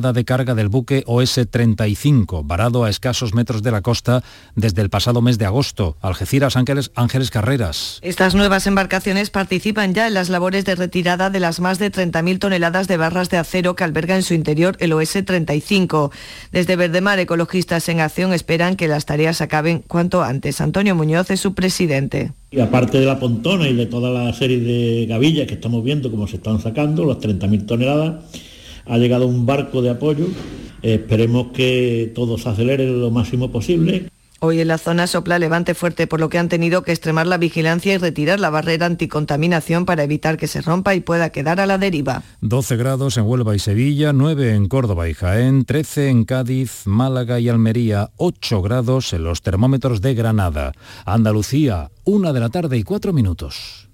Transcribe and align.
de 0.00 0.24
carga 0.24 0.54
del 0.54 0.70
buque 0.70 1.04
OS-35, 1.06 2.46
varado 2.46 2.84
a 2.84 2.90
escasos 2.90 3.34
metros 3.34 3.62
de 3.62 3.70
la 3.70 3.82
costa 3.82 4.22
desde 4.54 4.80
el 4.80 4.88
pasado 4.88 5.20
mes 5.20 5.36
de 5.36 5.44
agosto. 5.44 5.98
Algeciras 6.00 6.56
Ángeles, 6.56 6.92
Ángeles 6.94 7.30
Carreras. 7.30 7.98
Estas 8.00 8.34
nuevas 8.34 8.66
embarcaciones 8.66 9.28
participan 9.28 9.92
ya 9.92 10.06
en 10.06 10.14
las 10.14 10.30
labores 10.30 10.64
de 10.64 10.76
retirada 10.76 11.28
de 11.28 11.40
las 11.40 11.60
más 11.60 11.78
de 11.78 11.92
30.000 11.92 12.38
toneladas 12.38 12.88
de 12.88 12.96
barras 12.96 13.28
de 13.28 13.36
acero 13.36 13.76
que 13.76 13.84
alberga 13.84 14.16
en 14.16 14.22
su 14.22 14.32
interior 14.32 14.76
el 14.80 14.92
OS-35. 14.92 16.10
Desde 16.52 16.76
Verdemar, 16.76 17.18
ecologistas 17.18 17.86
en 17.90 18.00
acción 18.00 18.32
esperan 18.32 18.76
que 18.76 18.88
las 18.88 19.04
tareas 19.04 19.42
acaben 19.42 19.84
cuanto 19.86 20.22
antes. 20.22 20.62
Antonio 20.62 20.94
Muñoz 20.94 21.30
es 21.30 21.40
su 21.40 21.52
presidente. 21.52 22.32
Y 22.50 22.60
aparte 22.60 22.98
de 22.98 23.06
la 23.06 23.18
pontona 23.18 23.68
y 23.68 23.74
de 23.74 23.86
toda 23.86 24.10
la 24.10 24.32
serie 24.32 24.60
de 24.60 25.06
gavillas 25.06 25.46
que 25.46 25.54
estamos 25.54 25.84
viendo 25.84 26.10
cómo 26.10 26.26
se 26.26 26.36
están 26.36 26.60
sacando, 26.60 27.04
las 27.04 27.18
30.000 27.18 27.66
toneladas, 27.66 28.24
ha 28.86 28.98
llegado 28.98 29.26
un 29.26 29.46
barco 29.46 29.82
de 29.82 29.90
apoyo. 29.90 30.26
esperemos 30.82 31.52
que 31.52 32.10
todo 32.14 32.38
se 32.38 32.48
acelere 32.48 32.86
lo 32.86 33.10
máximo 33.10 33.50
posible. 33.52 34.08
Hoy 34.44 34.60
en 34.60 34.66
la 34.66 34.78
zona 34.78 35.06
sopla 35.06 35.38
levante 35.38 35.72
fuerte, 35.72 36.08
por 36.08 36.18
lo 36.18 36.28
que 36.28 36.36
han 36.36 36.48
tenido 36.48 36.82
que 36.82 36.90
extremar 36.90 37.28
la 37.28 37.38
vigilancia 37.38 37.94
y 37.94 37.98
retirar 37.98 38.40
la 38.40 38.50
barrera 38.50 38.86
anticontaminación 38.86 39.84
para 39.84 40.02
evitar 40.02 40.36
que 40.36 40.48
se 40.48 40.60
rompa 40.60 40.96
y 40.96 41.00
pueda 41.00 41.30
quedar 41.30 41.60
a 41.60 41.66
la 41.66 41.78
deriva. 41.78 42.24
12 42.40 42.76
grados 42.76 43.16
en 43.18 43.22
Huelva 43.22 43.54
y 43.54 43.60
Sevilla, 43.60 44.12
9 44.12 44.56
en 44.56 44.66
Córdoba 44.66 45.08
y 45.08 45.14
Jaén, 45.14 45.64
13 45.64 46.08
en 46.08 46.24
Cádiz, 46.24 46.82
Málaga 46.86 47.38
y 47.38 47.48
Almería, 47.48 48.10
8 48.16 48.62
grados 48.62 49.12
en 49.12 49.22
los 49.22 49.42
termómetros 49.42 50.00
de 50.00 50.14
Granada. 50.14 50.72
Andalucía, 51.06 51.92
1 52.02 52.32
de 52.32 52.40
la 52.40 52.48
tarde 52.48 52.76
y 52.78 52.82
4 52.82 53.12
minutos. 53.12 53.91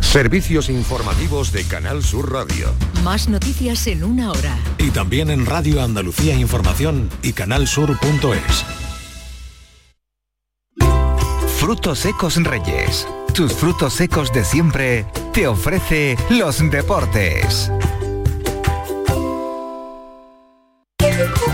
Servicios 0.00 0.68
informativos 0.68 1.52
de 1.52 1.64
Canal 1.64 2.02
Sur 2.02 2.32
Radio. 2.32 2.74
Más 3.04 3.28
noticias 3.28 3.86
en 3.86 4.02
una 4.02 4.32
hora. 4.32 4.58
Y 4.78 4.90
también 4.90 5.30
en 5.30 5.46
Radio 5.46 5.82
Andalucía 5.82 6.34
Información 6.34 7.08
y 7.22 7.32
canalsur.es. 7.32 8.64
Frutos 11.58 11.98
secos 11.98 12.36
Reyes. 12.42 13.06
Tus 13.34 13.52
frutos 13.52 13.94
secos 13.94 14.32
de 14.32 14.44
siempre 14.44 15.06
te 15.32 15.46
ofrece 15.46 16.16
los 16.30 16.58
deportes. 16.70 17.70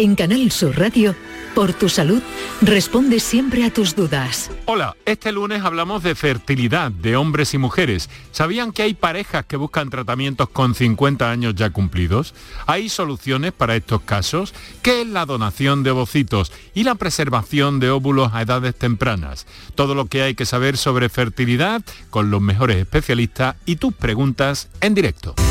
En 0.00 0.14
Canal 0.14 0.50
Sur 0.50 0.78
Radio, 0.78 1.14
por 1.54 1.74
tu 1.74 1.90
salud, 1.90 2.22
responde 2.62 3.20
siempre 3.20 3.64
a 3.64 3.70
tus 3.70 3.94
dudas. 3.94 4.50
Hola, 4.64 4.96
este 5.04 5.30
lunes 5.30 5.62
hablamos 5.62 6.02
de 6.02 6.14
fertilidad 6.14 6.90
de 6.90 7.16
hombres 7.16 7.52
y 7.52 7.58
mujeres. 7.58 8.08
¿Sabían 8.30 8.72
que 8.72 8.80
hay 8.80 8.94
parejas 8.94 9.44
que 9.44 9.58
buscan 9.58 9.90
tratamientos 9.90 10.48
con 10.48 10.74
50 10.74 11.30
años 11.30 11.54
ya 11.54 11.68
cumplidos? 11.68 12.34
¿Hay 12.66 12.88
soluciones 12.88 13.52
para 13.52 13.76
estos 13.76 14.00
casos? 14.00 14.54
¿Qué 14.80 15.02
es 15.02 15.06
la 15.06 15.26
donación 15.26 15.82
de 15.82 15.90
ovocitos 15.90 16.50
y 16.72 16.84
la 16.84 16.94
preservación 16.94 17.78
de 17.78 17.90
óvulos 17.90 18.30
a 18.32 18.40
edades 18.40 18.74
tempranas? 18.74 19.46
Todo 19.74 19.94
lo 19.94 20.06
que 20.06 20.22
hay 20.22 20.34
que 20.34 20.46
saber 20.46 20.78
sobre 20.78 21.10
fertilidad 21.10 21.82
con 22.08 22.30
los 22.30 22.40
mejores 22.40 22.78
especialistas 22.78 23.56
y 23.66 23.76
tus 23.76 23.92
preguntas 23.92 24.70
en 24.80 24.94
directo. 24.94 25.34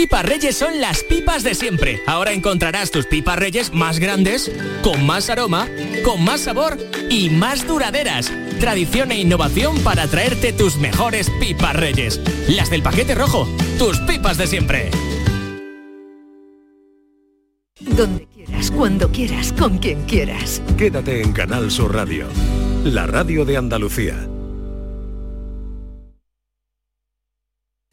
Pipas 0.00 0.24
Reyes 0.24 0.56
son 0.56 0.80
las 0.80 1.04
pipas 1.04 1.42
de 1.42 1.54
siempre. 1.54 2.00
Ahora 2.06 2.32
encontrarás 2.32 2.90
tus 2.90 3.04
pipas 3.04 3.38
Reyes 3.38 3.74
más 3.74 3.98
grandes, 3.98 4.50
con 4.82 5.04
más 5.04 5.28
aroma, 5.28 5.68
con 6.02 6.24
más 6.24 6.40
sabor 6.40 6.78
y 7.10 7.28
más 7.28 7.66
duraderas. 7.66 8.32
Tradición 8.60 9.12
e 9.12 9.20
innovación 9.20 9.78
para 9.80 10.06
traerte 10.06 10.54
tus 10.54 10.78
mejores 10.78 11.28
pipas 11.38 11.76
Reyes. 11.76 12.18
Las 12.48 12.70
del 12.70 12.82
paquete 12.82 13.14
rojo, 13.14 13.46
tus 13.78 13.98
pipas 13.98 14.38
de 14.38 14.46
siempre. 14.46 14.90
Donde 17.80 18.26
quieras, 18.26 18.70
cuando 18.70 19.12
quieras, 19.12 19.52
con 19.52 19.76
quien 19.76 20.02
quieras. 20.06 20.62
Quédate 20.78 21.20
en 21.20 21.34
Canal 21.34 21.70
Sur 21.70 21.94
Radio, 21.94 22.26
la 22.84 23.06
radio 23.06 23.44
de 23.44 23.58
Andalucía. 23.58 24.16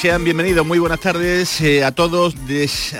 Sean 0.00 0.22
bienvenidos, 0.22 0.64
muy 0.64 0.78
buenas 0.78 1.00
tardes 1.00 1.60
eh, 1.60 1.82
a 1.82 1.90
todos. 1.90 2.36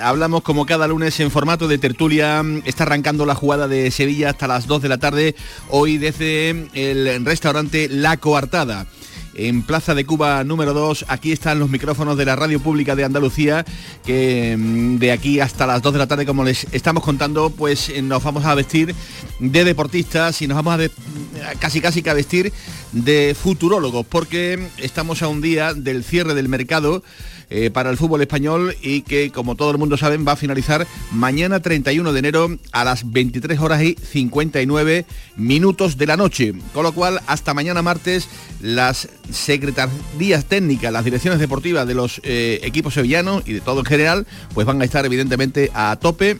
Hablamos 0.01 0.41
como 0.41 0.65
cada 0.65 0.85
lunes 0.85 1.17
en 1.21 1.31
formato 1.31 1.69
de 1.69 1.77
tertulia. 1.77 2.43
Está 2.65 2.83
arrancando 2.83 3.25
la 3.25 3.35
jugada 3.35 3.69
de 3.69 3.89
Sevilla 3.89 4.31
hasta 4.31 4.49
las 4.49 4.67
2 4.67 4.81
de 4.81 4.89
la 4.89 4.97
tarde, 4.97 5.33
hoy 5.69 5.97
desde 5.97 6.67
el 6.73 7.25
restaurante 7.25 7.87
La 7.87 8.17
Coartada. 8.17 8.85
En 9.35 9.61
Plaza 9.63 9.95
de 9.95 10.05
Cuba 10.05 10.43
número 10.43 10.73
2, 10.73 11.05
aquí 11.07 11.31
están 11.31 11.59
los 11.59 11.69
micrófonos 11.69 12.17
de 12.17 12.25
la 12.25 12.35
Radio 12.35 12.59
Pública 12.59 12.95
de 12.95 13.03
Andalucía, 13.03 13.65
que 14.05 14.55
mm, 14.57 14.97
de 14.97 15.11
aquí 15.11 15.39
hasta 15.39 15.67
las 15.67 15.81
2 15.81 15.93
de 15.93 15.99
la 15.99 16.07
tarde, 16.07 16.25
como 16.25 16.43
les 16.43 16.67
estamos 16.71 17.03
contando, 17.03 17.49
pues 17.49 17.89
eh, 17.89 18.01
nos 18.01 18.23
vamos 18.23 18.45
a 18.45 18.55
vestir 18.55 18.95
de 19.39 19.63
deportistas 19.63 20.41
y 20.41 20.47
nos 20.47 20.55
vamos 20.55 20.79
a 20.79 21.55
casi 21.59 21.81
casi 21.81 22.01
que 22.01 22.09
a 22.09 22.13
vestir 22.13 22.51
de 22.91 23.35
futurólogos, 23.39 24.05
porque 24.05 24.59
estamos 24.77 25.21
a 25.21 25.27
un 25.27 25.41
día 25.41 25.73
del 25.73 26.03
cierre 26.03 26.33
del 26.33 26.49
mercado 26.49 27.03
eh, 27.49 27.69
para 27.71 27.89
el 27.89 27.97
fútbol 27.97 28.21
español 28.21 28.75
y 28.81 29.01
que, 29.01 29.31
como 29.31 29.55
todo 29.55 29.71
el 29.71 29.77
mundo 29.77 29.97
saben, 29.97 30.25
va 30.27 30.33
a 30.33 30.35
finalizar 30.35 30.85
mañana 31.11 31.59
31 31.61 32.13
de 32.13 32.19
enero 32.19 32.57
a 32.71 32.83
las 32.83 33.11
23 33.11 33.59
horas 33.59 33.81
y 33.81 33.95
59 33.95 35.05
minutos 35.35 35.97
de 35.97 36.05
la 36.05 36.17
noche. 36.17 36.53
Con 36.73 36.83
lo 36.83 36.91
cual, 36.91 37.21
hasta 37.27 37.53
mañana 37.53 37.81
martes, 37.81 38.27
las 38.61 39.09
secretarías 39.31 40.45
técnicas, 40.45 40.91
las 40.91 41.05
direcciones 41.05 41.39
deportivas 41.39 41.87
de 41.87 41.93
los 41.93 42.21
eh, 42.23 42.59
equipos 42.63 42.93
sevillanos 42.93 43.43
y 43.45 43.53
de 43.53 43.61
todo 43.61 43.79
en 43.79 43.85
general, 43.85 44.27
pues 44.53 44.67
van 44.67 44.81
a 44.81 44.85
estar 44.85 45.05
evidentemente 45.05 45.71
a 45.73 45.97
tope 45.99 46.37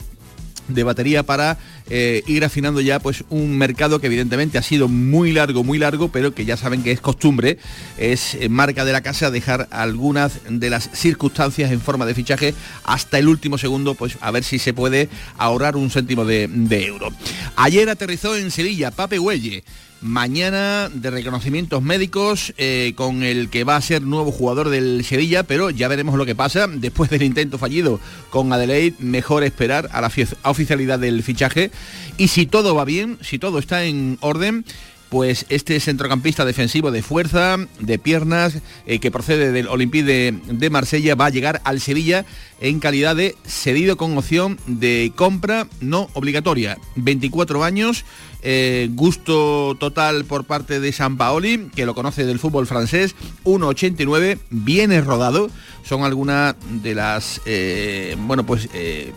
de 0.74 0.82
batería 0.82 1.22
para 1.22 1.58
eh, 1.88 2.22
ir 2.26 2.44
afinando 2.44 2.80
ya 2.80 2.98
pues 2.98 3.24
un 3.30 3.56
mercado 3.58 4.00
que 4.00 4.06
evidentemente 4.06 4.58
ha 4.58 4.62
sido 4.62 4.88
muy 4.88 5.32
largo, 5.32 5.64
muy 5.64 5.78
largo, 5.78 6.08
pero 6.08 6.34
que 6.34 6.44
ya 6.44 6.56
saben 6.56 6.82
que 6.82 6.92
es 6.92 7.00
costumbre, 7.00 7.58
es 7.98 8.34
eh, 8.34 8.48
marca 8.48 8.84
de 8.84 8.92
la 8.92 9.00
casa 9.00 9.30
dejar 9.30 9.68
algunas 9.70 10.40
de 10.48 10.70
las 10.70 10.90
circunstancias 10.92 11.70
en 11.72 11.80
forma 11.80 12.06
de 12.06 12.14
fichaje 12.14 12.54
hasta 12.84 13.18
el 13.18 13.28
último 13.28 13.58
segundo, 13.58 13.94
pues 13.94 14.16
a 14.20 14.30
ver 14.30 14.44
si 14.44 14.58
se 14.58 14.72
puede 14.72 15.08
ahorrar 15.36 15.76
un 15.76 15.90
céntimo 15.90 16.24
de, 16.24 16.48
de 16.48 16.86
euro. 16.86 17.10
Ayer 17.56 17.88
aterrizó 17.88 18.36
en 18.36 18.50
Sevilla 18.50 18.90
Pape 18.90 19.18
Huelle 19.18 19.64
mañana 20.00 20.88
de 20.88 21.10
reconocimientos 21.10 21.82
médicos 21.82 22.54
eh, 22.56 22.94
con 22.96 23.22
el 23.22 23.50
que 23.50 23.64
va 23.64 23.76
a 23.76 23.82
ser 23.82 24.02
nuevo 24.02 24.32
jugador 24.32 24.70
del 24.70 25.04
Sevilla, 25.04 25.42
pero 25.42 25.70
ya 25.70 25.88
veremos 25.88 26.16
lo 26.16 26.26
que 26.26 26.34
pasa. 26.34 26.66
Después 26.66 27.10
del 27.10 27.22
intento 27.22 27.58
fallido 27.58 28.00
con 28.30 28.52
Adelaide, 28.52 28.96
mejor 28.98 29.44
esperar 29.44 29.88
a 29.92 30.00
la 30.00 30.10
oficialidad 30.44 30.98
del 30.98 31.22
fichaje. 31.22 31.70
Y 32.16 32.28
si 32.28 32.46
todo 32.46 32.74
va 32.74 32.84
bien, 32.84 33.18
si 33.20 33.38
todo 33.38 33.58
está 33.58 33.84
en 33.84 34.16
orden, 34.20 34.64
pues 35.10 35.44
este 35.48 35.78
centrocampista 35.80 36.44
defensivo 36.44 36.90
de 36.92 37.02
fuerza, 37.02 37.56
de 37.80 37.98
piernas, 37.98 38.58
eh, 38.86 39.00
que 39.00 39.10
procede 39.10 39.52
del 39.52 39.68
Olympique 39.68 40.04
de, 40.04 40.70
Marsella, 40.70 41.16
va 41.16 41.26
a 41.26 41.30
llegar 41.30 41.60
al 41.64 41.80
Sevilla 41.80 42.24
en 42.60 42.78
calidad 42.78 43.16
de 43.16 43.34
cedido 43.44 43.96
con 43.96 44.16
opción 44.16 44.58
de 44.66 45.12
compra 45.16 45.66
no 45.80 46.08
obligatoria. 46.14 46.78
24 46.94 47.64
años, 47.64 48.04
eh, 48.42 48.88
gusto 48.92 49.76
total 49.78 50.24
por 50.24 50.44
parte 50.44 50.80
de 50.80 50.92
San 50.92 51.18
Paoli, 51.18 51.68
que 51.74 51.84
lo 51.84 51.94
conoce 51.94 52.24
del 52.24 52.38
fútbol 52.38 52.66
francés, 52.66 53.14
1,89, 53.44 54.38
viene 54.48 55.00
rodado, 55.02 55.50
son 55.84 56.04
algunas 56.04 56.54
de 56.82 56.94
las 56.94 57.40
eh, 57.44 58.16
bueno 58.18 58.46
pues 58.46 58.68
eh, 58.72 59.12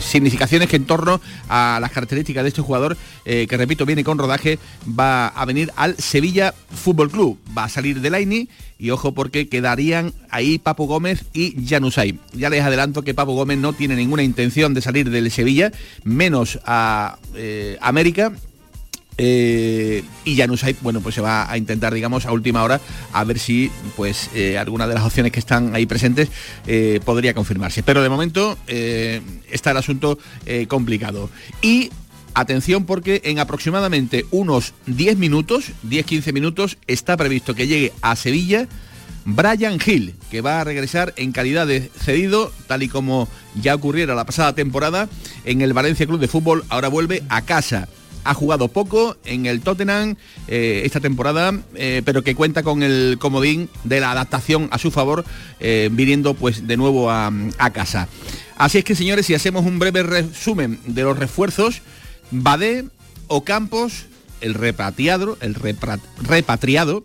significaciones 0.00 0.68
que 0.68 0.76
en 0.76 0.86
torno 0.86 1.20
a 1.48 1.78
las 1.80 1.90
características 1.90 2.44
de 2.44 2.48
este 2.48 2.62
jugador, 2.62 2.96
que 3.24 3.56
repito, 3.56 3.86
viene 3.86 4.04
con 4.04 4.18
rodaje, 4.18 4.58
va 4.88 5.28
a 5.28 5.44
venir 5.44 5.70
al 5.76 5.96
Sevilla 5.96 6.54
Fútbol 6.70 7.10
Club, 7.10 7.38
va 7.56 7.64
a 7.64 7.68
salir 7.68 8.00
del 8.00 8.14
Aini 8.14 8.48
y 8.78 8.90
ojo 8.90 9.12
porque 9.12 9.48
quedarían 9.48 10.12
ahí 10.30 10.58
Papo 10.58 10.86
Gómez 10.86 11.24
y 11.32 11.66
Janusay. 11.66 12.18
Ya 12.32 12.50
les 12.50 12.62
adelanto 12.62 13.02
que 13.02 13.14
Papo 13.14 13.32
Gómez 13.32 13.58
no 13.58 13.72
tiene 13.72 13.96
ninguna 13.96 14.22
intención 14.22 14.74
de 14.74 14.80
salir 14.80 15.10
del 15.10 15.30
Sevilla, 15.30 15.72
menos 16.04 16.58
a 16.64 17.18
América, 17.80 18.32
eh, 19.24 20.02
y 20.24 20.34
Janusay, 20.34 20.74
bueno, 20.80 21.00
pues 21.00 21.14
se 21.14 21.20
va 21.20 21.48
a 21.48 21.56
intentar, 21.56 21.94
digamos, 21.94 22.26
a 22.26 22.32
última 22.32 22.64
hora 22.64 22.80
a 23.12 23.22
ver 23.22 23.38
si, 23.38 23.70
pues, 23.96 24.28
eh, 24.34 24.58
alguna 24.58 24.88
de 24.88 24.94
las 24.94 25.04
opciones 25.04 25.30
que 25.30 25.38
están 25.38 25.76
ahí 25.76 25.86
presentes 25.86 26.28
eh, 26.66 26.98
podría 27.04 27.32
confirmarse. 27.32 27.84
Pero 27.84 28.02
de 28.02 28.08
momento 28.08 28.58
está 28.66 29.70
el 29.70 29.76
asunto 29.76 30.18
complicado. 30.66 31.30
Y 31.60 31.90
atención 32.34 32.84
porque 32.84 33.20
en 33.24 33.38
aproximadamente 33.38 34.26
unos 34.32 34.74
10 34.86 35.18
minutos, 35.18 35.70
10-15 35.88 36.32
minutos, 36.32 36.78
está 36.88 37.16
previsto 37.16 37.54
que 37.54 37.68
llegue 37.68 37.92
a 38.02 38.16
Sevilla 38.16 38.66
Brian 39.24 39.78
Hill, 39.84 40.16
que 40.32 40.40
va 40.40 40.60
a 40.60 40.64
regresar 40.64 41.14
en 41.16 41.30
calidad 41.30 41.68
de 41.68 41.92
cedido, 41.96 42.52
tal 42.66 42.82
y 42.82 42.88
como 42.88 43.28
ya 43.54 43.76
ocurriera 43.76 44.16
la 44.16 44.24
pasada 44.24 44.52
temporada 44.52 45.08
en 45.44 45.60
el 45.60 45.74
Valencia 45.74 46.06
Club 46.06 46.18
de 46.18 46.26
Fútbol, 46.26 46.64
ahora 46.70 46.88
vuelve 46.88 47.22
a 47.28 47.42
casa 47.42 47.88
ha 48.24 48.34
jugado 48.34 48.68
poco 48.68 49.16
en 49.24 49.46
el 49.46 49.60
Tottenham 49.60 50.16
eh, 50.48 50.82
esta 50.84 51.00
temporada, 51.00 51.52
eh, 51.74 52.02
pero 52.04 52.22
que 52.22 52.34
cuenta 52.34 52.62
con 52.62 52.82
el 52.82 53.16
comodín 53.18 53.68
de 53.84 54.00
la 54.00 54.12
adaptación 54.12 54.68
a 54.70 54.78
su 54.78 54.90
favor, 54.90 55.24
eh, 55.60 55.88
viniendo 55.92 56.34
pues 56.34 56.66
de 56.66 56.76
nuevo 56.76 57.10
a, 57.10 57.32
casa. 57.72 58.08
Así 58.56 58.78
es 58.78 58.84
que 58.84 58.94
señores, 58.94 59.26
si 59.26 59.34
hacemos 59.34 59.64
un 59.64 59.78
breve 59.78 60.02
resumen 60.02 60.78
de 60.86 61.02
los 61.02 61.18
refuerzos, 61.18 61.82
Badé, 62.30 62.84
Ocampos, 63.28 64.06
el 64.40 64.54
repatriado, 64.54 65.38
el 65.40 65.56
repatriado, 66.22 67.04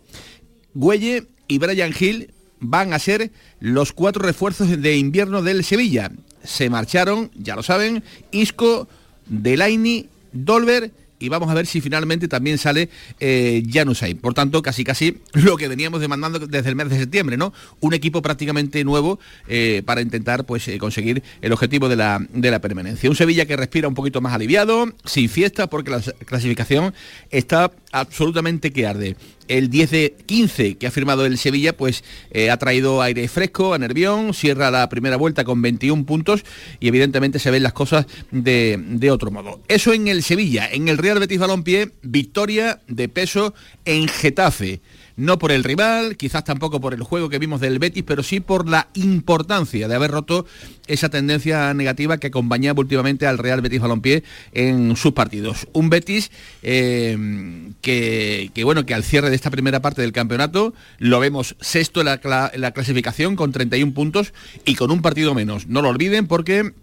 Güelle 0.73 1.27
y 1.47 1.57
Brian 1.57 1.93
Hill 1.97 2.31
van 2.59 2.93
a 2.93 2.99
ser 2.99 3.31
los 3.59 3.93
cuatro 3.93 4.23
refuerzos 4.23 4.81
de 4.81 4.97
invierno 4.97 5.41
del 5.41 5.63
Sevilla. 5.63 6.11
Se 6.43 6.69
marcharon, 6.69 7.31
ya 7.35 7.55
lo 7.55 7.63
saben, 7.63 8.03
Isco, 8.31 8.87
Delaini, 9.27 10.07
Dolber 10.31 10.91
y 11.19 11.29
vamos 11.29 11.49
a 11.49 11.53
ver 11.53 11.65
si 11.65 11.81
finalmente 11.81 12.27
también 12.27 12.57
sale 12.57 12.89
eh, 13.19 13.63
Janusay. 13.69 14.15
Por 14.15 14.33
tanto, 14.33 14.61
casi 14.61 14.83
casi 14.83 15.17
lo 15.33 15.57
que 15.57 15.67
veníamos 15.67 16.01
demandando 16.01 16.39
desde 16.39 16.69
el 16.69 16.75
mes 16.75 16.89
de 16.89 16.99
septiembre, 16.99 17.37
¿no? 17.37 17.53
Un 17.79 17.93
equipo 17.93 18.21
prácticamente 18.21 18.83
nuevo 18.83 19.19
eh, 19.47 19.81
para 19.85 20.01
intentar 20.01 20.45
pues 20.45 20.67
eh, 20.67 20.77
conseguir 20.77 21.23
el 21.41 21.51
objetivo 21.51 21.89
de 21.89 21.95
la, 21.95 22.25
de 22.33 22.51
la 22.51 22.59
permanencia. 22.59 23.09
Un 23.09 23.15
Sevilla 23.15 23.45
que 23.45 23.55
respira 23.55 23.87
un 23.87 23.95
poquito 23.95 24.21
más 24.21 24.33
aliviado, 24.33 24.93
sin 25.05 25.29
fiesta, 25.29 25.67
porque 25.67 25.91
la 25.91 26.01
clasificación 26.25 26.93
está 27.31 27.71
absolutamente 27.91 28.71
que 28.71 28.85
arde 28.85 29.15
el 29.47 29.69
10 29.69 29.91
de 29.91 30.15
15 30.25 30.77
que 30.77 30.87
ha 30.87 30.91
firmado 30.91 31.25
el 31.25 31.37
Sevilla, 31.37 31.75
pues 31.75 32.03
eh, 32.31 32.49
ha 32.49 32.57
traído 32.57 33.01
aire 33.01 33.27
fresco 33.27 33.73
a 33.73 33.77
Nervión, 33.77 34.33
cierra 34.33 34.71
la 34.71 34.89
primera 34.89 35.17
vuelta 35.17 35.43
con 35.43 35.61
21 35.61 36.05
puntos 36.05 36.43
y 36.79 36.87
evidentemente 36.87 37.39
se 37.39 37.51
ven 37.51 37.63
las 37.63 37.73
cosas 37.73 38.05
de, 38.31 38.79
de 38.79 39.11
otro 39.11 39.31
modo. 39.31 39.61
Eso 39.67 39.93
en 39.93 40.07
el 40.07 40.23
Sevilla, 40.23 40.67
en 40.71 40.87
el 40.87 40.97
Real 40.97 41.19
Betis 41.19 41.39
Balompié, 41.39 41.91
victoria 42.01 42.81
de 42.87 43.09
peso 43.09 43.53
en 43.85 44.07
Getafe 44.07 44.81
no 45.17 45.39
por 45.39 45.51
el 45.51 45.63
rival, 45.63 46.15
quizás 46.15 46.43
tampoco 46.43 46.79
por 46.79 46.93
el 46.93 47.03
juego 47.03 47.27
que 47.27 47.39
vimos 47.39 47.59
del 47.59 47.79
Betis, 47.79 48.03
pero 48.05 48.23
sí 48.23 48.39
por 48.39 48.69
la 48.69 48.87
importancia 48.93 49.87
de 49.87 49.95
haber 49.95 50.11
roto 50.11 50.45
esa 50.85 51.09
tendencia 51.09 51.73
negativa 51.73 52.17
que 52.17 52.27
acompañaba 52.27 52.79
últimamente 52.79 53.27
al 53.27 53.39
Real 53.39 53.61
Betis 53.61 53.81
Balompié 53.81 54.23
en 54.53 54.95
sus 54.95 55.13
partidos. 55.13 55.67
Un 55.73 55.89
Betis 55.89 56.31
eh, 56.61 57.71
que, 57.81 58.63
bueno, 58.63 58.85
que 58.85 58.93
al 58.93 59.03
cierre 59.03 59.29
de 59.29 59.35
esta 59.35 59.49
primera 59.49 59.81
parte 59.81 60.01
del 60.01 60.13
campeonato 60.13 60.73
lo 60.99 61.19
vemos 61.19 61.55
sexto 61.59 62.01
en 62.01 62.05
la, 62.05 62.51
en 62.53 62.61
la 62.61 62.71
clasificación 62.71 63.35
con 63.35 63.51
31 63.51 63.93
puntos 63.93 64.33
y 64.65 64.75
con 64.75 64.91
un 64.91 65.01
partido 65.01 65.33
menos. 65.33 65.67
No 65.67 65.81
lo 65.81 65.89
olviden 65.89 66.27
porque 66.27 66.73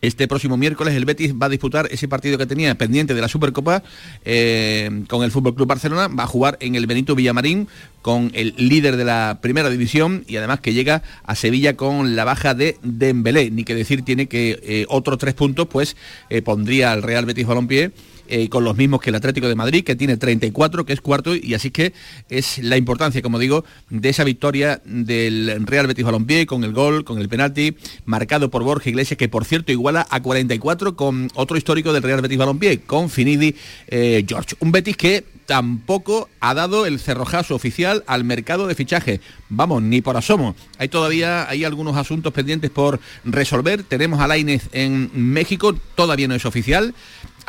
este 0.00 0.28
próximo 0.28 0.56
miércoles 0.56 0.94
el 0.94 1.04
Betis 1.04 1.34
va 1.34 1.46
a 1.46 1.48
disputar 1.48 1.88
ese 1.90 2.08
partido 2.08 2.38
que 2.38 2.46
tenía 2.46 2.74
pendiente 2.76 3.14
de 3.14 3.20
la 3.20 3.28
Supercopa 3.28 3.82
eh, 4.24 5.04
con 5.08 5.22
el 5.22 5.30
Fútbol 5.30 5.54
Club 5.54 5.68
Barcelona. 5.68 6.08
Va 6.08 6.24
a 6.24 6.26
jugar 6.26 6.56
en 6.60 6.74
el 6.74 6.86
Benito 6.86 7.14
Villamarín 7.14 7.68
con 8.02 8.30
el 8.34 8.54
líder 8.56 8.96
de 8.96 9.04
la 9.04 9.38
primera 9.42 9.70
división 9.70 10.24
y 10.26 10.36
además 10.36 10.60
que 10.60 10.72
llega 10.72 11.02
a 11.24 11.34
Sevilla 11.34 11.76
con 11.76 12.16
la 12.16 12.24
baja 12.24 12.54
de 12.54 12.76
Dembélé. 12.82 13.50
Ni 13.50 13.64
que 13.64 13.74
decir 13.74 14.02
tiene 14.02 14.26
que 14.26 14.60
eh, 14.62 14.86
otros 14.88 15.18
tres 15.18 15.34
puntos 15.34 15.68
pues 15.68 15.96
eh, 16.30 16.42
pondría 16.42 16.92
al 16.92 17.02
Real 17.02 17.26
Betis 17.26 17.46
Balompié 17.46 17.92
eh, 18.28 18.48
con 18.48 18.64
los 18.64 18.76
mismos 18.76 19.00
que 19.00 19.10
el 19.10 19.16
Atlético 19.16 19.48
de 19.48 19.54
Madrid, 19.54 19.84
que 19.84 19.96
tiene 19.96 20.16
34, 20.16 20.84
que 20.84 20.92
es 20.92 21.00
cuarto, 21.00 21.34
y 21.34 21.54
así 21.54 21.70
que 21.70 21.92
es 22.28 22.58
la 22.58 22.76
importancia, 22.76 23.22
como 23.22 23.38
digo, 23.38 23.64
de 23.90 24.08
esa 24.08 24.24
victoria 24.24 24.80
del 24.84 25.66
Real 25.66 25.86
Betis 25.86 26.04
Balompié 26.04 26.46
con 26.46 26.64
el 26.64 26.72
gol, 26.72 27.04
con 27.04 27.18
el 27.18 27.28
penalti, 27.28 27.76
marcado 28.04 28.50
por 28.50 28.62
Borja 28.62 28.88
Iglesias, 28.88 29.18
que 29.18 29.28
por 29.28 29.44
cierto 29.44 29.72
iguala 29.72 30.06
a 30.10 30.22
44 30.22 30.96
con 30.96 31.28
otro 31.34 31.56
histórico 31.56 31.92
del 31.92 32.02
Real 32.02 32.20
Betis 32.20 32.38
Balompié, 32.38 32.80
con 32.80 33.10
Finidi 33.10 33.54
eh, 33.88 34.24
George. 34.26 34.56
Un 34.60 34.72
Betis 34.72 34.96
que 34.96 35.24
tampoco 35.48 36.28
ha 36.40 36.52
dado 36.52 36.84
el 36.84 37.00
cerrojazo 37.00 37.54
oficial 37.54 38.04
al 38.06 38.22
mercado 38.22 38.66
de 38.66 38.74
fichaje. 38.74 39.22
Vamos, 39.48 39.82
ni 39.82 40.02
por 40.02 40.18
asomo. 40.18 40.54
Hay 40.76 40.88
todavía 40.88 41.48
hay 41.48 41.64
algunos 41.64 41.96
asuntos 41.96 42.34
pendientes 42.34 42.70
por 42.70 43.00
resolver. 43.24 43.82
Tenemos 43.82 44.20
a 44.20 44.26
Lainez 44.26 44.68
en 44.72 45.10
México, 45.14 45.74
todavía 45.94 46.28
no 46.28 46.34
es 46.34 46.44
oficial 46.44 46.94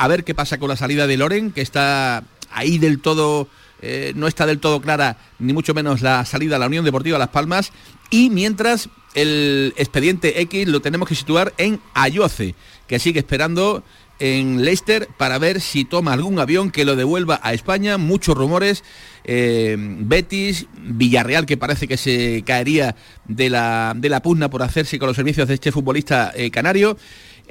a 0.00 0.08
ver 0.08 0.24
qué 0.24 0.34
pasa 0.34 0.56
con 0.56 0.70
la 0.70 0.76
salida 0.76 1.06
de 1.06 1.18
Loren, 1.18 1.50
que 1.52 1.60
está 1.60 2.24
ahí 2.50 2.78
del 2.78 3.00
todo, 3.00 3.48
eh, 3.82 4.14
no 4.16 4.28
está 4.28 4.46
del 4.46 4.58
todo 4.58 4.80
clara, 4.80 5.18
ni 5.38 5.52
mucho 5.52 5.74
menos 5.74 6.00
la 6.00 6.24
salida 6.24 6.56
a 6.56 6.58
la 6.58 6.68
Unión 6.68 6.86
Deportiva 6.86 7.18
Las 7.18 7.28
Palmas. 7.28 7.70
Y 8.08 8.30
mientras 8.30 8.88
el 9.14 9.74
expediente 9.76 10.40
X 10.40 10.68
lo 10.68 10.80
tenemos 10.80 11.06
que 11.06 11.14
situar 11.14 11.52
en 11.58 11.80
Ayoce, 11.92 12.54
que 12.86 12.98
sigue 12.98 13.20
esperando 13.20 13.84
en 14.20 14.64
Leicester 14.64 15.06
para 15.18 15.38
ver 15.38 15.60
si 15.60 15.84
toma 15.84 16.14
algún 16.14 16.38
avión 16.38 16.70
que 16.70 16.86
lo 16.86 16.96
devuelva 16.96 17.38
a 17.42 17.52
España. 17.52 17.98
Muchos 17.98 18.34
rumores. 18.34 18.84
Eh, 19.24 19.76
Betis, 19.78 20.66
Villarreal, 20.78 21.44
que 21.44 21.58
parece 21.58 21.86
que 21.86 21.98
se 21.98 22.42
caería 22.46 22.96
de 23.26 23.50
la, 23.50 23.92
de 23.94 24.08
la 24.08 24.22
pugna 24.22 24.48
por 24.48 24.62
hacerse 24.62 24.98
con 24.98 25.08
los 25.08 25.16
servicios 25.16 25.46
de 25.46 25.54
este 25.54 25.72
futbolista 25.72 26.32
eh, 26.34 26.50
canario. 26.50 26.96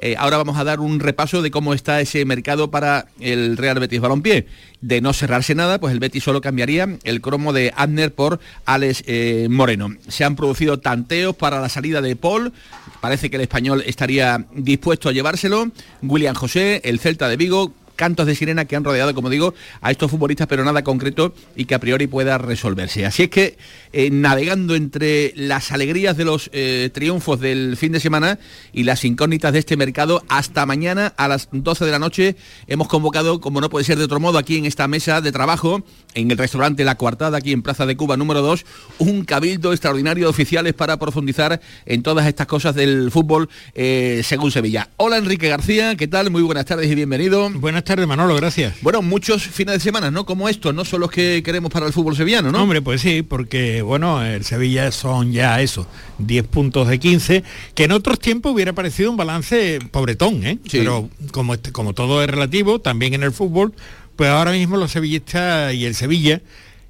Eh, 0.01 0.15
ahora 0.17 0.37
vamos 0.37 0.57
a 0.57 0.63
dar 0.63 0.79
un 0.79 0.99
repaso 0.99 1.41
de 1.41 1.51
cómo 1.51 1.73
está 1.73 1.99
ese 2.01 2.23
mercado 2.25 2.71
para 2.71 3.07
el 3.19 3.57
Real 3.57 3.79
Betis 3.79 3.99
Balompié. 3.99 4.47
De 4.81 5.01
no 5.01 5.11
cerrarse 5.11 5.55
nada, 5.55 5.79
pues 5.79 5.93
el 5.93 5.99
Betis 5.99 6.23
solo 6.23 6.39
cambiaría 6.39 6.87
el 7.03 7.21
cromo 7.21 7.51
de 7.51 7.73
Adner 7.75 8.13
por 8.13 8.39
Alex 8.65 9.03
eh, 9.07 9.47
Moreno. 9.49 9.95
Se 10.07 10.23
han 10.23 10.35
producido 10.35 10.79
tanteos 10.79 11.35
para 11.35 11.59
la 11.59 11.69
salida 11.69 12.01
de 12.01 12.15
Paul. 12.15 12.53
Parece 13.01 13.29
que 13.29 13.35
el 13.35 13.41
español 13.41 13.83
estaría 13.85 14.45
dispuesto 14.53 15.09
a 15.09 15.11
llevárselo. 15.11 15.71
William 16.01 16.35
José, 16.35 16.81
el 16.85 16.99
Celta 16.99 17.27
de 17.27 17.37
Vigo, 17.37 17.73
cantos 17.99 18.25
de 18.25 18.33
sirena 18.33 18.63
que 18.63 18.77
han 18.77 18.85
rodeado, 18.85 19.13
como 19.13 19.29
digo, 19.29 19.53
a 19.81 19.91
estos 19.91 20.09
futbolistas, 20.09 20.47
pero 20.47 20.63
nada 20.63 20.85
concreto 20.85 21.33
y 21.57 21.65
que 21.65 21.75
a 21.75 21.79
priori 21.79 22.07
pueda 22.07 22.37
resolverse. 22.37 23.05
Así 23.05 23.23
es 23.23 23.29
que 23.29 23.57
eh, 23.91 24.09
navegando 24.09 24.73
entre 24.73 25.33
las 25.35 25.73
alegrías 25.73 26.15
de 26.15 26.23
los 26.23 26.49
eh, 26.53 26.89
triunfos 26.93 27.41
del 27.41 27.75
fin 27.75 27.91
de 27.91 27.99
semana 27.99 28.39
y 28.71 28.83
las 28.83 29.03
incógnitas 29.03 29.51
de 29.51 29.59
este 29.59 29.75
mercado, 29.75 30.23
hasta 30.29 30.65
mañana 30.65 31.13
a 31.17 31.27
las 31.27 31.49
12 31.51 31.83
de 31.83 31.91
la 31.91 31.99
noche 31.99 32.37
hemos 32.67 32.87
convocado, 32.87 33.41
como 33.41 33.59
no 33.59 33.69
puede 33.69 33.83
ser 33.83 33.97
de 33.97 34.05
otro 34.05 34.21
modo, 34.21 34.37
aquí 34.37 34.55
en 34.55 34.65
esta 34.65 34.87
mesa 34.87 35.19
de 35.19 35.33
trabajo, 35.33 35.83
en 36.13 36.31
el 36.31 36.37
restaurante 36.37 36.85
La 36.85 36.95
Coartada, 36.95 37.37
aquí 37.37 37.51
en 37.51 37.63
Plaza 37.63 37.85
de 37.85 37.97
Cuba 37.97 38.15
número 38.15 38.41
2, 38.41 38.65
un 38.99 39.25
cabildo 39.25 39.73
extraordinario 39.73 40.23
de 40.23 40.29
oficiales 40.29 40.73
para 40.73 40.97
profundizar 40.97 41.59
en 41.85 42.01
todas 42.01 42.27
estas 42.27 42.47
cosas 42.47 42.75
del 42.75 43.11
fútbol 43.11 43.49
eh, 43.75 44.21
según 44.23 44.51
Sevilla. 44.51 44.89
Hola 44.95 45.17
Enrique 45.17 45.49
García, 45.49 45.97
¿qué 45.97 46.07
tal? 46.07 46.31
Muy 46.31 46.43
buenas 46.43 46.63
tardes 46.63 46.89
y 46.89 46.95
bienvenido. 46.95 47.49
Buenas 47.49 47.88
Manolo, 47.97 48.35
gracias. 48.35 48.75
Bueno, 48.81 49.01
muchos 49.01 49.41
fines 49.41 49.73
de 49.73 49.79
semana, 49.79 50.11
¿no? 50.11 50.23
Como 50.23 50.47
estos, 50.47 50.75
no 50.75 50.85
son 50.85 51.01
los 51.01 51.09
que 51.09 51.41
queremos 51.43 51.71
para 51.71 51.87
el 51.87 51.93
fútbol 51.93 52.15
sevillano, 52.15 52.51
¿no? 52.51 52.61
Hombre, 52.61 52.83
pues 52.83 53.01
sí, 53.01 53.23
porque 53.23 53.81
bueno, 53.81 54.23
el 54.23 54.45
Sevilla 54.45 54.91
son 54.91 55.31
ya 55.31 55.59
eso, 55.59 55.87
10 56.19 56.45
puntos 56.47 56.87
de 56.87 56.99
15, 56.99 57.43
que 57.73 57.85
en 57.85 57.91
otros 57.91 58.19
tiempos 58.19 58.53
hubiera 58.53 58.73
parecido 58.73 59.09
un 59.09 59.17
balance 59.17 59.79
pobretón, 59.91 60.45
¿eh? 60.45 60.59
Pero 60.71 61.09
como, 61.31 61.55
este, 61.55 61.71
como 61.71 61.93
todo 61.93 62.21
es 62.23 62.29
relativo, 62.29 62.79
también 62.79 63.15
en 63.15 63.23
el 63.23 63.31
fútbol, 63.31 63.73
pues 64.15 64.29
ahora 64.29 64.51
mismo 64.51 64.77
los 64.77 64.91
sevillistas 64.91 65.73
y 65.73 65.85
el 65.85 65.95
Sevilla 65.95 66.41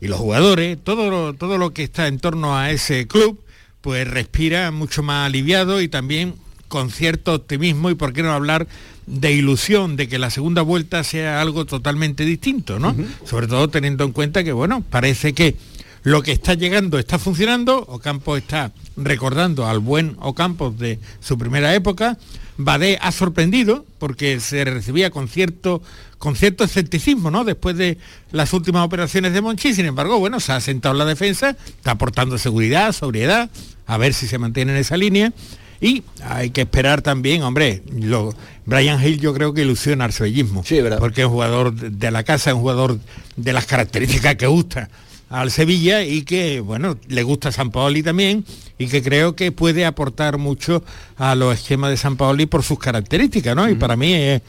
y 0.02 0.08
los 0.08 0.20
jugadores, 0.20 0.78
todo 0.84 1.10
lo, 1.10 1.34
todo 1.34 1.58
lo 1.58 1.72
que 1.72 1.84
está 1.84 2.08
en 2.08 2.20
torno 2.20 2.58
a 2.58 2.72
ese 2.72 3.08
club, 3.08 3.40
pues 3.80 4.06
respira 4.06 4.72
mucho 4.72 5.02
más 5.02 5.28
aliviado 5.28 5.82
y 5.82 5.88
también 5.88 6.36
con 6.70 6.90
cierto 6.90 7.34
optimismo 7.34 7.90
y 7.90 7.96
por 7.96 8.14
qué 8.14 8.24
no 8.24 8.32
hablar 8.32 8.68
de 9.06 9.34
ilusión 9.34 9.98
de 9.98 10.08
que 10.08 10.20
la 10.20 10.30
segunda 10.30 10.62
vuelta 10.62 11.04
sea 11.04 11.42
algo 11.42 11.66
totalmente 11.66 12.24
distinto, 12.24 12.80
¿no? 12.80 12.96
Sobre 13.26 13.48
todo 13.48 13.68
teniendo 13.68 14.06
en 14.06 14.14
cuenta 14.14 14.44
que, 14.44 14.54
bueno, 14.54 14.84
parece 14.90 15.34
que 15.34 15.56
lo 16.04 16.22
que 16.22 16.32
está 16.32 16.54
llegando 16.54 16.98
está 16.98 17.20
funcionando, 17.20 17.84
Ocampo 17.88 18.38
está 18.38 18.72
recordando 18.96 19.68
al 19.68 19.80
buen 19.80 20.16
Ocampo 20.20 20.72
de 20.72 21.00
su 21.20 21.38
primera 21.38 21.74
época, 21.76 22.18
Badé 22.58 23.00
ha 23.02 23.12
sorprendido 23.12 23.86
porque 24.00 24.40
se 24.40 24.64
recibía 24.66 25.10
con 25.10 25.28
cierto, 25.28 25.82
con 26.18 26.36
cierto 26.36 26.66
escepticismo, 26.66 27.32
¿no? 27.32 27.46
Después 27.46 27.78
de 27.78 27.98
las 28.32 28.54
últimas 28.54 28.86
operaciones 28.86 29.34
de 29.34 29.42
Monchi, 29.42 29.74
sin 29.74 29.86
embargo, 29.86 30.20
bueno, 30.20 30.40
se 30.40 30.52
ha 30.52 30.62
sentado 30.62 30.94
en 30.94 31.00
la 31.00 31.06
defensa, 31.06 31.56
está 31.68 31.92
aportando 31.92 32.38
seguridad, 32.38 32.92
sobriedad, 32.92 33.50
a 33.88 33.98
ver 33.98 34.14
si 34.14 34.28
se 34.28 34.38
mantiene 34.38 34.74
en 34.74 34.78
esa 34.78 34.98
línea. 34.98 35.34
Y 35.82 36.04
hay 36.24 36.50
que 36.50 36.62
esperar 36.62 37.02
también, 37.02 37.42
hombre, 37.44 37.84
lo, 37.92 38.34
Brian 38.66 39.04
Hill 39.04 39.20
yo 39.20 39.34
creo 39.34 39.54
que 39.54 39.62
ilusiona 39.62 40.06
al 40.06 40.14
sevillismo. 40.14 40.64
Sí, 40.66 40.82
¿verdad? 40.82 41.00
Porque 41.00 41.22
es 41.22 41.28
un 41.28 41.34
jugador 41.34 41.74
de 41.74 42.12
la 42.12 42.24
casa, 42.24 42.50
es 42.50 42.56
un 42.56 42.62
jugador 42.62 43.00
de 43.36 43.54
las 43.54 43.66
características 43.66 44.36
que 44.36 44.48
gusta 44.48 44.90
al 45.30 45.52
Sevilla 45.52 46.04
y 46.04 46.24
que, 46.24 46.60
bueno, 46.60 46.98
le 47.08 47.24
gusta 47.24 47.52
San 47.52 47.72
Paoli 47.72 48.02
también 48.02 48.44
y 48.78 48.88
que 48.88 49.04
creo 49.04 49.36
que 49.36 49.52
puede 49.52 49.86
aportar 49.86 50.38
mucho 50.38 50.84
a 51.18 51.36
los 51.36 51.54
esquemas 51.54 51.92
de 51.92 51.98
San 51.98 52.18
Paoli 52.18 52.46
por 52.46 52.64
sus 52.64 52.80
características, 52.80 53.56
¿no? 53.56 53.70
Y 53.70 53.76
para 53.76 53.96
mí 53.96 54.14
es, 54.14 54.42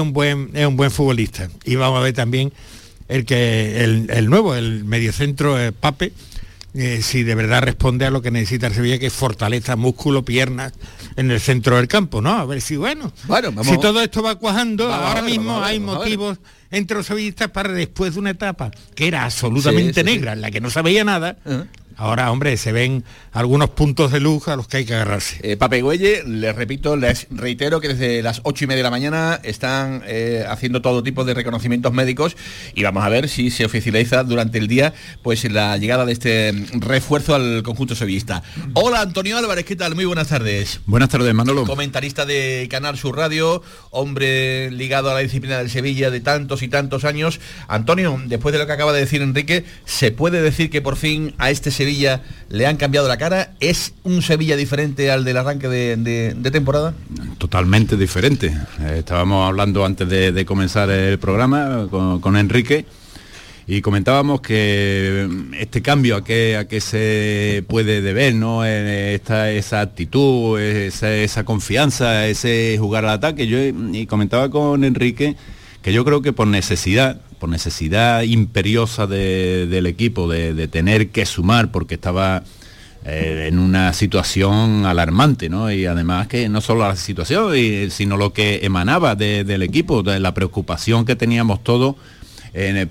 un 0.00 0.12
buen, 0.12 0.50
es 0.54 0.66
un 0.66 0.76
buen 0.76 0.90
futbolista. 0.90 1.48
Y 1.64 1.76
vamos 1.76 1.98
a 1.98 2.02
ver 2.02 2.12
también 2.12 2.52
el 3.08 3.24
que 3.24 3.82
el, 3.82 4.28
nuevo, 4.28 4.54
el 4.54 4.84
mediocentro 4.84 5.58
eh, 5.58 5.72
Pape, 5.72 6.12
eh, 6.78 7.02
si 7.02 7.24
de 7.24 7.34
verdad 7.34 7.60
responde 7.62 8.06
a 8.06 8.10
lo 8.10 8.22
que 8.22 8.30
necesita 8.30 8.68
el 8.68 8.74
Sevilla, 8.74 9.00
que 9.00 9.06
es 9.06 9.12
fortaleza, 9.12 9.74
músculo, 9.74 10.24
piernas 10.24 10.72
en 11.16 11.28
el 11.30 11.40
centro 11.40 11.76
del 11.76 11.88
campo, 11.88 12.20
¿no? 12.20 12.30
A 12.30 12.44
ver 12.44 12.60
si, 12.60 12.76
bueno, 12.76 13.12
bueno 13.26 13.64
si 13.64 13.80
todo 13.80 14.00
esto 14.00 14.22
va 14.22 14.36
cuajando, 14.36 14.92
ahora 14.92 15.22
mismo 15.22 15.60
hay 15.60 15.80
motivos 15.80 16.38
entre 16.70 16.98
los 16.98 17.06
sevillistas 17.06 17.50
para 17.50 17.72
después 17.72 18.14
de 18.14 18.20
una 18.20 18.30
etapa 18.30 18.70
que 18.94 19.08
era 19.08 19.24
absolutamente 19.24 20.04
negra, 20.04 20.34
en 20.34 20.40
la 20.40 20.52
que 20.52 20.60
no 20.60 20.70
sabía 20.70 21.02
nada, 21.02 21.36
Ahora, 22.00 22.30
hombre, 22.30 22.56
se 22.56 22.70
ven 22.70 23.02
algunos 23.32 23.70
puntos 23.70 24.12
de 24.12 24.20
luz 24.20 24.46
a 24.46 24.54
los 24.54 24.68
que 24.68 24.76
hay 24.76 24.84
que 24.84 24.94
agarrarse. 24.94 25.40
Eh, 25.42 25.56
Pape 25.56 25.82
Güelle, 25.82 26.22
les 26.24 26.54
repito, 26.54 26.96
les 26.96 27.26
reitero 27.28 27.80
que 27.80 27.88
desde 27.88 28.22
las 28.22 28.40
ocho 28.44 28.64
y 28.64 28.68
media 28.68 28.78
de 28.78 28.82
la 28.84 28.90
mañana 28.92 29.40
están 29.42 30.04
eh, 30.06 30.44
haciendo 30.48 30.80
todo 30.80 31.02
tipo 31.02 31.24
de 31.24 31.34
reconocimientos 31.34 31.92
médicos 31.92 32.36
y 32.72 32.84
vamos 32.84 33.02
a 33.02 33.08
ver 33.08 33.28
si 33.28 33.50
se 33.50 33.64
oficializa 33.64 34.22
durante 34.22 34.58
el 34.58 34.68
día 34.68 34.94
pues 35.24 35.42
la 35.50 35.76
llegada 35.76 36.06
de 36.06 36.12
este 36.12 36.52
refuerzo 36.74 37.34
al 37.34 37.64
conjunto 37.64 37.96
sevillista. 37.96 38.44
Hola 38.74 39.00
Antonio 39.00 39.36
Álvarez, 39.36 39.64
¿qué 39.64 39.74
tal? 39.74 39.96
Muy 39.96 40.04
buenas 40.04 40.28
tardes. 40.28 40.80
Buenas 40.86 41.08
tardes, 41.08 41.34
Manolo. 41.34 41.66
Comentarista 41.66 42.24
de 42.24 42.68
Canal 42.70 42.96
Sur 42.96 43.16
Radio, 43.16 43.60
hombre 43.90 44.70
ligado 44.70 45.10
a 45.10 45.14
la 45.14 45.20
disciplina 45.20 45.58
del 45.58 45.70
Sevilla 45.70 46.10
de 46.10 46.20
tantos 46.20 46.62
y 46.62 46.68
tantos 46.68 47.04
años. 47.04 47.40
Antonio, 47.68 48.20
después 48.26 48.52
de 48.52 48.58
lo 48.58 48.66
que 48.66 48.72
acaba 48.72 48.92
de 48.92 49.00
decir 49.00 49.22
Enrique, 49.22 49.64
¿se 49.84 50.12
puede 50.12 50.42
decir 50.42 50.70
que 50.70 50.82
por 50.82 50.96
fin 50.96 51.34
a 51.38 51.50
este 51.50 51.70
Sevilla 51.70 52.22
le 52.48 52.66
han 52.66 52.76
cambiado 52.76 53.08
la 53.08 53.16
cara? 53.16 53.52
¿Es 53.60 53.94
un 54.04 54.22
Sevilla 54.22 54.56
diferente 54.56 55.10
al 55.10 55.24
del 55.24 55.36
arranque 55.36 55.68
de, 55.68 56.50
temporada? 56.50 56.94
Totalmente 57.38 57.96
diferente. 57.96 58.46
Eh, 58.80 58.96
estábamos 58.98 59.46
hablando 59.46 59.84
antes 59.84 60.08
de, 60.08 60.44
comenzar 60.44 60.88
el 60.90 61.18
programa 61.18 61.88
con, 61.90 62.36
Enrique 62.36 62.86
y 63.70 63.82
comentábamos 63.82 64.40
que 64.40 65.28
este 65.58 65.82
cambio 65.82 66.16
a 66.16 66.24
qué, 66.24 66.56
a 66.56 66.66
qué 66.66 66.80
se 66.80 67.62
puede 67.68 68.00
deber, 68.00 68.34
¿no? 68.34 68.64
Esta, 68.64 69.50
esa 69.50 69.82
actitud, 69.82 70.58
esa, 70.58 71.44
confianza, 71.44 72.26
ese 72.28 72.76
jugar 72.80 73.04
al 73.04 73.10
ataque. 73.10 73.46
Yo 73.46 73.58
y 73.58 74.06
comentaba 74.06 74.48
con 74.48 74.84
Enrique 74.84 75.36
que 75.82 75.92
yo 75.92 76.02
creo 76.06 76.22
que 76.22 76.32
por 76.32 76.46
necesidad, 76.46 77.20
por 77.38 77.50
necesidad 77.50 78.22
imperiosa 78.22 79.06
del 79.06 79.84
equipo 79.84 80.28
de, 80.28 80.66
tener 80.68 81.10
que 81.10 81.26
sumar 81.26 81.70
porque 81.70 81.96
estaba 81.96 82.44
eh, 83.04 83.48
en 83.48 83.58
una 83.58 83.92
situación 83.92 84.86
alarmante, 84.86 85.50
¿no? 85.50 85.70
Y 85.70 85.84
además 85.84 86.26
que 86.26 86.48
no 86.48 86.62
solo 86.62 86.88
la 86.88 86.96
situación, 86.96 87.52
sino 87.90 88.16
lo 88.16 88.32
que 88.32 88.60
emanaba 88.62 89.14
del 89.14 89.62
equipo, 89.62 90.02
de 90.02 90.20
la 90.20 90.32
preocupación 90.32 91.04
que 91.04 91.16
teníamos 91.16 91.62
todos 91.62 91.96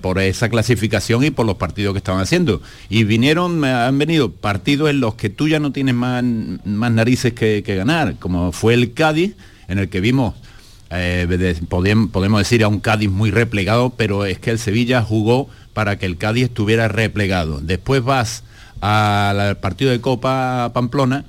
por 0.00 0.18
esa 0.18 0.48
clasificación 0.48 1.24
y 1.24 1.30
por 1.30 1.46
los 1.46 1.56
partidos 1.56 1.94
que 1.94 1.98
estaban 1.98 2.20
haciendo. 2.20 2.62
Y 2.88 3.04
vinieron, 3.04 3.64
han 3.64 3.98
venido 3.98 4.32
partidos 4.32 4.90
en 4.90 5.00
los 5.00 5.14
que 5.14 5.30
tú 5.30 5.48
ya 5.48 5.60
no 5.60 5.72
tienes 5.72 5.94
más, 5.94 6.24
más 6.64 6.92
narices 6.92 7.32
que, 7.32 7.62
que 7.62 7.76
ganar, 7.76 8.16
como 8.18 8.52
fue 8.52 8.74
el 8.74 8.92
Cádiz, 8.94 9.34
en 9.68 9.78
el 9.78 9.88
que 9.88 10.00
vimos 10.00 10.34
eh, 10.90 11.56
podemos 11.68 12.40
decir 12.40 12.64
a 12.64 12.68
un 12.68 12.80
Cádiz 12.80 13.10
muy 13.10 13.30
replegado, 13.30 13.90
pero 13.90 14.24
es 14.24 14.38
que 14.38 14.50
el 14.50 14.58
Sevilla 14.58 15.02
jugó 15.02 15.48
para 15.74 15.98
que 15.98 16.06
el 16.06 16.16
Cádiz 16.16 16.44
estuviera 16.44 16.88
replegado. 16.88 17.60
Después 17.60 18.02
vas 18.02 18.44
al 18.80 19.58
partido 19.58 19.90
de 19.90 20.00
Copa 20.00 20.70
Pamplona 20.72 21.24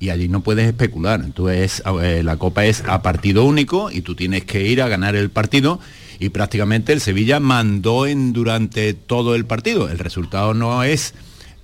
y 0.00 0.10
allí 0.10 0.28
no 0.28 0.40
puedes 0.40 0.66
especular. 0.66 1.20
Entonces 1.24 1.82
eh, 2.02 2.22
la 2.24 2.36
Copa 2.36 2.64
es 2.64 2.82
a 2.86 3.02
partido 3.02 3.44
único 3.44 3.90
y 3.90 4.00
tú 4.00 4.14
tienes 4.14 4.44
que 4.44 4.66
ir 4.66 4.82
a 4.82 4.88
ganar 4.88 5.14
el 5.14 5.30
partido 5.30 5.78
y 6.22 6.28
prácticamente 6.28 6.92
el 6.92 7.00
Sevilla 7.00 7.40
mandó 7.40 8.06
en 8.06 8.32
durante 8.32 8.94
todo 8.94 9.34
el 9.34 9.44
partido. 9.44 9.88
El 9.88 9.98
resultado 9.98 10.54
no 10.54 10.84
es 10.84 11.14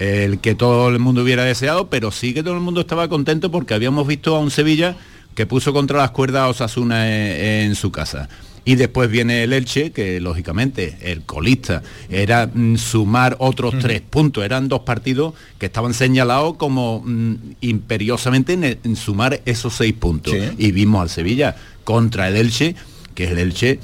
el 0.00 0.40
que 0.40 0.56
todo 0.56 0.88
el 0.88 0.98
mundo 0.98 1.22
hubiera 1.22 1.44
deseado, 1.44 1.88
pero 1.88 2.10
sí 2.10 2.34
que 2.34 2.42
todo 2.42 2.54
el 2.54 2.60
mundo 2.60 2.80
estaba 2.80 3.08
contento 3.08 3.52
porque 3.52 3.74
habíamos 3.74 4.08
visto 4.08 4.34
a 4.34 4.40
un 4.40 4.50
Sevilla 4.50 4.96
que 5.36 5.46
puso 5.46 5.72
contra 5.72 5.98
las 5.98 6.10
cuerdas 6.10 6.42
a 6.42 6.48
Osasuna 6.48 7.08
en, 7.08 7.76
su 7.76 7.92
casa. 7.92 8.28
Y 8.64 8.74
después 8.74 9.08
viene 9.08 9.44
el 9.44 9.52
Elche, 9.52 9.92
que 9.92 10.18
lógicamente 10.18 10.98
el 11.02 11.22
colista 11.22 11.84
era 12.10 12.50
mm, 12.52 12.78
sumar 12.78 13.36
otros 13.38 13.78
tres 13.78 14.00
puntos. 14.00 14.44
Eran 14.44 14.66
dos 14.66 14.80
partidos 14.80 15.34
que 15.58 15.66
estaban 15.66 15.94
señalados 15.94 16.56
como 16.56 17.00
mm, 17.06 17.34
imperiosamente 17.60 18.78
en, 18.82 18.96
sumar 18.96 19.40
esos 19.46 19.74
seis 19.74 19.94
puntos. 19.94 20.34
Y 20.58 20.72
vimos 20.72 21.02
al 21.02 21.10
Sevilla 21.10 21.54
contra 21.84 22.26
el 22.26 22.34
Elche, 22.34 22.74
que 23.14 23.24
es 23.24 23.30
el 23.30 23.38
Elche 23.38 23.78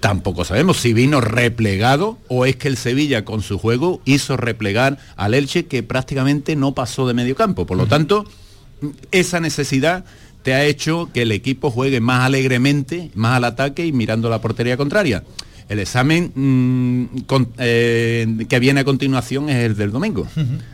tampoco 0.00 0.44
sabemos 0.44 0.78
si 0.78 0.92
vino 0.92 1.20
replegado 1.20 2.18
o 2.28 2.46
es 2.46 2.56
que 2.56 2.68
el 2.68 2.76
Sevilla 2.76 3.24
con 3.24 3.42
su 3.42 3.58
juego 3.58 4.00
hizo 4.04 4.36
replegar 4.36 4.98
al 5.16 5.34
Elche 5.34 5.66
que 5.66 5.82
prácticamente 5.82 6.56
no 6.56 6.74
pasó 6.74 7.06
de 7.06 7.14
medio 7.14 7.36
campo. 7.36 7.66
Por 7.66 7.76
lo 7.76 7.86
tanto, 7.86 8.24
esa 9.12 9.40
necesidad 9.40 10.04
te 10.42 10.54
ha 10.54 10.64
hecho 10.64 11.10
que 11.12 11.22
el 11.22 11.32
equipo 11.32 11.70
juegue 11.70 12.00
más 12.00 12.24
alegremente, 12.24 13.10
más 13.14 13.36
al 13.36 13.44
ataque 13.44 13.86
y 13.86 13.92
mirando 13.92 14.30
la 14.30 14.40
portería 14.40 14.76
contraria. 14.76 15.22
El 15.68 15.78
examen 15.78 16.32
mm, 16.34 17.04
eh, 17.58 18.46
que 18.48 18.58
viene 18.58 18.80
a 18.80 18.84
continuación 18.84 19.48
es 19.50 19.56
el 19.56 19.76
del 19.76 19.92
domingo. 19.92 20.26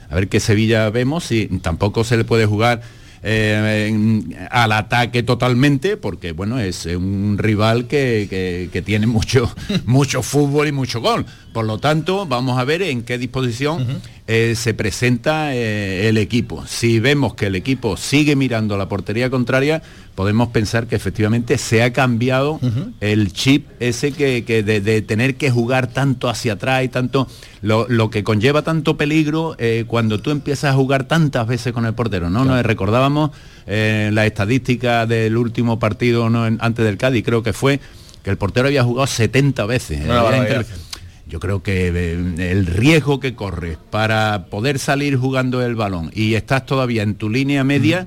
A 0.08 0.14
ver 0.14 0.28
qué 0.28 0.40
Sevilla 0.40 0.88
vemos, 0.88 1.24
si 1.24 1.48
tampoco 1.60 2.04
se 2.04 2.16
le 2.16 2.24
puede 2.24 2.46
jugar 2.46 2.80
eh, 3.22 4.22
al 4.50 4.72
ataque 4.72 5.22
totalmente, 5.22 5.96
porque 5.96 6.32
bueno, 6.32 6.58
es 6.58 6.86
un 6.86 7.36
rival 7.38 7.86
que, 7.86 8.82
tiene 8.84 9.06
mucho, 9.06 9.54
mucho 9.86 10.22
fútbol 10.22 10.68
y 10.68 10.72
mucho 10.72 11.00
gol. 11.00 11.26
Por 11.52 11.64
lo 11.64 11.78
tanto, 11.78 12.26
vamos 12.26 12.58
a 12.58 12.64
ver 12.64 12.82
en 12.82 13.02
qué 13.02 13.18
disposición 13.18 14.00
eh, 14.28 14.54
se 14.56 14.74
presenta 14.74 15.54
eh, 15.54 16.08
el 16.08 16.18
equipo. 16.18 16.66
Si 16.66 16.98
vemos 16.98 17.34
que 17.34 17.46
el 17.46 17.54
equipo 17.54 17.96
sigue 17.96 18.34
mirando 18.34 18.76
la 18.76 18.88
portería 18.88 19.30
contraria, 19.30 19.82
podemos 20.16 20.48
pensar 20.48 20.88
que 20.88 20.96
efectivamente 20.96 21.58
se 21.58 21.84
ha 21.84 21.92
cambiado 21.92 22.58
el 23.00 23.32
chip 23.32 23.68
ese 23.78 24.10
que, 24.10 24.42
de, 24.42 25.02
tener 25.02 25.36
que 25.36 25.52
jugar 25.52 25.86
tanto 25.86 26.28
hacia 26.28 26.54
atrás 26.54 26.82
y 26.82 26.88
tanto 26.88 27.28
lo, 27.62 28.10
que 28.10 28.24
conlleva 28.24 28.62
tanto 28.62 28.96
peligro 28.96 29.54
eh, 29.58 29.84
cuando 29.86 30.20
tú 30.20 30.32
empiezas 30.32 30.72
a 30.72 30.74
jugar 30.74 31.04
tantas 31.04 31.46
veces 31.46 31.72
con 31.72 31.86
el 31.86 31.94
portero. 31.94 32.28
No, 32.28 32.44
nos 32.44 32.60
recordábamos 32.64 33.30
la 33.66 34.26
estadística 34.26 35.06
del 35.06 35.36
último 35.36 35.78
partido 35.78 36.30
¿no? 36.30 36.44
antes 36.44 36.84
del 36.84 36.96
Cádiz, 36.96 37.24
creo 37.24 37.44
que 37.44 37.52
fue 37.52 37.78
que 38.24 38.30
el 38.30 38.38
portero 38.38 38.66
había 38.66 38.82
jugado 38.82 39.06
70 39.06 39.66
veces 39.66 40.00
yo 41.28 41.40
creo 41.40 41.62
que 41.62 41.88
eh, 41.88 42.50
el 42.50 42.66
riesgo 42.66 43.20
que 43.20 43.34
corres 43.34 43.78
para 43.90 44.46
poder 44.46 44.78
salir 44.78 45.16
jugando 45.16 45.62
el 45.62 45.74
balón 45.74 46.10
y 46.14 46.34
estás 46.34 46.66
todavía 46.66 47.02
en 47.02 47.16
tu 47.16 47.28
línea 47.28 47.64
media, 47.64 48.06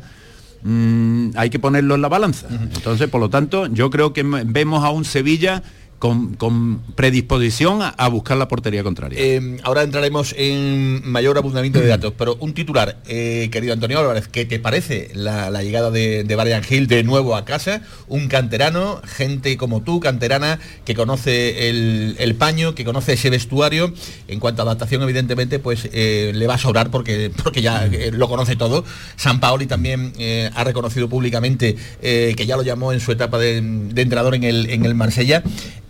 mm, 0.64 1.32
hay 1.36 1.50
que 1.50 1.60
ponerlo 1.60 1.96
en 1.96 2.02
la 2.02 2.08
balanza. 2.08 2.48
Entonces, 2.50 3.10
por 3.10 3.20
lo 3.20 3.30
tanto, 3.30 3.68
yo 3.68 3.90
creo 3.90 4.14
que 4.14 4.24
vemos 4.24 4.84
a 4.84 4.90
un 4.90 5.04
Sevilla 5.04 5.64
con, 6.00 6.82
predisposición 6.96 7.82
a, 7.82 8.08
buscar 8.08 8.38
la 8.38 8.48
portería 8.48 8.84
contraria. 8.84 9.20
Eh, 9.22 9.58
ahora 9.64 9.84
entraremos 9.84 10.34
en 10.38 11.02
mayor 11.06 11.38
abundamiento 11.38 11.80
de 11.80 11.88
datos, 11.88 12.14
pero 12.18 12.38
un 12.40 12.54
titular, 12.54 12.98
eh, 13.08 13.50
querido 13.52 13.74
Antonio 13.74 14.00
Álvarez, 14.00 14.28
¿qué 14.30 14.46
te 14.46 14.60
parece 14.60 15.12
la, 15.14 15.52
llegada 15.62 15.92
de, 15.92 16.24
de 16.24 16.36
Brian 16.36 16.64
Hill 16.68 16.88
de 16.88 17.04
nuevo 17.04 17.36
a 17.36 17.44
casa? 17.44 17.82
Un 18.08 18.30
canterano, 18.30 19.02
gente 19.06 19.58
como 19.58 19.82
tú, 19.82 20.00
canterana, 20.00 20.60
que 20.86 20.96
conoce 20.96 21.70
el, 21.70 22.36
paño, 22.40 22.76
que 22.76 22.86
conoce 22.86 23.14
ese 23.14 23.30
vestuario. 23.30 23.94
En 24.30 24.40
cuanto 24.40 24.62
a 24.62 24.66
adaptación, 24.66 25.04
evidentemente, 25.04 25.60
pues 25.60 25.90
eh, 25.92 26.32
le 26.34 26.48
va 26.48 26.54
a 26.54 26.58
sobrar 26.58 26.90
porque, 26.92 27.30
porque 27.44 27.62
ya 27.62 27.90
lo 28.14 28.30
conoce 28.30 28.56
todo. 28.56 28.86
San 29.18 29.42
Paoli 29.42 29.68
también 29.68 30.14
ha 30.56 30.64
reconocido 30.64 31.10
públicamente 31.10 31.76
que 32.02 32.46
ya 32.46 32.56
lo 32.56 32.64
llamó 32.64 32.94
en 32.94 33.02
su 33.02 33.12
etapa 33.12 33.38
de, 33.38 33.58
entrenador 33.58 34.36
en 34.36 34.46
el, 34.46 34.70
en 34.70 34.86
el 34.86 34.96
Marsella. 34.96 35.44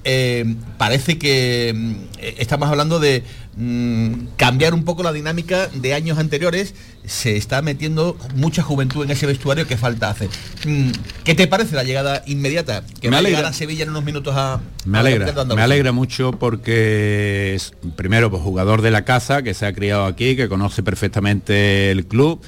Eh, 0.05 0.55
parece 0.77 1.17
que 1.17 1.73
mm, 1.75 1.93
estamos 2.37 2.69
hablando 2.69 2.99
de 2.99 3.23
mm, 3.57 4.27
cambiar 4.37 4.73
un 4.73 4.85
poco 4.85 5.03
la 5.03 5.11
dinámica 5.11 5.67
de 5.67 5.93
años 5.93 6.17
anteriores. 6.17 6.73
Se 7.05 7.35
está 7.35 7.61
metiendo 7.61 8.17
mucha 8.35 8.63
juventud 8.63 9.03
en 9.03 9.11
ese 9.11 9.25
vestuario 9.25 9.67
que 9.67 9.77
falta 9.77 10.09
hace. 10.09 10.29
Mm, 10.65 10.91
¿Qué 11.23 11.35
te 11.35 11.47
parece 11.47 11.75
la 11.75 11.83
llegada 11.83 12.23
inmediata? 12.27 12.83
Que 13.01 13.09
me 13.09 13.15
va 13.15 13.19
alegra. 13.19 13.49
a 13.49 13.53
Sevilla 13.53 13.83
en 13.83 13.89
unos 13.89 14.05
minutos 14.05 14.33
a... 14.37 14.61
Me 14.85 14.99
alegra, 14.99 15.45
me 15.45 15.61
alegra 15.61 15.91
mucho 15.91 16.31
porque 16.31 17.55
es 17.55 17.73
primero 17.95 18.29
pues, 18.29 18.41
jugador 18.41 18.81
de 18.81 18.91
la 18.91 19.03
casa, 19.03 19.41
que 19.43 19.53
se 19.53 19.65
ha 19.65 19.73
criado 19.73 20.05
aquí, 20.05 20.35
que 20.35 20.47
conoce 20.47 20.81
perfectamente 20.81 21.91
el 21.91 22.05
club 22.05 22.41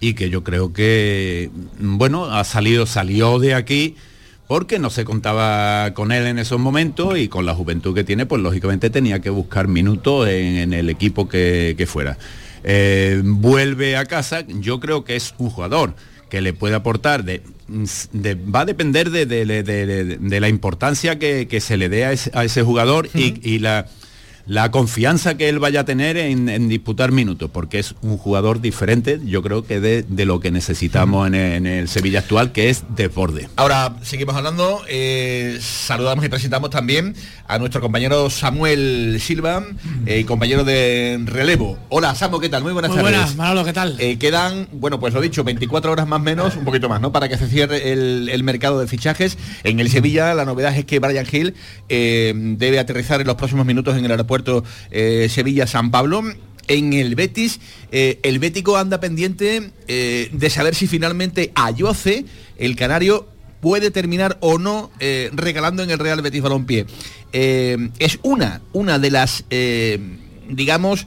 y 0.00 0.14
que 0.14 0.30
yo 0.30 0.42
creo 0.44 0.72
que, 0.72 1.50
bueno, 1.78 2.26
ha 2.26 2.44
salido, 2.44 2.86
salió 2.86 3.38
de 3.38 3.54
aquí 3.54 3.96
porque 4.50 4.80
no 4.80 4.90
se 4.90 5.04
contaba 5.04 5.94
con 5.94 6.10
él 6.10 6.26
en 6.26 6.40
esos 6.40 6.58
momentos 6.58 7.16
y 7.16 7.28
con 7.28 7.46
la 7.46 7.54
juventud 7.54 7.94
que 7.94 8.02
tiene, 8.02 8.26
pues 8.26 8.42
lógicamente 8.42 8.90
tenía 8.90 9.20
que 9.20 9.30
buscar 9.30 9.68
minutos 9.68 10.26
en, 10.26 10.72
el 10.72 10.90
equipo 10.90 11.28
que, 11.28 11.86
fuera. 11.86 12.18
Eh, 12.64 13.22
vuelve 13.24 13.96
a 13.96 14.06
casa, 14.06 14.44
yo 14.48 14.80
creo 14.80 15.04
que 15.04 15.14
es 15.14 15.36
un 15.38 15.50
jugador 15.50 15.94
que 16.28 16.40
le 16.40 16.52
puede 16.52 16.74
aportar, 16.74 17.22
de, 17.22 17.42
va 18.52 18.62
a 18.62 18.64
depender 18.64 19.10
de, 19.10 20.40
la 20.40 20.48
importancia 20.48 21.16
que, 21.20 21.60
se 21.60 21.76
le 21.76 21.88
dé 21.88 22.06
a 22.06 22.12
ese, 22.12 22.62
jugador 22.64 23.08
y 23.14 23.60
la 23.60 23.86
la 24.50 24.72
confianza 24.72 25.36
que 25.36 25.48
él 25.48 25.60
vaya 25.60 25.82
a 25.82 25.84
tener 25.84 26.16
en, 26.16 26.68
disputar 26.68 27.12
minutos, 27.12 27.48
porque 27.52 27.78
es 27.78 27.94
un 28.02 28.18
jugador 28.18 28.60
diferente, 28.60 29.20
yo 29.24 29.44
creo 29.44 29.64
que 29.64 29.78
de, 29.78 30.24
lo 30.24 30.40
que 30.40 30.50
necesitamos 30.50 31.28
en 31.28 31.66
el, 31.66 31.86
Sevilla 31.86 32.18
actual, 32.18 32.50
que 32.50 32.68
es 32.68 32.82
desborde. 32.88 33.48
Ahora 33.54 33.94
seguimos 34.02 34.34
hablando, 34.34 34.82
eh, 34.88 35.56
saludamos 35.60 36.24
y 36.24 36.28
presentamos 36.28 36.70
también 36.70 37.14
a 37.46 37.60
nuestro 37.60 37.80
compañero 37.80 38.28
Samuel 38.28 39.18
Silva, 39.20 39.64
eh, 40.06 40.24
compañero 40.24 40.64
de 40.64 41.20
relevo. 41.26 41.78
Hola 41.88 42.16
Samuel, 42.16 42.42
¿qué 42.42 42.48
tal? 42.48 42.64
Muy 42.64 42.72
buenas 42.72 42.90
Muy 42.90 42.98
tardes. 42.98 43.18
Buenas, 43.18 43.36
Manolo, 43.36 43.64
¿qué 43.64 43.72
tal? 43.72 43.94
Eh, 44.00 44.18
quedan, 44.18 44.66
bueno, 44.72 44.98
pues 44.98 45.14
lo 45.14 45.20
dicho, 45.20 45.44
24 45.44 45.92
horas 45.92 46.08
más 46.08 46.20
menos, 46.20 46.56
un 46.56 46.64
poquito 46.64 46.88
más, 46.88 47.00
¿no? 47.00 47.12
Para 47.12 47.28
que 47.28 47.38
se 47.38 47.46
cierre 47.46 47.92
el, 47.92 48.42
mercado 48.42 48.80
de 48.80 48.88
fichajes. 48.88 49.38
En 49.62 49.78
el 49.78 49.90
Sevilla 49.90 50.34
la 50.34 50.44
novedad 50.44 50.76
es 50.76 50.84
que 50.86 50.98
Brian 50.98 51.26
Hill 51.30 51.54
debe 51.86 52.80
aterrizar 52.80 53.20
en 53.20 53.28
los 53.28 53.36
próximos 53.36 53.64
minutos 53.64 53.96
en 53.96 54.04
el 54.04 54.10
aeropuerto 54.10 54.39
eh, 54.90 55.28
Sevilla-San 55.30 55.90
Pablo. 55.90 56.22
En 56.68 56.92
el 56.92 57.16
Betis, 57.16 57.58
eh, 57.90 58.20
el 58.22 58.38
Bético 58.38 58.76
anda 58.76 59.00
pendiente 59.00 59.72
eh, 59.88 60.30
de 60.32 60.50
saber 60.50 60.76
si 60.76 60.86
finalmente 60.86 61.50
Ayoce, 61.56 62.24
el 62.58 62.76
canario, 62.76 63.26
puede 63.60 63.90
terminar 63.90 64.38
o 64.40 64.58
no 64.58 64.90
regalando 65.32 65.82
en 65.82 65.90
el 65.90 65.98
Real 65.98 66.22
Betis 66.22 66.40
Balompié. 66.40 66.86
es 67.32 68.18
una, 68.22 68.62
una 68.72 68.98
de 68.98 69.10
las, 69.10 69.44
digamos, 70.48 71.06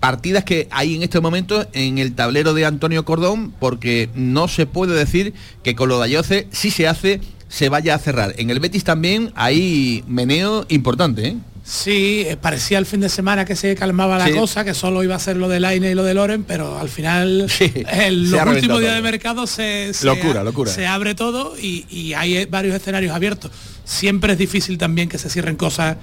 partidas 0.00 0.44
que 0.44 0.68
hay 0.70 0.96
en 0.96 1.02
este 1.02 1.20
momento 1.20 1.66
en 1.72 1.96
el 1.96 2.14
tablero 2.14 2.52
de 2.52 2.66
Antonio 2.66 3.06
Cordón, 3.06 3.54
porque 3.58 4.10
no 4.14 4.48
se 4.48 4.66
puede 4.66 4.94
decir 4.94 5.32
que 5.62 5.74
con 5.74 5.88
lo 5.88 5.98
de 5.98 6.04
Ayoce, 6.06 6.46
si 6.50 6.70
se 6.70 6.86
hace, 6.86 7.20
se 7.50 7.68
vaya 7.68 7.94
a 7.94 7.98
cerrar. 7.98 8.34
En 8.38 8.48
el 8.48 8.60
Betis 8.60 8.84
también 8.84 9.32
hay 9.34 10.04
meneo 10.06 10.64
importante. 10.68 11.36
Sí, 11.70 12.24
eh, 12.26 12.36
parecía 12.36 12.78
el 12.78 12.84
fin 12.84 12.98
de 12.98 13.08
semana 13.08 13.44
que 13.44 13.54
se 13.54 13.76
calmaba 13.76 14.18
la 14.18 14.28
cosa, 14.32 14.64
que 14.64 14.74
solo 14.74 15.04
iba 15.04 15.14
a 15.14 15.20
ser 15.20 15.36
lo 15.36 15.48
de 15.48 15.60
Laine 15.60 15.92
y 15.92 15.94
lo 15.94 16.02
de 16.02 16.14
Loren, 16.14 16.42
pero 16.42 16.76
al 16.76 16.88
final 16.88 17.46
el, 17.92 18.28
los 18.28 18.44
últimos 18.44 18.80
días 18.80 18.96
de 18.96 19.02
mercado 19.02 19.46
se, 19.46 19.92
locura, 20.02 20.42
locura. 20.42 20.72
se 20.72 20.88
abre 20.88 21.14
todo 21.14 21.54
y, 21.56 21.86
y 21.88 22.14
hay 22.14 22.44
varios 22.46 22.74
escenarios 22.74 23.14
abiertos. 23.14 23.52
Siempre 23.84 24.32
es 24.32 24.38
difícil 24.38 24.78
también 24.78 25.08
que 25.08 25.16
se 25.18 25.30
cierren 25.30 25.54
cosas 25.54 25.96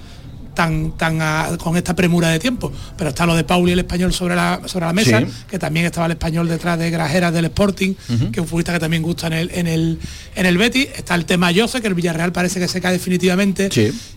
tan, 0.58 0.96
tan 0.96 1.56
con 1.56 1.76
esta 1.76 1.94
premura 1.94 2.30
de 2.30 2.40
tiempo. 2.40 2.72
Pero 2.96 3.10
está 3.10 3.24
lo 3.26 3.36
de 3.36 3.44
Pauli 3.44 3.70
el 3.70 3.78
español 3.78 4.12
sobre 4.12 4.34
la, 4.34 4.60
sobre 4.66 4.86
la 4.86 4.92
mesa, 4.92 5.22
que 5.48 5.56
también 5.56 5.86
estaba 5.86 6.06
el 6.06 6.12
español 6.12 6.48
detrás 6.48 6.76
de 6.80 6.90
Grajeras 6.90 7.32
del 7.32 7.44
Sporting, 7.44 7.94
que 7.94 8.14
es 8.32 8.38
un 8.38 8.48
futbolista 8.48 8.72
que 8.72 8.80
también 8.80 9.04
gusta 9.04 9.28
en 9.28 9.34
el, 9.34 9.50
en 9.54 9.68
el, 9.68 10.00
en 10.34 10.46
el 10.46 10.58
Betis. 10.58 10.88
Está 10.96 11.14
el 11.14 11.26
tema 11.26 11.52
Jose, 11.54 11.80
que 11.80 11.86
el 11.86 11.94
Villarreal 11.94 12.32
parece 12.32 12.58
que 12.58 12.66
se 12.66 12.80
cae 12.80 12.94
definitivamente. 12.94 13.68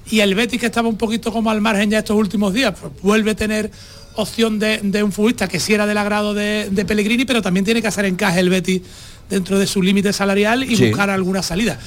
Y 0.10 0.22
el 0.22 0.34
Betis, 0.34 0.60
que 0.60 0.66
estaba 0.66 0.90
un 0.90 0.98
poquito 0.98 1.32
como 1.32 1.52
al 1.52 1.62
margen 1.62 1.92
ya 1.92 2.00
estos 2.00 2.18
últimos 2.18 2.56
días, 2.56 2.74
pues 2.80 2.92
vuelve 3.04 3.32
a 3.32 3.36
tener 3.36 3.70
opción 4.16 4.58
de, 4.58 5.04
un 5.04 5.12
futbolista 5.12 5.48
que 5.48 5.60
sí 5.60 5.76
era 5.76 5.86
del 5.86 6.00
agrado 6.00 6.34
de, 6.34 6.70
de, 6.72 6.86
Pellegrini, 6.86 7.26
pero 7.26 7.44
también 7.44 7.66
tiene 7.66 7.84
que 7.84 7.88
hacer 7.88 8.06
encaje 8.06 8.40
el 8.40 8.50
Betis 8.50 8.82
dentro 9.30 9.60
de 9.60 9.68
su 9.68 9.84
límite 9.84 10.12
salarial 10.12 10.64
y 10.64 10.76
buscar 10.76 11.12
alguna 11.12 11.44
salida. 11.44 11.78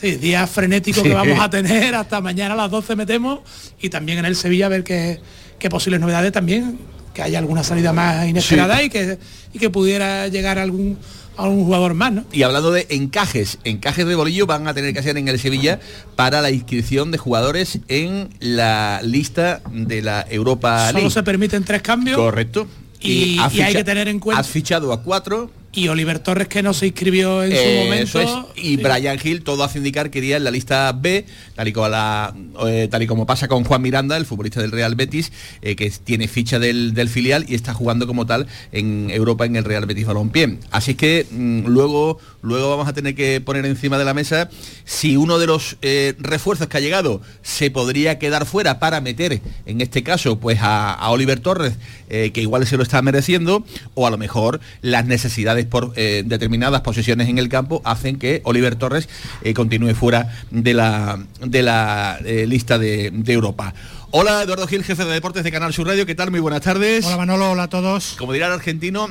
Sí, 0.00 0.16
día 0.16 0.46
frenético 0.46 1.02
que 1.02 1.12
vamos 1.12 1.38
a 1.38 1.50
tener, 1.50 1.94
hasta 1.94 2.22
mañana 2.22 2.54
a 2.54 2.56
las 2.56 2.70
12 2.70 2.96
metemos 2.96 3.40
y 3.80 3.90
también 3.90 4.18
en 4.18 4.24
el 4.24 4.34
Sevilla 4.34 4.66
a 4.66 4.68
ver 4.70 4.82
qué, 4.82 5.20
posibles 5.68 6.00
novedades 6.00 6.32
también, 6.32 6.78
que 7.12 7.20
haya 7.20 7.38
alguna 7.38 7.62
salida 7.62 7.92
más 7.92 8.26
inesperada 8.26 8.82
y, 8.82 8.88
que, 8.88 9.18
y 9.52 9.58
que 9.58 9.68
pudiera 9.68 10.28
llegar 10.28 10.58
algún 10.58 10.96
a 11.36 11.48
un 11.48 11.64
jugador 11.64 11.94
más, 11.94 12.12
¿no? 12.12 12.24
Y 12.32 12.42
hablando 12.42 12.70
de 12.70 12.86
encajes, 12.90 13.58
encajes 13.64 14.06
de 14.06 14.14
bolillo 14.14 14.46
van 14.46 14.68
a 14.68 14.74
tener 14.74 14.92
que 14.92 15.00
hacer 15.00 15.16
en 15.16 15.28
el 15.28 15.38
Sevilla 15.38 15.80
para 16.16 16.40
la 16.40 16.50
inscripción 16.50 17.10
de 17.10 17.18
jugadores 17.18 17.80
en 17.88 18.30
la 18.40 19.00
lista 19.02 19.62
de 19.70 20.02
la 20.02 20.26
Europa 20.28 20.92
League. 20.92 20.98
Solo 20.98 21.10
se 21.10 21.22
permiten 21.22 21.64
tres 21.64 21.82
cambios. 21.82 22.16
Correcto. 22.16 22.66
Y, 23.00 23.38
hay 23.38 23.74
que 23.74 23.84
tener 23.84 24.08
en 24.08 24.18
cuenta. 24.18 24.40
Has 24.40 24.48
fichado 24.48 24.92
a 24.92 25.02
cuatro 25.02 25.50
y 25.72 25.88
Oliver 25.88 26.18
Torres 26.18 26.48
que 26.48 26.62
no 26.62 26.74
se 26.74 26.88
inscribió 26.88 27.44
en 27.44 27.52
su 27.52 27.84
momento. 27.84 28.52
Y 28.56 28.76
Brian 28.76 29.18
Hill, 29.22 29.42
todo 29.42 29.62
hace 29.62 29.78
indicar 29.78 30.10
que 30.10 30.18
iría 30.18 30.36
en 30.36 30.44
la 30.44 30.50
lista 30.50 30.92
B, 30.92 31.24
tal 31.54 31.68
y 31.68 31.72
como, 31.72 31.88
la, 31.88 32.34
eh, 32.66 32.88
tal 32.90 33.02
y 33.02 33.06
como 33.06 33.26
pasa 33.26 33.46
con 33.46 33.64
Juan 33.64 33.80
Miranda, 33.82 34.16
el 34.16 34.26
futbolista 34.26 34.60
del 34.60 34.72
Real 34.72 34.96
Betis, 34.96 35.32
eh, 35.62 35.76
que 35.76 35.90
tiene 35.90 36.26
ficha 36.26 36.58
del, 36.58 37.08
filial 37.08 37.44
y 37.48 37.54
está 37.54 37.72
jugando 37.72 38.06
como 38.06 38.26
tal 38.26 38.46
en 38.72 39.10
Europa 39.10 39.46
en 39.46 39.56
el 39.56 39.64
Real 39.64 39.86
Betis 39.86 40.06
Balompié. 40.06 40.58
Así 40.70 40.94
que 40.94 41.26
mm, 41.30 41.66
luego, 41.66 42.18
luego 42.42 42.70
vamos 42.70 42.88
a 42.88 42.92
tener 42.92 43.14
que 43.14 43.40
poner 43.40 43.66
encima 43.66 43.98
de 43.98 44.04
la 44.04 44.14
mesa 44.14 44.48
si 44.84 45.16
uno 45.16 45.38
de 45.38 45.46
los 45.46 45.76
eh, 45.82 46.14
refuerzos 46.18 46.68
que 46.68 46.76
ha 46.76 46.80
llegado 46.80 47.20
se 47.42 47.70
podría 47.70 48.18
quedar 48.18 48.46
fuera 48.46 48.78
para 48.78 49.00
meter, 49.00 49.40
en 49.66 49.80
este 49.80 50.02
caso, 50.02 50.38
pues 50.38 50.60
a, 50.60 50.92
a 50.92 51.10
Oliver 51.10 51.40
Torres, 51.40 51.74
que 52.08 52.40
igual 52.40 52.66
se 52.66 52.76
lo 52.76 52.82
está 52.82 53.00
mereciendo, 53.02 53.64
o 53.94 54.06
a 54.06 54.10
lo 54.10 54.18
mejor 54.18 54.60
las 54.82 55.06
necesidades 55.06 55.66
por 55.66 55.92
eh, 55.96 56.22
determinadas 56.24 56.80
posiciones 56.82 57.28
en 57.28 57.38
el 57.38 57.48
campo 57.48 57.82
hacen 57.84 58.18
que 58.18 58.40
Oliver 58.44 58.76
Torres 58.76 59.08
eh, 59.42 59.54
continúe 59.54 59.94
fuera 59.94 60.28
de 60.50 60.74
la, 60.74 61.18
de 61.40 61.62
la 61.62 62.18
eh, 62.24 62.46
lista 62.46 62.78
de, 62.78 63.12
Europa. 63.26 63.74
Hola, 64.10 64.42
Eduardo 64.42 64.66
Gil, 64.66 64.82
jefe 64.82 65.04
de 65.04 65.12
deportes 65.12 65.44
de 65.44 65.52
Canal 65.52 65.72
Sur 65.72 65.86
Radio. 65.86 66.04
¿Qué 66.04 66.16
tal? 66.16 66.30
Muy 66.30 66.40
buenas 66.40 66.62
tardes. 66.62 67.04
Hola, 67.04 67.16
Manolo. 67.16 67.52
Hola 67.52 67.64
a 67.64 67.68
todos. 67.68 68.16
Como 68.18 68.32
dirá 68.32 68.48
el 68.48 68.54
argentino, 68.54 69.08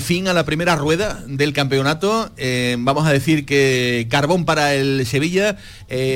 fin 0.00 0.28
a 0.28 0.32
la 0.32 0.44
primera 0.44 0.76
rueda 0.76 1.22
del 1.26 1.52
campeonato. 1.52 2.30
vamos 2.78 3.06
a 3.06 3.12
decir 3.12 3.46
que 3.46 4.06
carbón 4.10 4.44
para 4.44 4.74
el 4.74 5.06
Sevilla, 5.06 5.56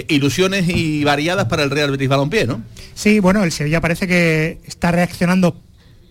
ilusiones 0.08 0.68
y 0.68 1.04
variadas 1.04 1.46
para 1.46 1.62
el 1.62 1.70
Real 1.70 1.90
Betis 1.90 2.08
Balompié, 2.08 2.46
¿no? 2.46 2.62
Sí, 2.94 3.20
bueno, 3.20 3.44
el 3.44 3.52
Sevilla 3.52 3.80
parece 3.80 4.06
que 4.06 4.58
está 4.66 4.90
reaccionando 4.90 5.56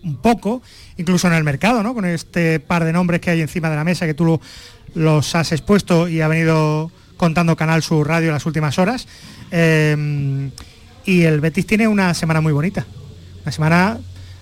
un 0.02 0.16
poco, 0.16 0.62
incluso 0.96 1.26
en 1.28 1.34
el 1.34 1.44
mercado, 1.44 1.82
¿no? 1.82 1.94
Con 1.94 2.04
este 2.04 2.60
par 2.60 2.84
de 2.84 2.92
nombres 2.92 3.20
que 3.20 3.30
hay 3.30 3.40
encima 3.40 3.70
de 3.70 3.76
la 3.76 3.84
mesa 3.84 4.06
que 4.06 4.14
tú 4.14 4.40
los 4.94 5.34
has 5.34 5.52
expuesto 5.52 6.08
y 6.08 6.20
ha 6.20 6.28
venido 6.28 6.90
contando 7.16 7.56
Canal 7.56 7.82
Sur 7.82 8.08
Radio 8.08 8.32
las 8.32 8.46
últimas 8.46 8.78
horas. 8.78 9.06
Eh, 9.50 10.50
y 11.04 11.22
el 11.22 11.40
Betis 11.40 11.66
tiene 11.66 11.88
una 11.88 12.14
semana 12.14 12.40
muy 12.40 12.52
bonita. 12.52 12.86
Una 13.42 13.52
semana 13.52 13.98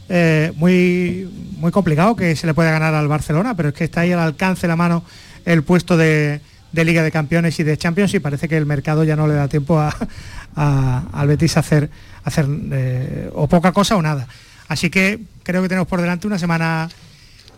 eh, 0.08 0.52
muy, 0.56 1.28
muy 1.58 1.70
complicado 1.70 2.16
que 2.16 2.34
se 2.36 2.46
le 2.46 2.54
puede 2.54 2.70
ganar 2.70 2.94
al 2.94 3.08
Barcelona, 3.08 3.54
pero 3.54 3.70
es 3.70 3.74
que 3.74 3.84
está 3.84 4.02
ahí 4.02 4.12
al 4.12 4.20
alcance 4.20 4.62
de 4.62 4.68
la 4.68 4.76
mano 4.76 5.04
el 5.44 5.62
puesto 5.62 5.96
de, 5.96 6.40
Liga 6.72 7.02
de 7.02 7.10
Campeones 7.10 7.58
y 7.60 7.62
de 7.62 7.76
Champions 7.76 8.14
y 8.14 8.20
parece 8.20 8.48
que 8.48 8.56
el 8.56 8.66
mercado 8.66 9.04
ya 9.04 9.16
no 9.16 9.26
le 9.26 9.34
da 9.34 9.48
tiempo 9.48 9.80
al 10.54 11.26
Betis 11.26 11.56
hacer, 11.56 11.90
hacer 12.24 12.46
eh, 12.72 13.30
o 13.34 13.48
poca 13.48 13.72
cosa 13.72 13.96
o 13.96 14.02
nada. 14.02 14.28
Así 14.68 14.90
que 14.90 15.20
creo 15.42 15.62
que 15.62 15.68
tenemos 15.68 15.88
por 15.88 16.00
delante 16.00 16.26
una 16.26 16.38
semana 16.38 16.88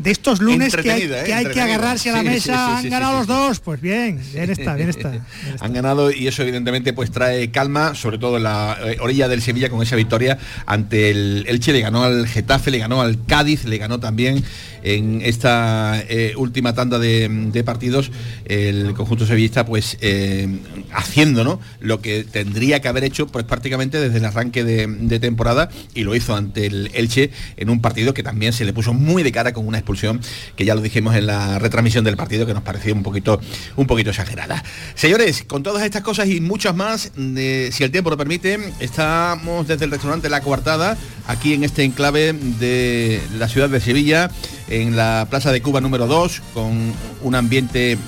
de 0.03 0.11
estos 0.11 0.41
lunes 0.41 0.75
que 0.75 0.91
hay, 0.91 1.09
que, 1.09 1.35
hay 1.35 1.47
que, 1.47 1.61
agarrarse 1.61 2.11
a 2.11 2.15
la 2.15 2.23
mesa, 2.23 2.79
han 2.79 2.89
ganado 2.89 3.19
los 3.19 3.27
dos, 3.27 3.61
pues 3.61 3.81
bien, 3.81 4.21
bien 4.33 4.51
está, 4.51 4.75
bien 4.75 4.89
está, 4.89 5.13
Han 5.61 5.73
ganado 5.73 6.11
y 6.11 6.27
eso 6.27 6.43
evidentemente 6.43 6.93
pues 6.93 7.11
trae 7.11 7.51
calma, 7.51 7.95
sobre 7.95 8.19
todo 8.19 8.39
en 8.39 8.45
la 8.45 8.79
eh, 8.83 8.97
orilla 9.01 9.29
del 9.29 9.43
Sevilla 9.43 9.69
con 9.69 9.83
esa 9.83 9.97
victoria 9.97 10.39
ante 10.67 11.11
el 11.11 11.45
Elche, 11.47 11.73
le 11.73 11.81
ganó 11.81 12.05
al 12.05 12.27
Getafe, 12.27 12.71
le 12.71 12.79
ganó 12.79 13.03
al 13.03 13.25
Cádiz, 13.27 13.65
le 13.65 13.79
ganó 13.79 14.01
también 14.01 14.43
en 14.83 15.23
esta 15.23 16.03
eh, 16.09 16.35
última 16.37 16.75
tanda 16.75 16.99
de, 16.99 17.63
partidos 17.65 18.11
el 18.47 18.95
conjunto 18.95 19.27
sevillista 19.27 19.67
pues 19.67 19.99
eh, 20.01 20.49
haciendo 20.93 21.45
¿no? 21.45 21.61
lo 21.81 22.01
que 22.01 22.25
tendría 22.25 22.81
que 22.81 22.89
haber 22.89 23.05
hecho 23.05 23.27
pues 23.27 23.45
prácticamente 23.45 24.01
desde 24.01 24.19
el 24.19 24.25
arranque 24.25 24.65
de, 24.65 25.21
temporada 25.21 25.69
y 25.95 26.05
lo 26.05 26.15
hizo 26.15 26.35
ante 26.35 26.67
el 26.67 26.91
Elche 26.95 27.31
en 27.59 27.69
un 27.69 27.83
partido 27.83 28.15
que 28.15 28.23
también 28.23 28.55
se 28.55 28.65
le 28.65 28.73
puso 28.73 28.95
muy 28.95 29.23
de 29.23 29.33
cara 29.33 29.53
con 29.53 29.67
una 29.67 29.79
expulsión 29.79 30.21
que 30.57 30.65
ya 30.65 30.75
lo 30.75 30.81
dijimos 30.81 31.15
en 31.15 31.27
la 31.27 31.59
retransmisión 31.59 32.05
del 32.05 32.17
partido 32.17 32.47
que 32.47 32.55
nos 32.55 32.63
parecía 32.63 32.95
un 32.95 33.03
poquito 33.03 33.41
un 33.77 33.87
poquito 33.87 34.11
exagerada. 34.11 34.65
Señores, 34.95 35.45
con 35.47 35.63
todas 35.63 35.83
estas 35.83 36.03
cosas 36.03 36.29
y 36.29 36.41
muchas 36.41 36.75
más, 36.75 37.13
si 37.15 37.85
el 37.85 37.91
tiempo 37.91 38.11
lo 38.11 38.17
permite, 38.17 38.59
estamos 38.81 39.69
desde 39.69 39.85
el 39.85 39.91
restaurante 39.91 40.29
La 40.29 40.41
Coartada, 40.41 40.97
aquí 41.27 41.55
en 41.55 41.65
este 41.65 41.85
enclave 41.85 42.33
de 42.33 43.21
la 43.39 43.49
ciudad 43.49 43.69
de 43.69 43.81
Sevilla 43.81 44.31
en 44.71 44.97
la 44.97 45.27
Plaza 45.29 45.53
de 45.53 45.61
Cuba 45.61 45.81
número 45.81 46.07
2, 46.07 46.43
con 46.55 46.95
un 47.23 47.35
ambiente 47.35 47.99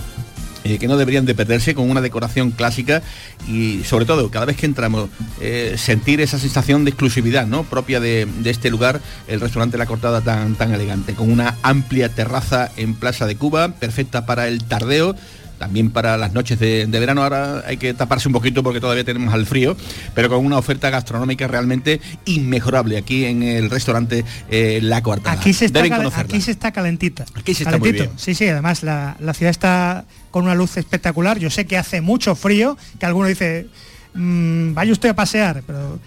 eh, 0.64 0.78
que 0.78 0.86
no 0.86 0.96
deberían 0.96 1.26
de 1.26 1.34
perderse, 1.34 1.74
con 1.74 1.90
una 1.90 2.00
decoración 2.00 2.52
clásica 2.52 3.02
y 3.48 3.82
sobre 3.82 4.04
todo 4.04 4.30
cada 4.30 4.46
vez 4.46 4.56
que 4.56 4.66
entramos 4.66 5.10
eh, 5.40 5.74
sentir 5.76 6.20
esa 6.20 6.38
sensación 6.38 6.84
de 6.84 6.90
exclusividad 6.90 7.48
¿no? 7.48 7.64
propia 7.64 7.98
de, 7.98 8.28
este 8.44 8.70
lugar, 8.70 9.00
el 9.26 9.40
restaurante 9.40 9.76
La 9.76 9.86
Cortada 9.86 10.20
tan, 10.20 10.54
tan 10.54 10.72
elegante, 10.72 11.14
con 11.14 11.32
una 11.32 11.56
amplia 11.62 12.08
terraza 12.10 12.70
en 12.76 12.94
Plaza 12.94 13.26
de 13.26 13.36
Cuba, 13.36 13.68
perfecta 13.68 14.24
para 14.24 14.46
el 14.46 14.62
tardeo 14.62 15.16
también 15.62 15.92
para 15.92 16.16
las 16.16 16.32
noches 16.32 16.58
de, 16.58 16.86
verano 16.86 17.22
ahora 17.22 17.62
hay 17.64 17.76
que 17.76 17.94
taparse 17.94 18.26
un 18.26 18.32
poquito 18.32 18.64
porque 18.64 18.80
todavía 18.80 19.04
tenemos 19.04 19.32
al 19.32 19.46
frío, 19.46 19.76
pero 20.12 20.28
con 20.28 20.44
una 20.44 20.58
oferta 20.58 20.90
gastronómica 20.90 21.46
realmente 21.46 22.00
inmejorable 22.24 22.98
aquí 22.98 23.26
en 23.26 23.44
el 23.44 23.70
restaurante 23.70 24.24
eh, 24.50 24.80
La 24.82 25.04
Coartada. 25.04 25.40
Aquí 25.40 25.52
se 25.52 25.66
está, 25.66 25.84
aquí 26.16 26.40
se 26.40 26.50
está 26.50 26.72
calentita. 26.72 27.26
Aquí 27.36 27.54
se 27.54 27.62
está 27.62 27.78
muy 27.78 27.92
bien. 27.92 28.10
Sí, 28.16 28.34
sí, 28.34 28.48
además 28.48 28.82
la, 28.82 29.14
ciudad 29.34 29.52
está 29.52 30.04
con 30.32 30.42
una 30.42 30.56
luz 30.56 30.76
espectacular. 30.78 31.38
Yo 31.38 31.48
sé 31.48 31.64
que 31.64 31.78
hace 31.78 32.00
mucho 32.00 32.34
frío, 32.34 32.76
que 32.98 33.06
alguno 33.06 33.28
dice, 33.28 33.68
mm, 34.14 34.74
vaya 34.74 34.90
usted 34.90 35.10
a 35.10 35.14
pasear, 35.14 35.62
pero 35.64 36.00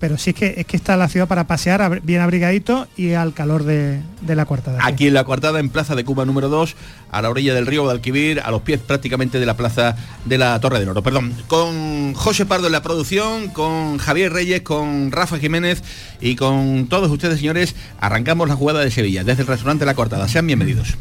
pero 0.00 0.16
sí 0.16 0.30
es 0.30 0.36
que, 0.36 0.54
es 0.56 0.66
que 0.66 0.76
está 0.78 0.96
la 0.96 1.08
ciudad 1.08 1.28
para 1.28 1.46
pasear 1.46 2.00
bien 2.00 2.22
abrigadito 2.22 2.88
y 2.96 3.12
al 3.12 3.34
calor 3.34 3.64
de, 3.64 4.00
la 4.26 4.46
cuartada. 4.46 4.78
Aquí 4.82 5.08
en 5.08 5.14
la 5.14 5.24
cuartada, 5.24 5.60
en 5.60 5.68
Plaza 5.68 5.94
de 5.94 6.04
Cuba 6.04 6.24
número 6.24 6.48
2, 6.48 6.74
a 7.10 7.22
la 7.22 7.28
orilla 7.28 7.54
del 7.54 7.66
río 7.66 7.82
Guadalquivir, 7.82 8.40
a 8.40 8.50
los 8.50 8.62
pies 8.62 8.80
prácticamente 8.80 9.38
de 9.38 9.44
la 9.44 9.58
Plaza 9.58 9.96
de 10.24 10.38
la 10.38 10.58
Torre 10.58 10.80
del 10.80 10.88
Oro. 10.88 11.02
Perdón, 11.02 11.34
con 11.48 12.14
José 12.14 12.46
Pardo 12.46 12.66
en 12.66 12.72
la 12.72 12.82
producción, 12.82 13.48
con 13.48 13.98
Javier 13.98 14.32
Reyes, 14.32 14.62
con 14.62 15.12
Rafa 15.12 15.38
Jiménez 15.38 15.82
y 16.18 16.34
con 16.34 16.86
todos 16.88 17.10
ustedes, 17.10 17.38
señores, 17.38 17.76
arrancamos 18.00 18.48
la 18.48 18.56
jugada 18.56 18.80
de 18.80 18.90
Sevilla 18.90 19.22
desde 19.22 19.42
el 19.42 19.48
restaurante 19.48 19.84
La 19.84 19.94
Cuartada. 19.94 20.26
Sean 20.28 20.46
bienvenidos. 20.46 20.96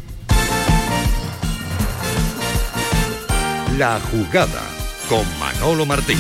La 3.78 3.98
jugada 4.12 4.62
con 5.08 5.24
Manolo 5.40 5.86
Martín. 5.86 6.18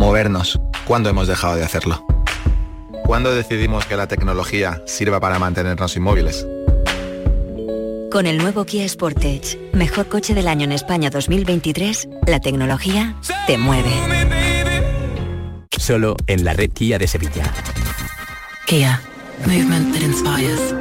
Movernos. 0.00 0.58
¿Cuándo 0.86 1.10
hemos 1.10 1.28
dejado 1.28 1.56
de 1.56 1.62
hacerlo? 1.62 2.06
¿Cuándo 3.04 3.34
decidimos 3.34 3.84
que 3.84 3.96
la 3.98 4.08
tecnología 4.08 4.82
sirva 4.86 5.20
para 5.20 5.38
mantenernos 5.38 5.94
inmóviles? 5.94 6.46
Con 8.10 8.26
el 8.26 8.38
nuevo 8.38 8.64
Kia 8.64 8.88
Sportage, 8.88 9.58
mejor 9.74 10.08
coche 10.08 10.32
del 10.32 10.48
año 10.48 10.64
en 10.64 10.72
España 10.72 11.10
2023, 11.10 12.08
la 12.26 12.40
tecnología 12.40 13.14
te 13.46 13.58
mueve. 13.58 13.90
Solo 15.78 16.16
en 16.26 16.46
la 16.46 16.54
red 16.54 16.70
Kia 16.72 16.98
de 16.98 17.06
Sevilla. 17.06 17.52
Kia. 18.66 19.02
Movement 19.44 19.92
that 19.92 20.00
inspires. 20.00 20.74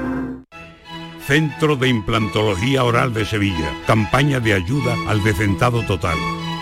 Centro 1.27 1.75
de 1.75 1.89
Implantología 1.89 2.85
Oral 2.85 3.13
de 3.13 3.25
Sevilla. 3.25 3.69
Campaña 3.85 4.39
de 4.39 4.53
ayuda 4.53 4.95
al 5.09 5.21
decentado 5.25 5.83
total. 5.85 6.17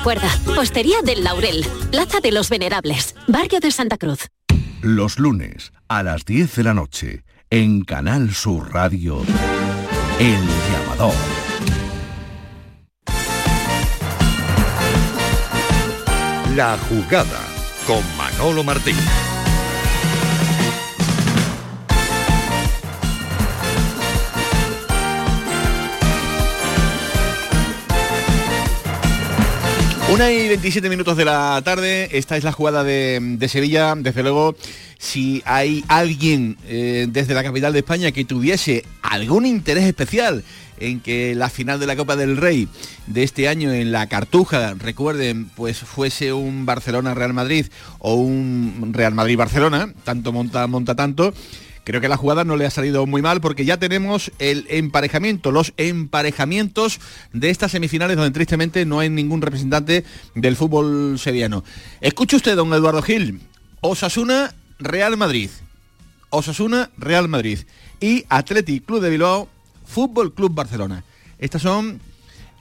Recuerda, 0.00 0.30
Postería 0.56 1.02
del 1.04 1.22
Laurel, 1.24 1.62
Plaza 1.90 2.20
de 2.20 2.32
los 2.32 2.48
Venerables, 2.48 3.14
Barrio 3.28 3.60
de 3.60 3.70
Santa 3.70 3.98
Cruz. 3.98 4.28
Los 4.80 5.18
lunes 5.18 5.74
a 5.88 6.02
las 6.02 6.24
10 6.24 6.56
de 6.56 6.64
la 6.64 6.72
noche, 6.72 7.22
en 7.50 7.84
Canal 7.84 8.32
Sur 8.32 8.72
Radio, 8.72 9.20
El 10.18 10.40
Llamador. 10.72 11.12
La 16.56 16.78
jugada 16.88 17.40
con 17.86 18.02
Manolo 18.16 18.64
Martín. 18.64 18.96
Una 30.12 30.32
y 30.32 30.48
27 30.48 30.88
minutos 30.88 31.16
de 31.16 31.24
la 31.24 31.62
tarde, 31.64 32.08
esta 32.18 32.36
es 32.36 32.42
la 32.42 32.50
jugada 32.50 32.82
de, 32.82 33.20
de 33.22 33.48
Sevilla, 33.48 33.94
desde 33.96 34.24
luego, 34.24 34.56
si 34.98 35.40
hay 35.44 35.84
alguien 35.86 36.56
eh, 36.66 37.06
desde 37.08 37.32
la 37.32 37.44
capital 37.44 37.72
de 37.72 37.78
España 37.78 38.10
que 38.10 38.24
tuviese 38.24 38.84
algún 39.02 39.46
interés 39.46 39.84
especial 39.84 40.42
en 40.80 40.98
que 40.98 41.36
la 41.36 41.48
final 41.48 41.78
de 41.78 41.86
la 41.86 41.94
Copa 41.94 42.16
del 42.16 42.38
Rey 42.38 42.66
de 43.06 43.22
este 43.22 43.46
año 43.46 43.72
en 43.72 43.92
la 43.92 44.08
Cartuja, 44.08 44.74
recuerden, 44.74 45.48
pues 45.50 45.78
fuese 45.78 46.32
un 46.32 46.66
Barcelona-Real 46.66 47.32
Madrid 47.32 47.66
o 48.00 48.14
un 48.14 48.90
Real 48.92 49.14
Madrid-Barcelona, 49.14 49.94
tanto 50.02 50.32
monta, 50.32 50.66
monta 50.66 50.96
tanto, 50.96 51.32
Creo 51.90 52.00
que 52.00 52.08
la 52.08 52.16
jugada 52.16 52.44
no 52.44 52.56
le 52.56 52.66
ha 52.66 52.70
salido 52.70 53.04
muy 53.04 53.20
mal 53.20 53.40
porque 53.40 53.64
ya 53.64 53.76
tenemos 53.76 54.30
el 54.38 54.64
emparejamiento, 54.70 55.50
los 55.50 55.72
emparejamientos 55.76 57.00
de 57.32 57.50
estas 57.50 57.72
semifinales 57.72 58.16
donde 58.16 58.30
tristemente 58.30 58.86
no 58.86 59.00
hay 59.00 59.10
ningún 59.10 59.42
representante 59.42 60.04
del 60.36 60.54
fútbol 60.54 61.18
sevillano. 61.18 61.64
Escuche 62.00 62.36
usted, 62.36 62.54
don 62.54 62.72
Eduardo 62.72 63.02
Gil, 63.02 63.40
Osasuna, 63.80 64.54
Real 64.78 65.16
Madrid. 65.16 65.50
Osasuna, 66.28 66.90
Real 66.96 67.26
Madrid. 67.26 67.58
Y 67.98 68.24
Athletic 68.28 68.84
Club 68.84 69.00
de 69.00 69.10
Bilbao, 69.10 69.48
Fútbol 69.84 70.32
Club 70.32 70.54
Barcelona. 70.54 71.02
Estas 71.40 71.62
son 71.62 72.00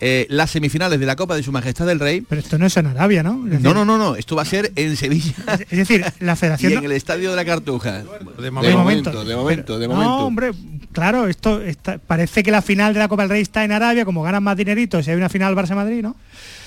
eh, 0.02 0.26
las 0.30 0.52
semifinales 0.52 1.00
de 1.00 1.06
la 1.06 1.16
Copa 1.16 1.36
de 1.36 1.44
Su 1.44 1.52
Majestad 1.52 1.90
el 1.90 2.00
Rey. 2.00 2.22
Pero 2.22 2.40
esto 2.42 2.58
no 2.58 2.66
es 2.66 2.78
en 2.78 2.88
Arabia, 2.88 3.22
¿no? 3.24 3.44
Decir, 3.44 3.62
No, 3.62 3.74
no, 3.74 3.84
no, 3.86 3.98
no, 3.98 4.16
esto 4.16 4.36
va 4.36 4.44
a 4.44 4.46
ser 4.46 4.72
en 4.76 4.96
Sevilla. 4.96 5.34
Es 5.70 5.78
decir, 5.78 6.06
la 6.20 6.34
Y 6.34 6.36
federación... 6.38 6.74
en 6.74 6.84
el 6.86 6.92
Estadio 6.94 7.30
de 7.32 7.36
la 7.36 7.46
Cartuja. 7.46 8.04
De 8.38 8.44
De 8.44 8.52
momento, 8.52 8.78
momento. 8.78 9.26
de 9.26 9.36
momento, 9.36 9.80
de 9.80 9.88
No, 9.88 9.94
momento. 9.96 10.16
hombre, 10.26 10.52
claro, 10.94 11.28
esto 11.28 11.62
está- 11.62 11.98
parece 11.98 12.44
que 12.44 12.52
la 12.52 12.62
final 12.62 12.94
de 12.94 13.00
la 13.00 13.08
Copa 13.08 13.24
del 13.24 13.30
Rey 13.32 13.42
está 13.42 13.64
en 13.66 13.72
Arabia, 13.72 14.06
como 14.06 14.24
ganan 14.24 14.44
más 14.44 14.56
dineritos 14.58 15.08
y 15.08 15.12
hay 15.12 15.18
una 15.18 15.30
final 15.30 15.56
Barça-Madrid, 15.56 16.02
¿no? 16.02 16.16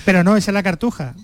Pero 0.05 0.23
no, 0.23 0.37
es 0.37 0.47
en 0.47 0.53
la 0.53 0.63
Cartuja. 0.63 1.15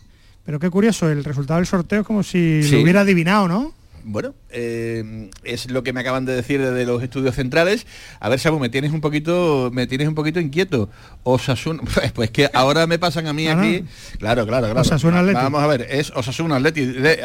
Pero 0.46 0.60
qué 0.60 0.70
curioso, 0.72 1.10
el 1.10 1.24
resultado 1.24 1.60
del 1.60 1.68
sorteo 1.68 2.02
es 2.02 2.08
como 2.08 2.24
si 2.24 2.64
Sí. 2.64 2.72
lo 2.72 2.82
hubiera 2.82 3.02
adivinado, 3.02 3.48
¿no? 3.48 3.74
Bueno, 4.04 4.34
eh, 4.50 5.30
es 5.44 5.70
lo 5.70 5.84
que 5.84 5.94
me 5.94 6.00
acaban 6.02 6.26
de 6.26 6.34
decir 6.36 6.62
desde 6.62 6.86
los 6.86 7.02
estudios 7.04 7.36
centrales. 7.36 7.86
A 8.20 8.30
ver, 8.30 8.40
Samu, 8.40 8.60
me 8.60 8.70
tienes 8.70 8.92
un 8.92 9.02
poquito, 9.02 9.70
me 9.74 9.88
tienes 9.88 10.08
un 10.08 10.16
poquito 10.16 10.40
inquieto. 10.40 10.90
Osasuna, 11.24 11.82
pues 12.14 12.32
que 12.32 12.50
ahora 12.54 12.88
me 12.88 13.00
pasan 13.00 13.28
a 13.28 13.34
mí 13.34 13.48
Ah, 13.48 13.60
aquí. 13.60 13.86
Claro, 14.18 14.46
claro, 14.46 14.66
claro. 14.68 14.82
Osasuna 14.82 15.20
Atleti. 15.20 15.36
Vamos 15.36 15.62
a 15.64 15.68
ver, 15.68 15.88
es 15.90 16.12
Osasuna 16.16 16.56
Atleti 16.58 16.86
de, 16.86 17.24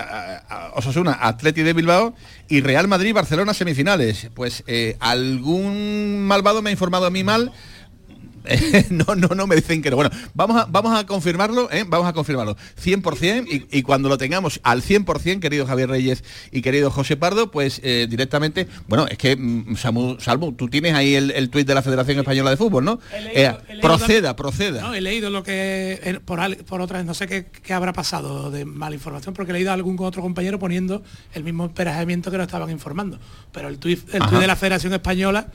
Osasuna 0.75 1.19
Atleti 1.21 1.63
de 1.63 1.73
Bilbao 1.73 2.15
y 2.49 2.61
Real 2.61 2.89
Madrid 2.89 3.15
Barcelona 3.15 3.55
semifinales. 3.55 4.29
Pues 4.35 4.65
eh, 4.67 4.97
algún 5.01 6.21
malvado 6.27 6.63
me 6.63 6.71
ha 6.71 6.73
informado 6.73 7.07
a 7.07 7.11
mí 7.11 7.25
mal. 7.25 7.53
no, 8.91 9.15
no, 9.15 9.29
no 9.29 9.47
me 9.47 9.57
dicen 9.57 9.81
que 9.83 9.91
no. 9.91 9.97
Bueno, 9.97 10.11
vamos 10.35 10.61
a, 10.61 10.67
vamos 10.67 10.99
a 10.99 11.07
confirmarlo, 11.07 11.71
¿eh? 11.73 11.85
vamos 11.87 12.07
a 12.07 12.13
confirmarlo. 12.13 12.57
100% 12.83 13.47
y, 13.71 13.79
y 13.79 13.83
cuando 13.83 14.09
lo 14.09 14.19
tengamos 14.19 14.61
al 14.63 14.83
100%, 14.83 15.41
querido 15.41 15.67
Javier 15.67 15.89
Reyes 15.89 16.25
y 16.53 16.61
querido 16.63 16.91
José 16.91 17.17
Pardo, 17.17 17.51
pues 17.51 17.81
eh, 17.83 18.07
directamente, 18.09 18.67
bueno, 18.89 19.07
es 19.09 19.19
que, 19.19 19.37
mm, 19.37 19.77
Samu, 19.77 20.21
Salvo, 20.21 20.53
tú 20.53 20.69
tienes 20.69 20.95
ahí 20.95 21.15
el, 21.15 21.31
el 21.31 21.49
tuit 21.51 21.67
de 21.67 21.75
la 21.75 21.83
Federación 21.83 22.19
Española 22.19 22.51
de 22.51 22.57
Fútbol, 22.57 22.85
¿no? 22.85 23.01
He 23.13 23.21
leído- 23.23 23.31
Eh, 23.35 23.57
he 23.69 23.73
leído 23.75 23.81
proceda, 23.89 24.37
proceda. 24.37 24.81
No, 24.83 24.95
he 24.95 25.01
leído 25.01 25.31
lo 25.31 25.43
que 25.43 26.01
eh, 26.03 26.21
por, 26.25 26.39
por 26.65 26.81
otras, 26.81 27.05
no 27.05 27.15
sé 27.15 27.27
qué, 27.27 27.47
qué 27.47 27.73
habrá 27.73 27.93
pasado 27.93 28.51
de 28.51 28.65
mala 28.65 28.95
información, 28.95 29.35
porque 29.35 29.53
he 29.53 29.55
leído 29.55 29.71
a 29.71 29.75
algún 29.75 29.97
otro 30.01 30.23
compañero 30.23 30.59
poniendo 30.59 31.03
el 31.33 31.45
mismo 31.45 31.65
emparejamiento 31.65 32.31
que 32.31 32.37
nos 32.39 32.47
estaban 32.47 32.71
informando. 32.71 33.19
Pero 33.53 33.69
el 33.69 33.79
tuit, 33.79 34.01
el 34.15 34.21
tuit 34.27 34.41
de 34.41 34.47
la 34.47 34.57
Federación 34.57 34.93
Española, 34.93 35.49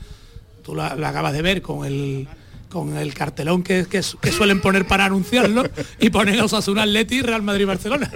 tú 0.64 0.74
lo, 0.74 0.94
lo 0.96 1.06
acabas 1.06 1.32
de 1.32 1.42
ver 1.42 1.62
con 1.62 1.84
el 1.86 2.26
con 2.70 2.96
el 2.96 3.12
cartelón 3.12 3.62
que, 3.62 3.84
que, 3.84 4.02
su- 4.02 4.16
que 4.18 4.32
suelen 4.32 4.60
poner 4.60 4.86
para 4.86 5.04
anunciarlo 5.04 5.64
y 5.98 6.08
ponen 6.10 6.40
Osasuna 6.40 6.84
Atleti 6.84 7.20
Real 7.20 7.42
Madrid 7.42 7.66
Barcelona. 7.66 8.10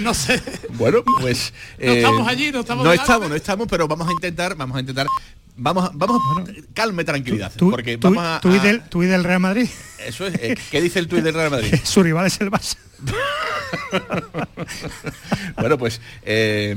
No 0.00 0.12
sé. 0.14 0.42
Bueno, 0.70 1.04
pues 1.20 1.52
No 1.78 1.92
estamos 1.92 2.26
allí, 2.26 2.50
no 2.50 2.60
estamos 2.60 2.84
No 2.84 2.92
estamos, 2.92 3.28
no 3.28 3.34
estamos, 3.36 3.68
pero 3.68 3.86
vamos 3.86 4.08
a 4.08 4.12
intentar, 4.12 4.56
vamos 4.56 4.76
a 4.76 4.80
intentar, 4.80 5.06
vamos, 5.56 5.84
a- 5.84 5.90
vamos, 5.94 6.20
calme, 6.72 7.04
tranquilidad, 7.04 7.52
Tú- 7.56 7.70
porque 7.70 7.96
tú- 7.98 8.08
vamos 8.12 8.24
a, 8.24 8.40
del, 8.62 8.82
tuit 8.88 9.08
del 9.08 9.22
Real 9.22 9.40
Madrid, 9.40 9.68
eso 10.04 10.26
es, 10.26 10.34
eh, 10.40 10.56
¿qué 10.70 10.80
dice 10.80 10.98
el 10.98 11.06
tuit 11.06 11.22
del 11.22 11.34
Real 11.34 11.50
Madrid? 11.50 11.72
su 11.84 12.02
rival 12.02 12.26
es 12.26 12.40
el 12.40 12.50
Barça. 12.50 12.76
bueno, 15.56 15.78
pues 15.78 16.00
eh, 16.24 16.76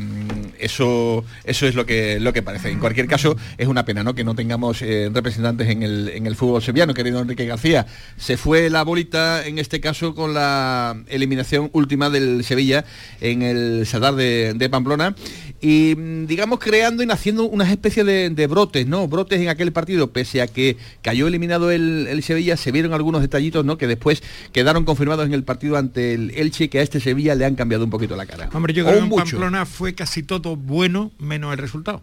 eso, 0.59 1.23
eso 1.43 1.67
es 1.67 1.75
lo 1.75 1.85
que, 1.85 2.19
lo 2.19 2.33
que 2.33 2.41
parece. 2.41 2.69
En 2.69 2.79
cualquier 2.79 3.07
caso, 3.07 3.35
es 3.57 3.67
una 3.67 3.85
pena 3.85 4.03
¿no? 4.03 4.15
que 4.15 4.23
no 4.23 4.35
tengamos 4.35 4.81
eh, 4.81 5.09
representantes 5.13 5.69
en 5.69 5.83
el, 5.83 6.09
en 6.09 6.25
el 6.25 6.35
fútbol 6.35 6.61
sevillano, 6.61 6.93
querido 6.93 7.19
Enrique 7.19 7.45
García. 7.45 7.85
Se 8.17 8.37
fue 8.37 8.69
la 8.69 8.83
bolita, 8.83 9.45
en 9.45 9.59
este 9.59 9.79
caso, 9.79 10.15
con 10.15 10.33
la 10.33 10.97
eliminación 11.07 11.69
última 11.73 12.09
del 12.09 12.43
Sevilla 12.43 12.85
en 13.21 13.41
el 13.41 13.85
Sadar 13.85 14.15
de, 14.15 14.67
Pamplona. 14.69 15.15
Y 15.61 15.95
mm, 15.95 16.27
digamos 16.27 16.59
creando 16.59 17.03
y 17.03 17.05
naciendo 17.05 17.45
una 17.45 17.71
especie 17.71 18.03
de, 18.03 18.29
de 18.29 18.47
brotes, 18.47 18.85
¿no? 18.85 19.07
Brotes 19.07 19.39
en 19.39 19.49
aquel 19.49 19.71
partido, 19.71 20.11
pese 20.11 20.41
a 20.41 20.47
que 20.47 20.77
cayó 21.01 21.27
eliminado 21.27 21.71
el, 21.71 22.07
el 22.09 22.23
Sevilla, 22.23 22.57
se 22.57 22.71
vieron 22.71 22.93
algunos 22.93 23.21
detallitos, 23.21 23.65
¿no? 23.65 23.77
Que 23.77 23.87
después 23.87 24.21
quedaron 24.51 24.85
confirmados 24.85 25.25
en 25.25 25.33
el 25.33 25.43
partido 25.43 25.77
ante 25.77 26.16
el 26.17 26.31
Elche, 26.35 26.69
que 26.69 26.79
a 26.79 26.81
este 26.81 26.99
Sevilla 26.99 27.35
le 27.35 27.45
han 27.45 27.55
cambiado 27.55 27.83
un 27.83 27.89
poquito 27.89 28.15
la 28.15 28.25
cara. 28.25 28.49
Hombre, 28.53 28.73
yo 28.73 28.83
creo 28.83 28.97
que 28.99 29.03
en. 29.05 29.09
Pamplona 29.09 29.65
fue 29.65 29.93
casi 29.93 30.23
todo 30.23 30.55
bueno 30.55 31.11
menos 31.19 31.51
el 31.53 31.57
resultado. 31.57 32.01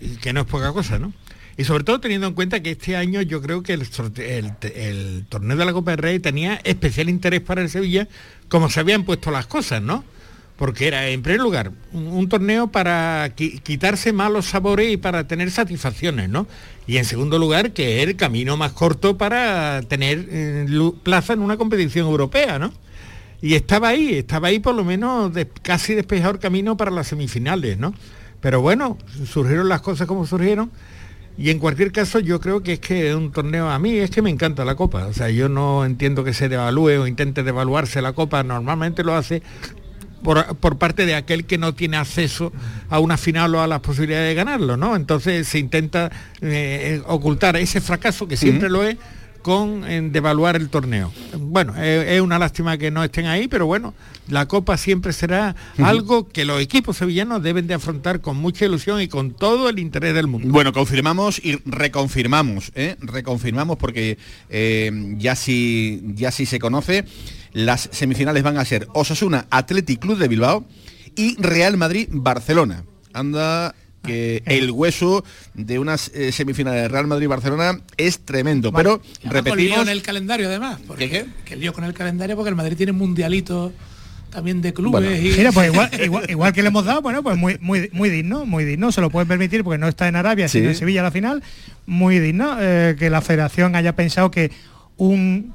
Y 0.00 0.16
que 0.16 0.32
no 0.32 0.40
es 0.42 0.46
poca 0.46 0.72
cosa, 0.72 0.98
¿no? 0.98 1.12
Y 1.58 1.64
sobre 1.64 1.84
todo 1.84 2.00
teniendo 2.00 2.26
en 2.26 2.34
cuenta 2.34 2.60
que 2.60 2.72
este 2.72 2.96
año 2.96 3.22
yo 3.22 3.40
creo 3.40 3.62
que 3.62 3.72
el, 3.72 3.88
el 4.18 4.52
el 4.74 5.24
torneo 5.28 5.56
de 5.56 5.64
la 5.64 5.72
Copa 5.72 5.92
del 5.92 5.98
Rey 5.98 6.18
tenía 6.18 6.60
especial 6.64 7.08
interés 7.08 7.40
para 7.40 7.62
el 7.62 7.70
Sevilla, 7.70 8.08
como 8.48 8.68
se 8.68 8.80
habían 8.80 9.04
puesto 9.04 9.30
las 9.30 9.46
cosas, 9.46 9.80
¿no? 9.80 10.04
Porque 10.58 10.86
era, 10.86 11.08
en 11.08 11.22
primer 11.22 11.40
lugar, 11.40 11.72
un, 11.92 12.06
un 12.08 12.28
torneo 12.28 12.68
para 12.68 13.34
qui- 13.36 13.62
quitarse 13.62 14.12
malos 14.12 14.46
sabores 14.46 14.92
y 14.92 14.96
para 14.98 15.26
tener 15.26 15.50
satisfacciones, 15.50 16.28
¿no? 16.28 16.46
Y 16.86 16.98
en 16.98 17.04
segundo 17.06 17.38
lugar, 17.38 17.72
que 17.72 18.02
es 18.02 18.08
el 18.08 18.16
camino 18.16 18.56
más 18.58 18.72
corto 18.72 19.16
para 19.18 19.82
tener 19.82 20.26
eh, 20.30 20.66
plaza 21.02 21.32
en 21.32 21.40
una 21.40 21.56
competición 21.56 22.06
europea, 22.06 22.58
¿no? 22.58 22.72
Y 23.42 23.54
estaba 23.54 23.88
ahí, 23.88 24.14
estaba 24.14 24.48
ahí 24.48 24.58
por 24.58 24.74
lo 24.74 24.84
menos 24.84 25.32
de- 25.32 25.46
casi 25.62 25.94
despejado 25.94 26.32
el 26.34 26.38
camino 26.38 26.76
para 26.76 26.90
las 26.90 27.08
semifinales, 27.08 27.78
¿no? 27.78 27.94
Pero 28.40 28.60
bueno, 28.60 28.96
surgieron 29.26 29.68
las 29.68 29.80
cosas 29.80 30.06
como 30.06 30.26
surgieron. 30.26 30.70
Y 31.38 31.50
en 31.50 31.58
cualquier 31.58 31.92
caso 31.92 32.18
yo 32.18 32.40
creo 32.40 32.62
que 32.62 32.74
es 32.74 32.80
que 32.80 33.10
es 33.10 33.14
un 33.14 33.30
torneo, 33.30 33.68
a 33.68 33.78
mí 33.78 33.96
es 33.98 34.10
que 34.10 34.22
me 34.22 34.30
encanta 34.30 34.64
la 34.64 34.74
Copa. 34.74 35.06
O 35.06 35.12
sea, 35.12 35.28
yo 35.28 35.48
no 35.50 35.84
entiendo 35.84 36.24
que 36.24 36.32
se 36.32 36.48
devalúe 36.48 36.98
o 37.00 37.06
intente 37.06 37.42
devaluarse 37.42 38.00
la 38.00 38.14
Copa. 38.14 38.42
Normalmente 38.42 39.04
lo 39.04 39.14
hace 39.14 39.42
por, 40.22 40.56
por 40.56 40.78
parte 40.78 41.04
de 41.04 41.14
aquel 41.14 41.44
que 41.44 41.58
no 41.58 41.74
tiene 41.74 41.98
acceso 41.98 42.52
a 42.88 43.00
una 43.00 43.18
final 43.18 43.54
o 43.54 43.60
a 43.60 43.66
las 43.66 43.80
posibilidades 43.80 44.28
de 44.30 44.34
ganarlo, 44.34 44.78
¿no? 44.78 44.96
Entonces 44.96 45.46
se 45.46 45.58
intenta 45.58 46.10
eh, 46.40 47.02
ocultar 47.06 47.56
ese 47.56 47.82
fracaso 47.82 48.26
que 48.26 48.38
siempre 48.38 48.70
lo 48.70 48.82
es 48.82 48.96
con 49.46 49.88
en 49.88 50.10
devaluar 50.10 50.56
el 50.56 50.68
torneo. 50.70 51.12
Bueno, 51.38 51.72
eh, 51.76 52.16
es 52.16 52.20
una 52.20 52.36
lástima 52.36 52.76
que 52.78 52.90
no 52.90 53.04
estén 53.04 53.26
ahí, 53.26 53.46
pero 53.46 53.64
bueno, 53.64 53.94
la 54.26 54.48
Copa 54.48 54.76
siempre 54.76 55.12
será 55.12 55.54
algo 55.78 56.26
que 56.26 56.44
los 56.44 56.60
equipos 56.60 56.96
sevillanos 56.96 57.44
deben 57.44 57.68
de 57.68 57.74
afrontar 57.74 58.20
con 58.20 58.36
mucha 58.36 58.64
ilusión 58.64 59.00
y 59.00 59.06
con 59.06 59.30
todo 59.30 59.68
el 59.68 59.78
interés 59.78 60.16
del 60.16 60.26
mundo. 60.26 60.48
Bueno, 60.48 60.72
confirmamos 60.72 61.38
y 61.38 61.60
reconfirmamos, 61.64 62.72
¿eh? 62.74 62.96
reconfirmamos 62.98 63.76
porque 63.76 64.18
eh, 64.50 65.14
ya 65.16 65.36
sí 65.36 66.02
ya 66.16 66.32
sí 66.32 66.44
se 66.44 66.58
conoce. 66.58 67.04
Las 67.52 67.88
semifinales 67.92 68.42
van 68.42 68.58
a 68.58 68.64
ser 68.64 68.88
Osasuna 68.94 69.46
Athletic 69.50 70.00
Club 70.00 70.18
de 70.18 70.26
Bilbao 70.26 70.66
y 71.14 71.40
Real 71.40 71.76
Madrid 71.76 72.08
Barcelona. 72.10 72.82
Anda 73.12 73.76
que 74.06 74.42
el 74.46 74.70
hueso 74.70 75.24
de 75.54 75.78
unas 75.78 76.10
eh, 76.14 76.32
semifinales 76.32 76.82
de 76.82 76.88
Real 76.88 77.06
Madrid 77.06 77.28
Barcelona 77.28 77.80
es 77.96 78.20
tremendo, 78.20 78.72
pero 78.72 79.00
con 79.22 79.30
repetimos 79.30 79.80
en 79.80 79.88
el 79.88 80.02
calendario 80.02 80.48
además. 80.48 80.78
Porque, 80.86 81.08
¿Qué, 81.08 81.26
Que 81.44 81.56
lío 81.56 81.72
con 81.72 81.84
el 81.84 81.92
calendario 81.94 82.36
porque 82.36 82.50
el 82.50 82.56
Madrid 82.56 82.76
tiene 82.76 82.92
mundialitos 82.92 83.72
también 84.30 84.60
de 84.60 84.74
clubes 84.74 85.22
y 85.24 85.38
Mira, 85.38 85.52
pues 85.52 85.72
igual, 85.72 85.90
igual, 86.02 86.30
igual 86.30 86.52
que 86.52 86.62
le 86.62 86.68
hemos 86.68 86.84
dado, 86.84 87.00
bueno, 87.00 87.22
pues 87.22 87.36
muy, 87.36 87.56
muy, 87.60 87.88
muy 87.92 88.10
digno, 88.10 88.44
muy 88.44 88.64
digno, 88.64 88.92
se 88.92 89.00
lo 89.00 89.08
puede 89.08 89.24
permitir 89.26 89.64
porque 89.64 89.78
no 89.78 89.88
está 89.88 90.08
en 90.08 90.16
Arabia, 90.16 90.48
Sí. 90.48 90.58
sino 90.58 90.70
en 90.70 90.76
Sevilla 90.76 91.02
la 91.02 91.10
final, 91.10 91.42
muy 91.86 92.18
digno 92.18 92.56
eh, 92.60 92.96
que 92.98 93.08
la 93.08 93.20
federación 93.22 93.76
haya 93.76 93.94
pensado 93.94 94.30
que 94.30 94.50
un, 94.98 95.54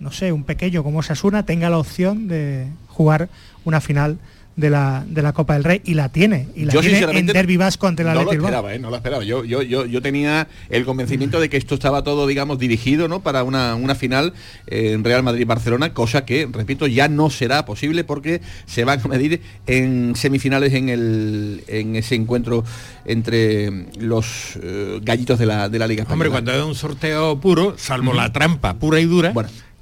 no 0.00 0.12
sé, 0.12 0.32
un 0.32 0.44
pequeño 0.44 0.82
como 0.82 1.02
Sasuna 1.02 1.46
tenga 1.46 1.70
la 1.70 1.78
opción 1.78 2.28
de 2.28 2.66
jugar 2.88 3.28
una 3.64 3.80
final 3.80 4.18
de 4.58 4.70
la, 4.70 5.04
de 5.08 5.22
la 5.22 5.32
Copa 5.32 5.54
del 5.54 5.62
Rey 5.62 5.80
y 5.84 5.94
la 5.94 6.08
tiene, 6.08 6.48
y 6.56 6.64
la 6.64 6.72
Yo 6.72 6.80
tiene 6.80 6.98
en 7.16 7.26
Derby 7.26 7.56
Vasco 7.56 7.86
ante 7.86 8.02
la 8.02 8.12
no 8.12 8.24
lo 8.24 8.32
esperaba, 8.32 8.74
¿eh? 8.74 8.80
no 8.80 8.90
lo 8.90 8.96
esperaba. 8.96 9.22
Yo, 9.22 9.44
yo, 9.44 9.62
yo, 9.62 9.86
yo 9.86 10.02
tenía 10.02 10.48
el 10.68 10.84
convencimiento 10.84 11.38
de 11.38 11.48
que 11.48 11.56
esto 11.56 11.76
estaba 11.76 12.02
todo, 12.02 12.26
digamos, 12.26 12.58
dirigido 12.58 13.06
¿no? 13.06 13.20
para 13.20 13.44
una, 13.44 13.76
una 13.76 13.94
final 13.94 14.32
eh, 14.66 14.94
en 14.94 15.04
Real 15.04 15.22
Madrid-Barcelona, 15.22 15.94
cosa 15.94 16.24
que, 16.24 16.48
repito, 16.50 16.88
ya 16.88 17.06
no 17.06 17.30
será 17.30 17.64
posible 17.64 18.02
porque 18.02 18.40
se 18.66 18.82
van 18.82 19.00
a 19.00 19.06
medir 19.06 19.40
en 19.68 20.16
semifinales 20.16 20.74
en, 20.74 20.88
el, 20.88 21.62
en 21.68 21.94
ese 21.94 22.16
encuentro 22.16 22.64
entre 23.04 23.86
los 24.00 24.58
eh, 24.60 24.98
gallitos 25.02 25.38
de 25.38 25.46
la, 25.46 25.68
de 25.68 25.78
la 25.78 25.86
Liga 25.86 26.02
Española. 26.02 26.14
Hombre, 26.14 26.30
cuando 26.30 26.52
es 26.52 26.64
un 26.64 26.74
sorteo 26.74 27.38
puro, 27.38 27.76
salvo 27.78 28.12
la 28.12 28.32
trampa 28.32 28.74
pura 28.74 28.98
y 28.98 29.04
dura, 29.04 29.32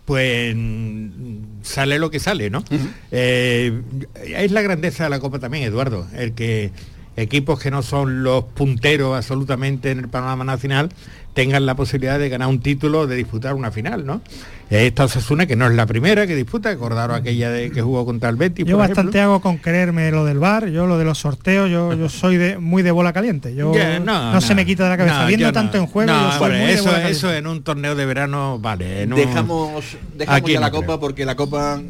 pues 0.04 0.54
mm, 0.54 1.55
sale 1.66 1.98
lo 1.98 2.10
que 2.10 2.20
sale, 2.20 2.48
¿no? 2.48 2.64
Eh, 3.10 3.82
es 4.24 4.52
la 4.52 4.62
grandeza 4.62 5.04
de 5.04 5.10
la 5.10 5.20
Copa 5.20 5.38
también, 5.38 5.64
Eduardo, 5.64 6.06
el 6.14 6.32
que 6.32 6.70
equipos 7.16 7.58
que 7.58 7.70
no 7.70 7.82
son 7.82 8.22
los 8.22 8.44
punteros 8.44 9.16
absolutamente 9.16 9.90
en 9.90 9.98
el 9.98 10.08
panorama 10.08 10.44
nacional 10.44 10.90
tengan 11.36 11.66
la 11.66 11.74
posibilidad 11.76 12.18
de 12.18 12.30
ganar 12.30 12.48
un 12.48 12.60
título, 12.60 13.06
de 13.06 13.14
disputar 13.14 13.52
una 13.52 13.70
final, 13.70 14.06
¿no? 14.06 14.22
Esta 14.70 15.04
Osasuna, 15.04 15.44
que 15.44 15.54
no 15.54 15.66
es 15.66 15.74
la 15.74 15.84
primera 15.84 16.26
que 16.26 16.34
disputa, 16.34 16.70
acordaros 16.70 17.14
aquella 17.14 17.50
de 17.50 17.70
que 17.70 17.82
jugó 17.82 18.06
contra 18.06 18.30
el 18.30 18.36
Betis. 18.36 18.64
Yo 18.64 18.78
bastante 18.78 19.20
hago 19.20 19.42
con 19.42 19.58
creerme 19.58 20.10
lo 20.10 20.24
del 20.24 20.38
bar, 20.38 20.68
yo 20.68 20.86
lo 20.86 20.96
de 20.96 21.04
los 21.04 21.18
sorteos, 21.18 21.70
yo, 21.70 21.92
yo 21.92 22.08
soy 22.08 22.38
de, 22.38 22.56
muy 22.56 22.82
de 22.82 22.90
bola 22.90 23.12
caliente. 23.12 23.54
Yo 23.54 23.70
no, 24.02 24.40
se 24.40 24.54
me 24.54 24.64
quita 24.64 24.84
de 24.84 24.88
la 24.88 24.96
cabeza. 24.96 25.26
Viendo 25.26 25.52
tanto 25.52 25.76
en 25.76 25.86
juego, 25.86 26.10
yo 26.10 26.32
soy 26.32 26.52
muy 26.52 26.70
eso, 26.70 26.84
de 26.84 26.96
bola 26.96 27.08
eso 27.10 27.34
en 27.34 27.46
un 27.46 27.62
torneo 27.62 27.94
de 27.94 28.06
verano, 28.06 28.58
vale. 28.58 29.06
Dejamos, 29.06 29.84
dejamos 30.14 30.50
ya 30.50 30.58
la 30.58 30.70
copa 30.70 30.98
porque 30.98 31.26
la 31.26 31.36
copa 31.36 31.82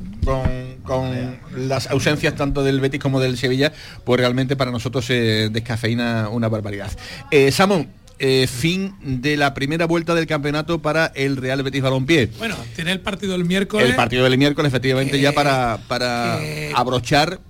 con, 0.82 1.38
las 1.56 1.88
ausencias 1.88 2.34
tanto 2.34 2.64
del 2.64 2.80
Betis 2.80 3.00
como 3.00 3.20
del 3.20 3.38
Sevilla, 3.38 3.72
pues 4.02 4.18
realmente 4.18 4.56
para 4.56 4.72
nosotros 4.72 5.06
se 5.06 5.50
descafeína 5.50 6.30
una 6.30 6.48
barbaridad. 6.48 6.90
Eh, 7.30 7.52
Samón, 7.52 7.86
eh, 8.18 8.46
fin 8.46 8.94
de 9.00 9.36
la 9.36 9.54
primera 9.54 9.86
vuelta 9.86 10.14
del 10.14 10.26
campeonato 10.26 10.80
para 10.80 11.06
el 11.14 11.36
Real 11.36 11.62
Betis 11.62 11.82
Balompié. 11.82 12.30
Bueno, 12.38 12.56
tiene 12.74 12.92
el 12.92 13.00
partido 13.00 13.32
del 13.32 13.44
miércoles. 13.44 13.88
El 13.88 13.96
partido 13.96 14.24
del 14.24 14.38
miércoles, 14.38 14.70
efectivamente, 14.70 15.20
ya 15.20 15.32
para, 15.32 15.78
para 15.88 16.38
abrochar 16.74 17.40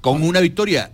con 0.00 0.22
una 0.22 0.40
victoria 0.40 0.90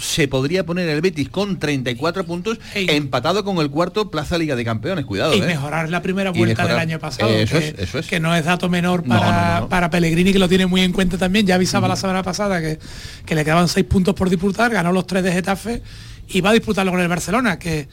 se 0.00 0.26
podría 0.26 0.64
poner 0.64 0.88
el 0.88 1.00
Betis 1.00 1.28
con 1.28 1.58
34 1.58 2.24
puntos 2.24 2.58
empatado 2.74 3.44
con 3.44 3.58
el 3.58 3.70
cuarto 3.70 4.10
Plaza 4.10 4.38
Liga 4.38 4.56
de 4.56 4.64
Campeones, 4.64 5.04
cuidado. 5.04 5.34
Y 5.34 5.40
¿eh? 5.40 5.46
mejorar 5.46 5.90
la 5.90 6.02
primera 6.02 6.30
vuelta 6.30 6.66
del 6.66 6.78
año 6.78 6.98
pasado. 6.98 7.30
Eso 7.30 7.58
que, 7.58 7.68
es, 7.68 7.74
eso 7.78 7.98
es. 7.98 8.06
que 8.06 8.18
no 8.18 8.34
es 8.34 8.44
dato 8.44 8.68
menor 8.68 9.04
para, 9.04 9.66
para 9.68 9.90
Pellegrini, 9.90 10.32
que 10.32 10.38
lo 10.38 10.48
tiene 10.48 10.66
muy 10.66 10.80
en 10.80 10.92
cuenta 10.92 11.18
también. 11.18 11.46
Ya 11.46 11.56
avisaba 11.56 11.88
la 11.88 11.96
semana 11.96 12.22
pasada 12.22 12.60
que, 12.60 12.78
que 13.24 13.34
le 13.34 13.44
quedaban 13.44 13.68
seis 13.68 13.86
puntos 13.86 14.14
por 14.14 14.30
disputar, 14.30 14.72
ganó 14.72 14.92
los 14.92 15.06
tres 15.06 15.22
de 15.22 15.32
Getafe 15.32 15.82
y 16.28 16.40
va 16.40 16.50
a 16.50 16.54
disputarlo 16.54 16.90
con 16.90 17.00
el 17.00 17.08
Barcelona, 17.08 17.58
que 17.58 17.88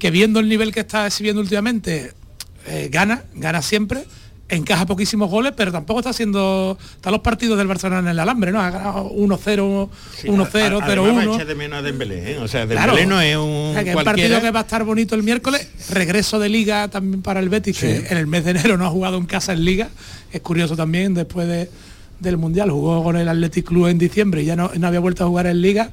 que 0.00 0.10
viendo 0.10 0.40
el 0.40 0.48
nivel 0.48 0.72
que 0.72 0.80
está 0.80 1.06
exhibiendo 1.06 1.40
últimamente, 1.40 2.14
eh, 2.66 2.88
gana, 2.90 3.22
gana 3.34 3.60
siempre, 3.60 4.04
encaja 4.48 4.86
poquísimos 4.86 5.30
goles, 5.30 5.52
pero 5.54 5.70
tampoco 5.70 6.00
está 6.00 6.10
haciendo. 6.10 6.76
Están 6.96 7.12
los 7.12 7.20
partidos 7.20 7.58
del 7.58 7.66
Barcelona 7.66 8.00
en 8.00 8.08
el 8.08 8.18
alambre, 8.18 8.50
¿no? 8.50 8.60
Ha 8.60 8.70
ganado 8.70 9.10
1-0, 9.10 9.88
1-0, 10.24 10.80
0-1. 10.80 11.44
de 11.44 11.54
menos 11.54 11.78
a 11.78 11.82
Dembélé, 11.82 12.32
¿eh? 12.32 12.38
O 12.38 12.48
sea, 12.48 12.66
Dembélé 12.66 13.06
no 13.06 13.20
es 13.20 13.36
un. 13.36 13.84
que 13.84 13.94
un 13.94 14.02
partido 14.02 14.40
que 14.40 14.50
va 14.50 14.60
a 14.60 14.62
estar 14.62 14.84
bonito 14.84 15.14
el 15.14 15.22
miércoles. 15.22 15.68
Regreso 15.90 16.38
de 16.38 16.48
liga 16.48 16.88
también 16.88 17.20
para 17.20 17.40
el 17.40 17.50
Betis, 17.50 17.78
que 17.78 18.06
en 18.08 18.16
el 18.16 18.26
mes 18.26 18.44
de 18.44 18.52
enero 18.52 18.78
no 18.78 18.86
ha 18.86 18.90
jugado 18.90 19.18
en 19.18 19.26
casa 19.26 19.52
en 19.52 19.64
liga. 19.64 19.90
Es 20.32 20.40
curioso 20.40 20.76
también, 20.76 21.12
después 21.12 21.46
de, 21.46 21.70
del 22.20 22.38
Mundial, 22.38 22.70
jugó 22.70 23.04
con 23.04 23.16
el 23.16 23.28
Athletic 23.28 23.66
Club 23.66 23.88
en 23.88 23.98
diciembre 23.98 24.42
y 24.42 24.46
ya 24.46 24.56
no, 24.56 24.70
no 24.74 24.86
había 24.86 25.00
vuelto 25.00 25.24
a 25.24 25.28
jugar 25.28 25.46
en 25.46 25.60
liga 25.60 25.92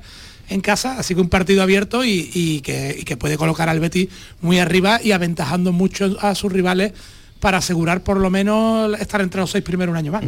en 0.50 0.62
casa, 0.62 0.98
así 0.98 1.16
que 1.16 1.22
un 1.22 1.30
partido 1.30 1.62
abierto 1.62 2.04
y, 2.06 2.62
que, 2.62 3.18
puede 3.18 3.38
colocar 3.38 3.70
al 3.70 3.80
Betis 3.80 4.10
muy 4.42 4.60
arriba 4.60 5.00
y 5.04 5.12
aventajando 5.12 5.72
mucho 5.72 6.18
a 6.22 6.36
sus 6.36 6.52
rivales 6.52 6.94
para 7.40 7.60
asegurar 7.60 8.02
por 8.02 8.18
lo 8.18 8.30
menos 8.30 9.00
estar 9.00 9.22
entre 9.22 9.42
los 9.42 9.52
seis 9.52 9.64
primeros 9.64 9.92
un 9.92 9.98
año 9.98 10.12
más. 10.12 10.24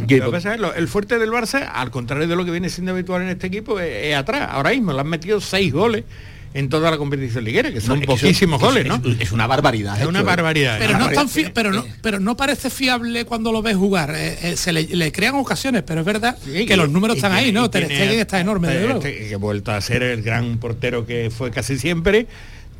el 0.76 0.88
fuerte 0.88 1.18
del 1.18 1.30
Barça, 1.30 1.68
al 1.72 1.90
contrario 1.90 2.28
de 2.28 2.36
lo 2.36 2.44
que 2.44 2.50
viene 2.50 2.68
siendo 2.68 2.92
habitual 2.92 3.22
en 3.22 3.28
este 3.28 3.48
equipo, 3.48 3.80
es, 3.80 4.14
atrás. 4.14 4.48
Ahora 4.52 4.70
mismo 4.70 4.92
le 4.92 5.00
han 5.00 5.08
metido 5.08 5.40
seis 5.40 5.72
goles 5.72 6.04
en 6.52 6.68
toda 6.68 6.90
la 6.90 6.98
competición 6.98 7.44
liguera, 7.44 7.72
que 7.72 7.80
son 7.80 8.00
poquísimos 8.00 8.60
goles, 8.60 8.86
¿no? 8.86 9.00
Es, 9.20 9.30
una 9.32 9.46
barbaridad. 9.46 10.00
Es 10.00 10.06
una 10.06 10.22
barbaridad. 10.22 10.78
Pero 10.78 10.98
no, 10.98 11.08
tan 11.10 11.28
pero, 11.54 11.72
no, 11.72 11.84
pero 12.02 12.18
no 12.18 12.36
parece 12.36 12.70
fiable 12.70 13.24
cuando 13.24 13.52
lo 13.52 13.62
ves 13.62 13.76
jugar. 13.76 14.14
Eh, 14.16 14.38
eh, 14.42 14.56
se 14.56 14.72
le, 14.72 15.12
crean 15.12 15.36
ocasiones, 15.36 15.82
pero 15.84 16.00
es 16.00 16.06
verdad 16.06 16.36
que, 16.38 16.76
los 16.76 16.90
números 16.90 17.16
están 17.16 17.32
ahí, 17.32 17.52
¿no? 17.52 17.70
Ter 17.70 17.84
Stegen 17.84 18.18
está 18.18 18.40
enorme. 18.40 18.68
Este, 18.70 19.28
que 19.28 19.34
ha 19.34 19.38
vuelto 19.38 19.72
a 19.72 19.80
ser 19.80 20.02
el 20.02 20.22
gran 20.22 20.58
portero 20.58 21.06
que 21.06 21.30
fue 21.30 21.50
casi 21.50 21.78
siempre. 21.78 22.26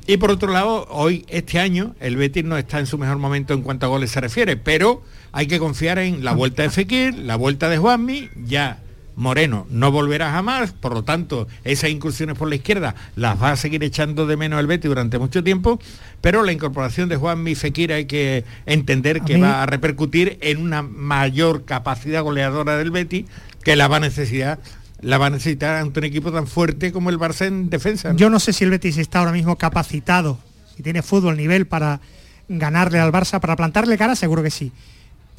Y 0.06 0.16
por 0.16 0.33
otro 0.33 0.52
lado, 0.52 0.88
hoy, 0.90 1.24
este 1.28 1.61
año, 1.61 1.94
el 2.00 2.16
Betis 2.16 2.44
no 2.44 2.59
está 2.59 2.80
en 2.80 2.87
su 2.87 2.98
mejor 2.98 3.18
momento 3.18 3.54
en 3.54 3.62
cuanto 3.62 3.87
a 3.87 3.88
goles 3.90 4.11
se 4.11 4.20
refiere, 4.20 4.56
pero 4.56 5.04
hay 5.30 5.46
que 5.46 5.61
confiar 5.61 5.98
en 5.98 6.24
la 6.24 6.33
vuelta 6.33 6.62
de 6.62 6.70
Fekir, 6.70 7.16
la 7.16 7.37
vuelta 7.37 7.68
de 7.68 7.78
Juanmi, 7.78 8.28
ya 8.44 8.80
Moreno 9.16 9.66
no 9.70 9.90
volverá 9.90 10.31
jamás, 10.31 10.73
por 10.73 10.94
lo 10.94 11.03
tanto, 11.03 11.49
esas 11.64 11.90
incursiones 11.90 12.37
por 12.37 12.49
la 12.49 12.57
izquierda 12.57 12.94
las 13.16 13.40
va 13.40 13.53
a 13.53 13.57
seguir 13.57 13.83
echando 13.85 14.27
de 14.27 14.37
menos 14.37 14.61
el 14.61 14.66
Betis 14.66 14.88
durante 14.88 15.18
mucho 15.18 15.44
tiempo, 15.44 15.79
pero 16.20 16.42
la 16.42 16.53
incorporación 16.53 17.09
de 17.09 17.16
Juan 17.16 17.44
Fekir 17.55 17.92
hay 17.92 18.07
que 18.07 18.44
entender 18.66 19.23
que 19.23 19.38
va 19.38 19.62
a 19.62 19.66
repercutir 19.66 20.38
en 20.40 20.59
una 20.59 20.83
mayor 20.83 21.64
capacidad 21.64 22.23
goleadora 22.23 22.77
del 22.77 22.90
Betis 22.90 23.27
que 23.62 23.77
la 23.77 23.88
va 23.88 23.96
a 23.96 24.01
necesitar 24.01 24.59
la 25.03 25.16
va 25.16 25.27
a 25.27 25.31
necesitar 25.31 25.77
ante 25.77 26.01
un 26.01 26.05
equipo 26.05 26.31
tan 26.31 26.46
fuerte 26.46 26.92
como 26.92 27.09
el 27.09 27.18
Barça 27.18 27.46
en 27.46 27.70
defensa. 27.70 28.12
Yo 28.14 28.29
no 28.29 28.38
sé 28.38 28.53
si 28.53 28.64
el 28.64 28.70
Betis 28.70 28.99
está 28.99 29.20
ahora 29.20 29.33
mismo 29.33 29.57
capacitado, 29.57 30.38
si 30.77 30.83
tiene 30.83 31.01
fútbol 31.01 31.38
nivel 31.38 31.66
para 31.66 32.01
ganarle 32.49 32.99
al 32.99 33.11
Barça, 33.11 33.40
para 33.40 33.57
plantarle 33.57 33.96
cara, 33.96 34.14
seguro 34.14 34.42
que 34.42 34.51
sí 34.51 34.73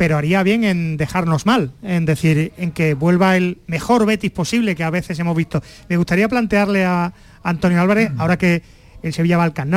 pero 0.01 0.17
haría 0.17 0.41
bien 0.41 0.63
en 0.63 0.97
dejarnos 0.97 1.45
mal, 1.45 1.73
en 1.83 2.05
decir, 2.05 2.53
en 2.57 2.71
que 2.71 2.95
vuelva 2.95 3.37
el 3.37 3.59
mejor 3.67 4.07
Betis 4.07 4.31
posible 4.31 4.75
que 4.75 4.83
a 4.83 4.89
veces 4.89 5.19
hemos 5.19 5.37
visto. 5.37 5.61
Me 5.89 5.97
gustaría 5.97 6.27
plantearle 6.27 6.83
a 6.85 7.13
Antonio 7.43 7.79
Álvarez, 7.79 8.11
mm. 8.11 8.19
ahora 8.19 8.35
que 8.35 8.63
el 9.03 9.13
Sevilla 9.13 9.37
va 9.37 9.43
al 9.43 9.53
Camp 9.53 9.71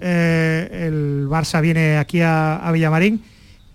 eh, 0.00 0.86
el 0.88 1.28
Barça 1.28 1.60
viene 1.60 1.98
aquí 1.98 2.20
a, 2.20 2.68
Villamarín, 2.72 3.22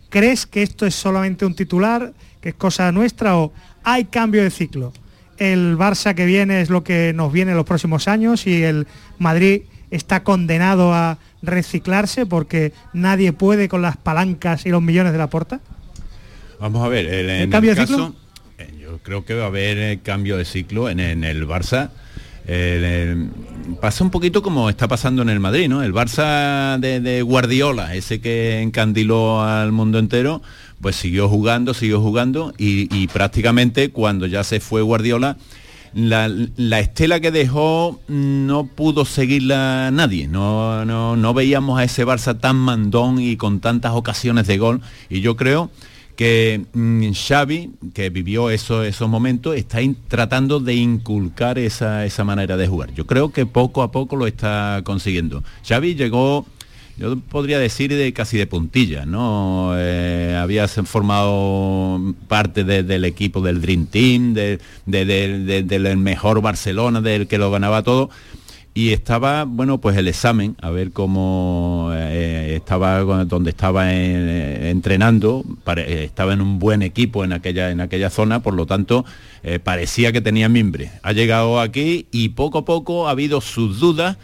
¿crees 0.10 0.46
que 0.46 0.64
esto 0.64 0.86
es 0.86 0.96
solamente 0.96 1.46
un 1.46 1.56
titular, 1.56 2.12
que 2.42 2.50
es 2.50 2.56
cosa 2.56 2.92
nuestra 2.92 3.38
o 3.38 3.54
hay 3.82 4.04
cambio 4.04 4.44
de 4.44 4.50
ciclo? 4.50 4.92
El 5.38 5.78
Barça 5.78 6.14
que 6.14 6.26
viene 6.26 6.60
es 6.60 6.70
lo 6.70 6.84
que 6.84 7.14
nos 7.16 7.32
viene 7.32 7.52
en 7.52 7.58
los 7.58 7.66
próximos 7.66 8.10
años 8.10 8.46
y 8.48 8.64
el 8.64 8.86
Madrid 9.18 9.62
está 9.92 10.26
condenado 10.26 10.94
a 10.94 11.20
reciclarse 11.42 12.26
porque 12.26 12.74
nadie 12.94 13.34
puede 13.34 13.70
con 13.70 13.82
las 13.82 13.98
palancas 13.98 14.66
y 14.66 14.70
los 14.70 14.82
millones 14.82 15.12
de 15.12 15.18
la 15.18 15.28
porta? 15.28 15.60
Vamos 16.60 16.86
a 16.86 16.90
ver, 16.90 17.06
el, 17.06 17.50
cambio 17.50 17.76
de 17.76 17.86
ciclo? 17.86 18.16
Eh, 18.58 18.74
yo 18.82 19.00
creo 19.00 19.24
que 19.24 19.34
va 19.34 19.46
a 19.46 19.48
haber 19.48 19.78
eh, 19.78 20.00
cambio 20.04 20.38
de 20.38 20.46
ciclo 20.46 20.90
en, 20.90 21.00
el 21.00 21.48
Barça. 21.48 21.90
pasa 23.80 24.04
un 24.04 24.10
poquito 24.10 24.42
como 24.42 24.70
está 24.70 24.88
pasando 24.88 25.22
en 25.22 25.30
el 25.30 25.40
Madrid, 25.40 25.70
¿no? 25.70 25.82
El 25.82 25.94
Barça 25.94 26.78
de, 26.80 27.22
Guardiola, 27.22 27.96
ese 27.96 28.20
que 28.20 28.62
encandiló 28.62 29.42
al 29.42 29.72
mundo 29.72 30.00
entero, 30.00 30.42
pues 30.82 30.98
siguió 30.98 31.30
jugando, 31.30 31.74
siguió 31.74 32.02
jugando 32.02 32.54
y 32.58 33.08
prácticamente 33.08 33.92
cuando 33.92 34.26
ya 34.26 34.44
se 34.44 34.60
fue 34.60 34.82
Guardiola, 34.82 35.38
la, 35.94 36.80
estela 36.80 37.20
que 37.20 37.32
dejó 37.32 38.00
no 38.08 38.66
pudo 38.66 39.06
seguirla 39.06 39.90
nadie. 39.92 40.28
No, 40.28 40.86
no, 40.86 41.34
veíamos 41.34 41.80
a 41.80 41.84
ese 41.84 42.06
Barça 42.06 42.40
tan 42.40 42.56
mandón 42.56 43.20
y 43.20 43.38
con 43.38 43.60
tantas 43.60 43.94
ocasiones 43.94 44.48
de 44.48 44.58
gol. 44.58 44.82
Y 45.10 45.22
yo 45.22 45.36
creo 45.36 45.70
que 46.16 46.66
mm, 46.74 47.12
Xavi, 47.14 47.72
que 47.94 48.10
vivió 48.10 48.50
eso, 48.50 48.84
esos 48.84 49.10
momentos, 49.10 49.56
está 49.56 49.80
tratando 50.08 50.60
de 50.60 50.76
inculcar 50.76 51.58
esa, 51.58 52.06
esa 52.06 52.24
manera 52.24 52.58
de 52.58 52.68
jugar. 52.68 52.94
Yo 52.94 53.06
creo 53.06 53.32
que 53.32 53.46
poco 53.46 53.84
a 53.84 53.92
poco 53.92 54.16
lo 54.16 54.28
está 54.28 54.82
consiguiendo. 54.84 55.44
Xavi 55.68 55.96
llegó 55.96 56.46
yo 57.00 57.18
podría 57.18 57.60
decir 57.60 57.96
de 57.96 58.12
casi 58.12 58.38
de 58.38 58.46
puntilla, 58.46 59.06
¿no? 59.06 59.72
Eh, 59.78 60.38
habías 60.38 60.74
formado 60.84 62.14
parte 62.28 62.66
del 62.66 63.06
equipo 63.06 63.40
del 63.40 63.62
Dream 63.62 63.88
Team, 63.88 64.34
del 64.34 65.98
mejor 65.98 66.42
Barcelona, 66.42 67.00
del 67.00 67.28
que 67.28 67.38
lo 67.38 67.52
ganaba 67.52 67.84
todo. 67.84 68.10
Y 68.74 68.92
estaba, 68.92 69.46
bueno, 69.46 69.80
pues 69.80 69.96
el 69.98 70.10
examen, 70.10 70.58
a 70.62 70.72
ver 70.72 70.92
cómo 70.92 71.90
eh, 71.94 72.56
estaba 72.58 73.00
donde 73.00 73.52
estaba 73.52 73.94
eh, 73.94 74.70
entrenando, 74.70 75.46
estaba 75.88 76.34
en 76.34 76.42
un 76.42 76.60
buen 76.60 76.82
equipo 76.82 77.24
en 77.24 77.32
aquella, 77.32 77.72
en 77.72 77.80
aquella 77.80 78.10
zona, 78.10 78.42
por 78.42 78.54
lo 78.54 78.66
tanto, 78.66 79.06
parecía 79.64 80.12
que 80.12 80.20
tenía 80.20 80.50
mimbre. 80.50 80.92
Ha 81.02 81.14
llegado 81.14 81.62
aquí 81.62 82.08
y 82.12 82.30
poco 82.30 82.60
a 82.60 82.66
poco 82.66 83.08
ha 83.08 83.12
habido 83.12 83.40
sus 83.40 83.80
dudas 83.80 84.18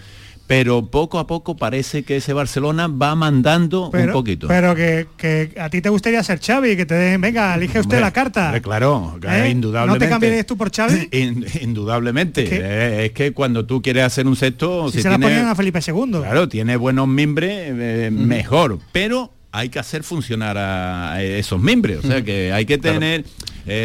pero 0.47 0.85
poco 0.85 1.17
a 1.17 1.25
poco 1.25 1.57
parece 1.57 2.03
que 2.03 2.17
ese 2.17 2.31
Barcelona 2.33 2.87
va 2.87 3.15
mandando 3.15 3.89
un 3.89 4.11
poquito. 4.11 4.47
Pero 4.47 4.75
que, 4.75 5.53
a 5.59 5.69
ti 5.69 5.81
te 5.81 5.89
gustaría 5.89 6.23
ser 6.23 6.39
Xavi, 6.39 6.75
que 6.75 6.85
te 6.85 6.93
den, 6.93 7.21
venga, 7.21 7.55
elige 7.55 7.79
usted 7.79 7.99
la 7.99 8.11
carta. 8.11 8.59
claro, 8.61 9.19
¿Eh? 9.23 9.49
indudablemente. 9.49 10.05
¿No 10.05 10.05
te 10.05 10.09
cambiarías 10.09 10.45
tú 10.45 10.55
por 10.55 10.71
Xavi? 10.71 11.09
indudablemente. 11.61 12.47
Eh, 12.51 13.05
¿Es 13.05 13.11
que? 13.11 13.31
cuando 13.31 13.65
tú 13.65 13.81
quieres 13.81 14.03
hacer 14.03 14.27
un 14.27 14.35
sexto... 14.35 14.91
Si, 14.91 15.01
se 15.01 15.09
la 15.09 15.17
ponían 15.17 15.47
a 15.47 15.55
Felipe 15.55 15.79
II. 15.85 16.11
Claro, 16.11 16.47
tiene 16.47 16.77
buenos 16.77 17.07
mimbres, 17.07 17.71
eh, 17.75 18.09
mejor, 18.11 18.79
pero 18.91 19.31
hay 19.51 19.69
que 19.69 19.79
hacer 19.79 20.03
funcionar 20.03 20.57
a, 20.57 21.23
esos 21.23 21.59
miembros, 21.59 22.05
o 22.05 22.07
sea 22.07 22.23
que 22.23 22.53
hay 22.53 22.65
que 22.65 22.77
tener... 22.77 23.25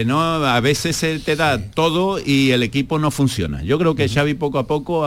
no, 0.05 0.21
a 0.21 0.61
veces 0.61 0.97
se 0.97 1.19
te 1.21 1.37
da 1.37 1.71
todo 1.71 2.19
y 2.23 2.51
el 2.51 2.63
equipo 2.63 2.99
no 2.99 3.11
funciona. 3.11 3.63
Yo 3.63 3.79
creo 3.79 3.95
que 3.95 4.09
Xavi 4.09 4.35
poco 4.35 4.59
a 4.59 4.67
poco 4.67 5.07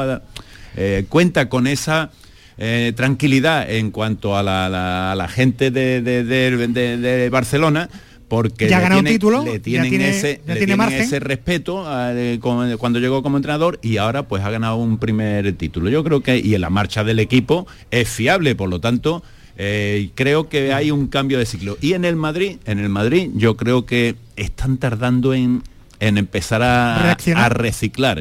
eh, 0.76 1.06
cuenta 1.10 1.50
con 1.50 1.68
esa 1.68 2.12
eh, 2.58 2.94
tranquilidad 2.96 3.70
en 3.70 3.92
cuanto 3.92 4.38
a 4.38 4.44
la, 4.44 5.28
gente 5.30 5.72
de, 5.72 7.30
Barcelona 7.32 7.90
porque 8.28 8.68
Ya 8.68 8.80
le 8.80 8.88
tienen- 8.88 9.14
título, 9.14 9.44
le 9.44 9.54
ya 9.54 9.60
tienen, 9.60 9.90
tiene- 9.90 10.10
ese, 10.10 10.22
ya 10.22 10.32
le 10.32 10.44
tiene 10.44 10.58
tienen 10.60 10.78
margen. 10.78 11.02
ese 11.02 11.20
respeto 11.20 11.86
eh, 11.90 12.40
con- 12.42 12.78
cuando 12.78 13.00
llegó 13.00 13.22
como 13.22 13.38
entrenador 13.38 13.80
y 13.84 13.98
ahora 13.98 14.24
pues 14.28 14.44
ha 14.44 14.50
ganado 14.50 14.78
un 14.78 14.98
primer 14.98 15.54
título. 15.54 15.90
Yo 15.90 16.04
creo 16.04 16.22
que 16.22 16.40
y 16.40 16.56
en 16.56 16.62
la 16.62 16.70
marcha 16.70 17.04
del 17.04 17.20
equipo 17.20 17.68
es 17.92 18.10
fiable, 18.10 18.56
por 18.56 18.70
lo 18.70 18.80
tanto 18.80 19.24
eh, 19.56 20.10
creo 20.16 20.50
que 20.50 20.74
hay 20.74 20.90
un 20.90 21.08
cambio 21.08 21.38
de 21.38 21.46
ciclo. 21.46 21.78
Y 21.80 21.94
en 21.94 22.06
el 22.06 22.16
Madrid, 22.16 22.58
en 22.66 22.80
el 22.80 22.90
Madrid 22.90 23.30
yo 23.36 23.56
creo 23.56 23.86
que 23.86 24.16
están 24.36 24.78
tardando 24.78 25.36
en, 25.36 25.62
en 26.00 26.18
empezar 26.18 26.64
a, 26.64 27.16
reciclar. 27.50 28.20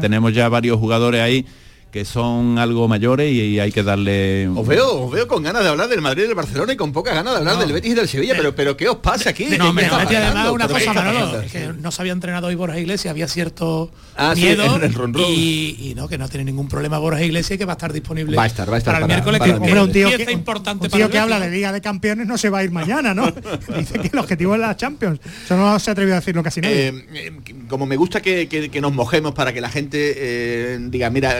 tenemos 0.00 0.34
ya 0.34 0.48
varios 0.50 0.78
jugadores 0.78 1.22
ahí 1.22 1.46
que 1.92 2.06
son 2.06 2.58
algo 2.58 2.88
mayores 2.88 3.30
y, 3.30 3.38
y 3.40 3.60
hay 3.60 3.70
que 3.70 3.82
darle 3.82 4.48
Os 4.48 4.66
veo, 4.66 5.02
os 5.04 5.12
veo 5.12 5.28
con 5.28 5.42
ganas 5.42 5.62
de 5.62 5.68
hablar 5.68 5.88
del 5.88 6.00
Madrid 6.00 6.22
y 6.22 6.26
del 6.28 6.34
Barcelona 6.34 6.72
y 6.72 6.76
con 6.76 6.90
pocas 6.90 7.14
ganas 7.14 7.34
de 7.34 7.38
hablar 7.40 7.54
No. 7.56 7.60
del 7.60 7.72
Betis 7.74 7.92
y 7.92 7.94
del 7.94 8.08
Sevilla, 8.08 8.32
pero, 8.34 8.54
pero 8.56 8.74
¿qué 8.78 8.88
os 8.88 8.96
pasa 8.96 9.28
aquí? 9.28 9.44
¿Qué- 9.50 9.58
No, 9.58 9.74
me 9.74 9.84
además 9.84 10.50
una 10.50 10.66
¿Pero 10.66 10.78
qué 10.78 10.86
cosa, 10.86 10.94
Manolo, 10.94 11.40
es 11.42 11.52
que 11.52 11.68
no 11.78 11.90
se 11.90 12.00
había 12.00 12.14
entrenado 12.14 12.46
hoy 12.46 12.54
Borja 12.54 12.78
Iglesias, 12.78 13.10
había 13.12 13.28
cierto 13.28 13.90
Ah, 14.16 14.32
sí, 14.34 14.40
miedo 14.42 14.76
en 14.76 14.84
el 14.84 14.94
run 14.94 15.12
run. 15.12 15.22
y, 15.28 15.90
y 15.90 15.94
no, 15.94 16.08
que 16.08 16.16
no 16.16 16.28
tiene 16.30 16.44
ningún 16.44 16.66
problema 16.66 16.96
Borja 16.98 17.22
Iglesias 17.22 17.56
y 17.56 17.58
que 17.58 17.66
va 17.66 17.72
a 17.72 17.76
estar 17.76 17.92
disponible 17.92 18.36
Va 18.38 18.44
a 18.44 18.46
estar, 18.46 18.70
va 18.70 18.76
a 18.76 18.78
estar 18.78 18.94
para 18.94 19.04
el 19.04 19.08
para- 19.08 19.14
miércoles 19.14 19.38
para 19.38 19.50
que 19.50 19.56
el 19.56 19.62
que 19.62 19.68
Hombre, 19.78 19.82
un 19.84 19.92
tío, 20.16 20.24
que, 20.26 20.32
importante 20.32 20.86
un 20.86 20.90
para 20.90 20.98
tío 20.98 21.06
el 21.06 21.12
que 21.12 21.18
habla 21.18 21.40
de 21.40 21.50
Liga 21.50 21.72
de 21.72 21.80
Campeones 21.82 22.26
no 22.26 22.38
se 22.38 22.48
va 22.48 22.60
a 22.60 22.64
ir 22.64 22.70
mañana, 22.70 23.12
¿no? 23.12 23.30
Dice 23.76 23.98
que 23.98 24.08
el 24.10 24.18
objetivo 24.18 24.54
es 24.54 24.60
la 24.62 24.74
Champions. 24.78 25.20
Eso 25.44 25.58
no 25.58 25.78
se 25.78 25.90
ha 25.90 25.92
atrevido 25.92 26.16
a 26.16 26.20
decirlo 26.20 26.42
casi 26.42 26.62
nadie. 26.62 26.88
Eh, 26.88 27.04
eh, 27.12 27.32
como 27.68 27.84
me 27.84 27.96
gusta 27.96 28.22
que, 28.22 28.48
que- 28.48 28.70
que 28.70 28.80
nos 28.80 28.94
mojemos 28.94 29.34
para 29.34 29.52
que 29.52 29.60
la 29.60 29.68
gente 29.68 30.14
eh, 30.16 30.78
diga, 30.80 31.10
mira, 31.10 31.38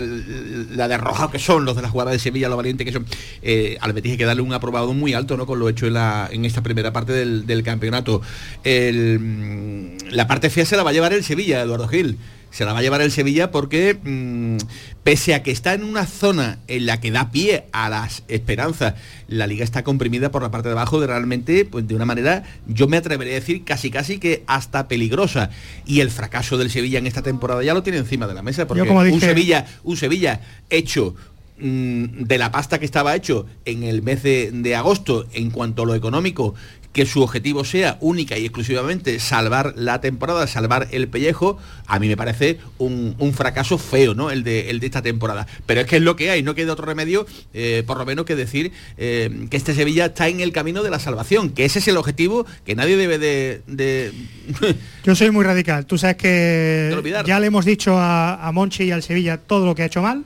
la 0.70 0.88
de 0.88 0.94
arrojado 0.94 1.30
que 1.30 1.38
son 1.38 1.64
los 1.64 1.76
de 1.76 1.82
la 1.82 1.88
jugada 1.88 2.10
de 2.10 2.18
Sevilla, 2.18 2.48
lo 2.48 2.56
valiente 2.56 2.84
que 2.84 2.92
son, 2.92 3.06
eh, 3.42 3.76
al 3.80 3.92
Betis 3.92 4.12
hay 4.12 4.18
que 4.18 4.24
darle 4.24 4.42
un 4.42 4.52
aprobado 4.52 4.92
muy 4.92 5.14
alto, 5.14 5.36
¿no? 5.36 5.46
Con 5.46 5.58
lo 5.58 5.68
hecho 5.68 5.86
en, 5.86 6.44
esta 6.44 6.62
primera 6.62 6.92
parte 6.92 7.12
del, 7.12 7.62
campeonato. 7.62 8.22
Mm, 8.64 10.10
la 10.10 10.26
parte 10.26 10.50
fea 10.50 10.66
se 10.66 10.76
la 10.76 10.82
va 10.82 10.90
a 10.90 10.92
llevar 10.92 11.12
el 11.12 11.24
Sevilla, 11.24 11.62
Eduardo 11.62 11.88
Gil. 11.88 12.18
Se 12.52 12.66
la 12.66 12.74
va 12.74 12.80
a 12.80 12.82
llevar 12.82 13.00
el 13.00 13.10
Sevilla 13.10 13.50
porque, 13.50 13.98
mm, 14.00 14.58
pese 15.02 15.34
a 15.34 15.42
que 15.42 15.50
está 15.50 15.72
en 15.72 15.84
una 15.84 16.04
zona 16.06 16.58
en 16.68 16.84
la 16.84 17.00
que 17.00 17.10
da 17.10 17.30
pie 17.30 17.64
a 17.72 17.88
las 17.88 18.24
esperanzas, 18.28 18.94
la 19.26 19.46
liga 19.46 19.64
está 19.64 19.82
comprimida 19.82 20.30
por 20.30 20.42
la 20.42 20.50
parte 20.50 20.68
de 20.68 20.72
abajo 20.72 21.00
de 21.00 21.06
realmente, 21.06 21.64
pues 21.64 21.88
de 21.88 21.94
una 21.94 22.04
manera, 22.04 22.44
yo 22.66 22.88
me 22.88 22.98
atrevería 22.98 23.32
a 23.32 23.40
decir 23.40 23.64
casi 23.64 23.90
casi 23.90 24.18
que 24.18 24.44
hasta 24.46 24.86
peligrosa. 24.86 25.48
Y 25.86 26.00
el 26.00 26.10
fracaso 26.10 26.58
del 26.58 26.70
Sevilla 26.70 26.98
en 26.98 27.06
esta 27.06 27.22
temporada 27.22 27.62
ya 27.62 27.72
lo 27.72 27.82
tiene 27.82 27.98
encima 27.98 28.26
de 28.26 28.34
la 28.34 28.42
mesa, 28.42 28.66
porque 28.66 28.86
como 28.86 29.00
un 29.00 29.20
Sevilla, 29.20 29.64
un 29.82 29.96
Sevilla 29.96 30.42
hecho 30.68 31.14
mm, 31.58 32.24
de 32.24 32.36
la 32.36 32.52
pasta 32.52 32.78
que 32.78 32.84
estaba 32.84 33.16
hecho 33.16 33.46
en 33.64 33.82
el 33.82 34.02
mes 34.02 34.22
de, 34.22 34.50
de 34.52 34.76
agosto 34.76 35.26
en 35.32 35.50
cuanto 35.50 35.84
a 35.84 35.86
lo 35.86 35.94
económico, 35.94 36.54
que 36.92 37.06
su 37.06 37.22
objetivo 37.22 37.64
sea 37.64 37.96
única 38.00 38.36
y 38.36 38.44
exclusivamente 38.44 39.18
salvar 39.18 39.72
la 39.76 40.00
temporada, 40.02 40.46
salvar 40.46 40.88
el 40.90 41.08
pellejo, 41.08 41.58
a 41.86 41.98
mí 41.98 42.06
me 42.06 42.16
parece 42.18 42.58
un, 42.78 43.14
un 43.18 43.32
fracaso 43.32 43.78
feo, 43.78 44.14
¿no? 44.14 44.30
El 44.30 44.44
de, 44.44 44.68
el 44.68 44.78
de 44.78 44.86
esta 44.86 45.00
temporada. 45.00 45.46
Pero 45.64 45.80
es 45.80 45.86
que 45.86 45.96
es 45.96 46.02
lo 46.02 46.16
que 46.16 46.30
hay, 46.30 46.42
no 46.42 46.54
queda 46.54 46.72
otro 46.74 46.84
remedio, 46.84 47.26
eh, 47.54 47.82
por 47.86 47.96
lo 47.96 48.04
menos 48.04 48.26
que 48.26 48.36
decir 48.36 48.72
eh, 48.98 49.46
que 49.50 49.56
este 49.56 49.74
Sevilla 49.74 50.06
está 50.06 50.28
en 50.28 50.40
el 50.40 50.52
camino 50.52 50.82
de 50.82 50.90
la 50.90 50.98
salvación, 50.98 51.50
que 51.50 51.64
ese 51.64 51.78
es 51.78 51.88
el 51.88 51.96
objetivo 51.96 52.44
que 52.66 52.74
nadie 52.74 52.96
debe 52.98 53.18
de... 53.18 53.62
de- 53.66 54.12
Yo 55.04 55.14
soy 55.14 55.30
muy 55.30 55.44
radical. 55.44 55.86
Tú 55.86 55.96
sabes 55.96 56.16
que 56.16 56.90
ya 57.26 57.40
le 57.40 57.46
hemos 57.46 57.64
dicho 57.64 57.96
a, 57.98 58.46
a 58.46 58.52
Monchi 58.52 58.84
y 58.84 58.90
al 58.90 59.02
Sevilla 59.02 59.38
todo 59.38 59.64
lo 59.64 59.74
que 59.74 59.82
ha 59.82 59.86
hecho 59.86 60.02
mal. 60.02 60.24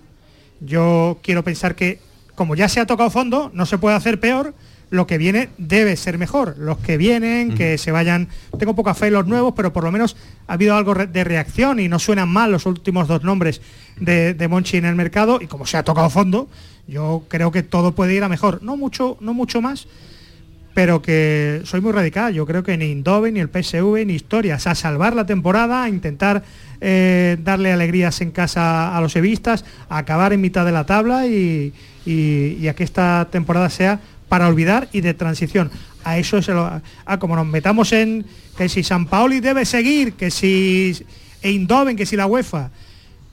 Yo 0.60 1.18
quiero 1.22 1.44
pensar 1.44 1.74
que 1.76 2.00
como 2.34 2.54
ya 2.54 2.68
se 2.68 2.80
ha 2.80 2.86
tocado 2.86 3.08
fondo, 3.10 3.50
no 3.54 3.66
se 3.66 3.78
puede 3.78 3.96
hacer 3.96 4.20
peor. 4.20 4.52
Lo 4.90 5.06
que 5.06 5.18
viene 5.18 5.48
debe 5.58 5.96
ser 5.96 6.16
mejor. 6.16 6.54
Los 6.58 6.78
que 6.78 6.96
vienen, 6.96 7.54
que 7.56 7.76
se 7.76 7.90
vayan. 7.90 8.28
Tengo 8.58 8.74
poca 8.76 8.94
fe 8.94 9.08
en 9.08 9.14
los 9.14 9.26
nuevos, 9.26 9.52
pero 9.56 9.72
por 9.72 9.82
lo 9.82 9.90
menos 9.90 10.16
ha 10.46 10.52
habido 10.52 10.76
algo 10.76 10.94
de 10.94 11.24
reacción 11.24 11.80
y 11.80 11.88
no 11.88 11.98
suenan 11.98 12.28
mal 12.28 12.52
los 12.52 12.66
últimos 12.66 13.08
dos 13.08 13.24
nombres 13.24 13.60
de, 13.98 14.34
de 14.34 14.48
Monchi 14.48 14.76
en 14.76 14.84
el 14.84 14.94
mercado. 14.94 15.40
Y 15.42 15.48
como 15.48 15.66
se 15.66 15.76
ha 15.76 15.82
tocado 15.82 16.08
fondo, 16.08 16.48
yo 16.86 17.24
creo 17.28 17.50
que 17.50 17.64
todo 17.64 17.96
puede 17.96 18.14
ir 18.14 18.22
a 18.22 18.28
mejor. 18.28 18.62
No 18.62 18.76
mucho, 18.76 19.16
no 19.20 19.34
mucho 19.34 19.60
más, 19.60 19.88
pero 20.72 21.02
que 21.02 21.62
soy 21.64 21.80
muy 21.80 21.90
radical. 21.90 22.32
Yo 22.32 22.46
creo 22.46 22.62
que 22.62 22.76
ni 22.76 22.84
Indove, 22.92 23.32
ni 23.32 23.40
el 23.40 23.48
PSV, 23.48 24.04
ni 24.06 24.12
historias. 24.14 24.68
A 24.68 24.76
salvar 24.76 25.16
la 25.16 25.26
temporada, 25.26 25.82
a 25.82 25.88
intentar 25.88 26.44
eh, 26.80 27.38
darle 27.42 27.72
alegrías 27.72 28.20
en 28.20 28.30
casa 28.30 28.96
a 28.96 29.00
los 29.00 29.12
sevistas, 29.12 29.64
a 29.88 29.98
acabar 29.98 30.32
en 30.32 30.40
mitad 30.42 30.64
de 30.64 30.70
la 30.72 30.86
tabla 30.86 31.26
y, 31.26 31.72
y- 32.04 32.58
y 32.60 32.68
a 32.68 32.74
que 32.76 32.84
esta 32.84 33.26
temporada 33.32 33.68
sea 33.70 33.98
para 34.28 34.48
olvidar 34.48 34.88
y 34.92 35.00
de 35.00 35.14
transición. 35.14 35.70
A 36.04 36.18
eso 36.18 36.38
es 36.38 36.48
lo, 36.48 36.64
a 37.04 37.18
como 37.18 37.36
nos 37.36 37.46
metamos 37.46 37.92
en 37.92 38.24
que 38.56 38.68
si 38.68 38.82
San 38.82 39.06
Paoli 39.06 39.40
debe 39.40 39.64
seguir, 39.64 40.14
que 40.14 40.30
si 40.30 40.96
Eindhoven, 41.42 41.96
que 41.96 42.06
si 42.06 42.16
la 42.16 42.26
UEFA, 42.26 42.70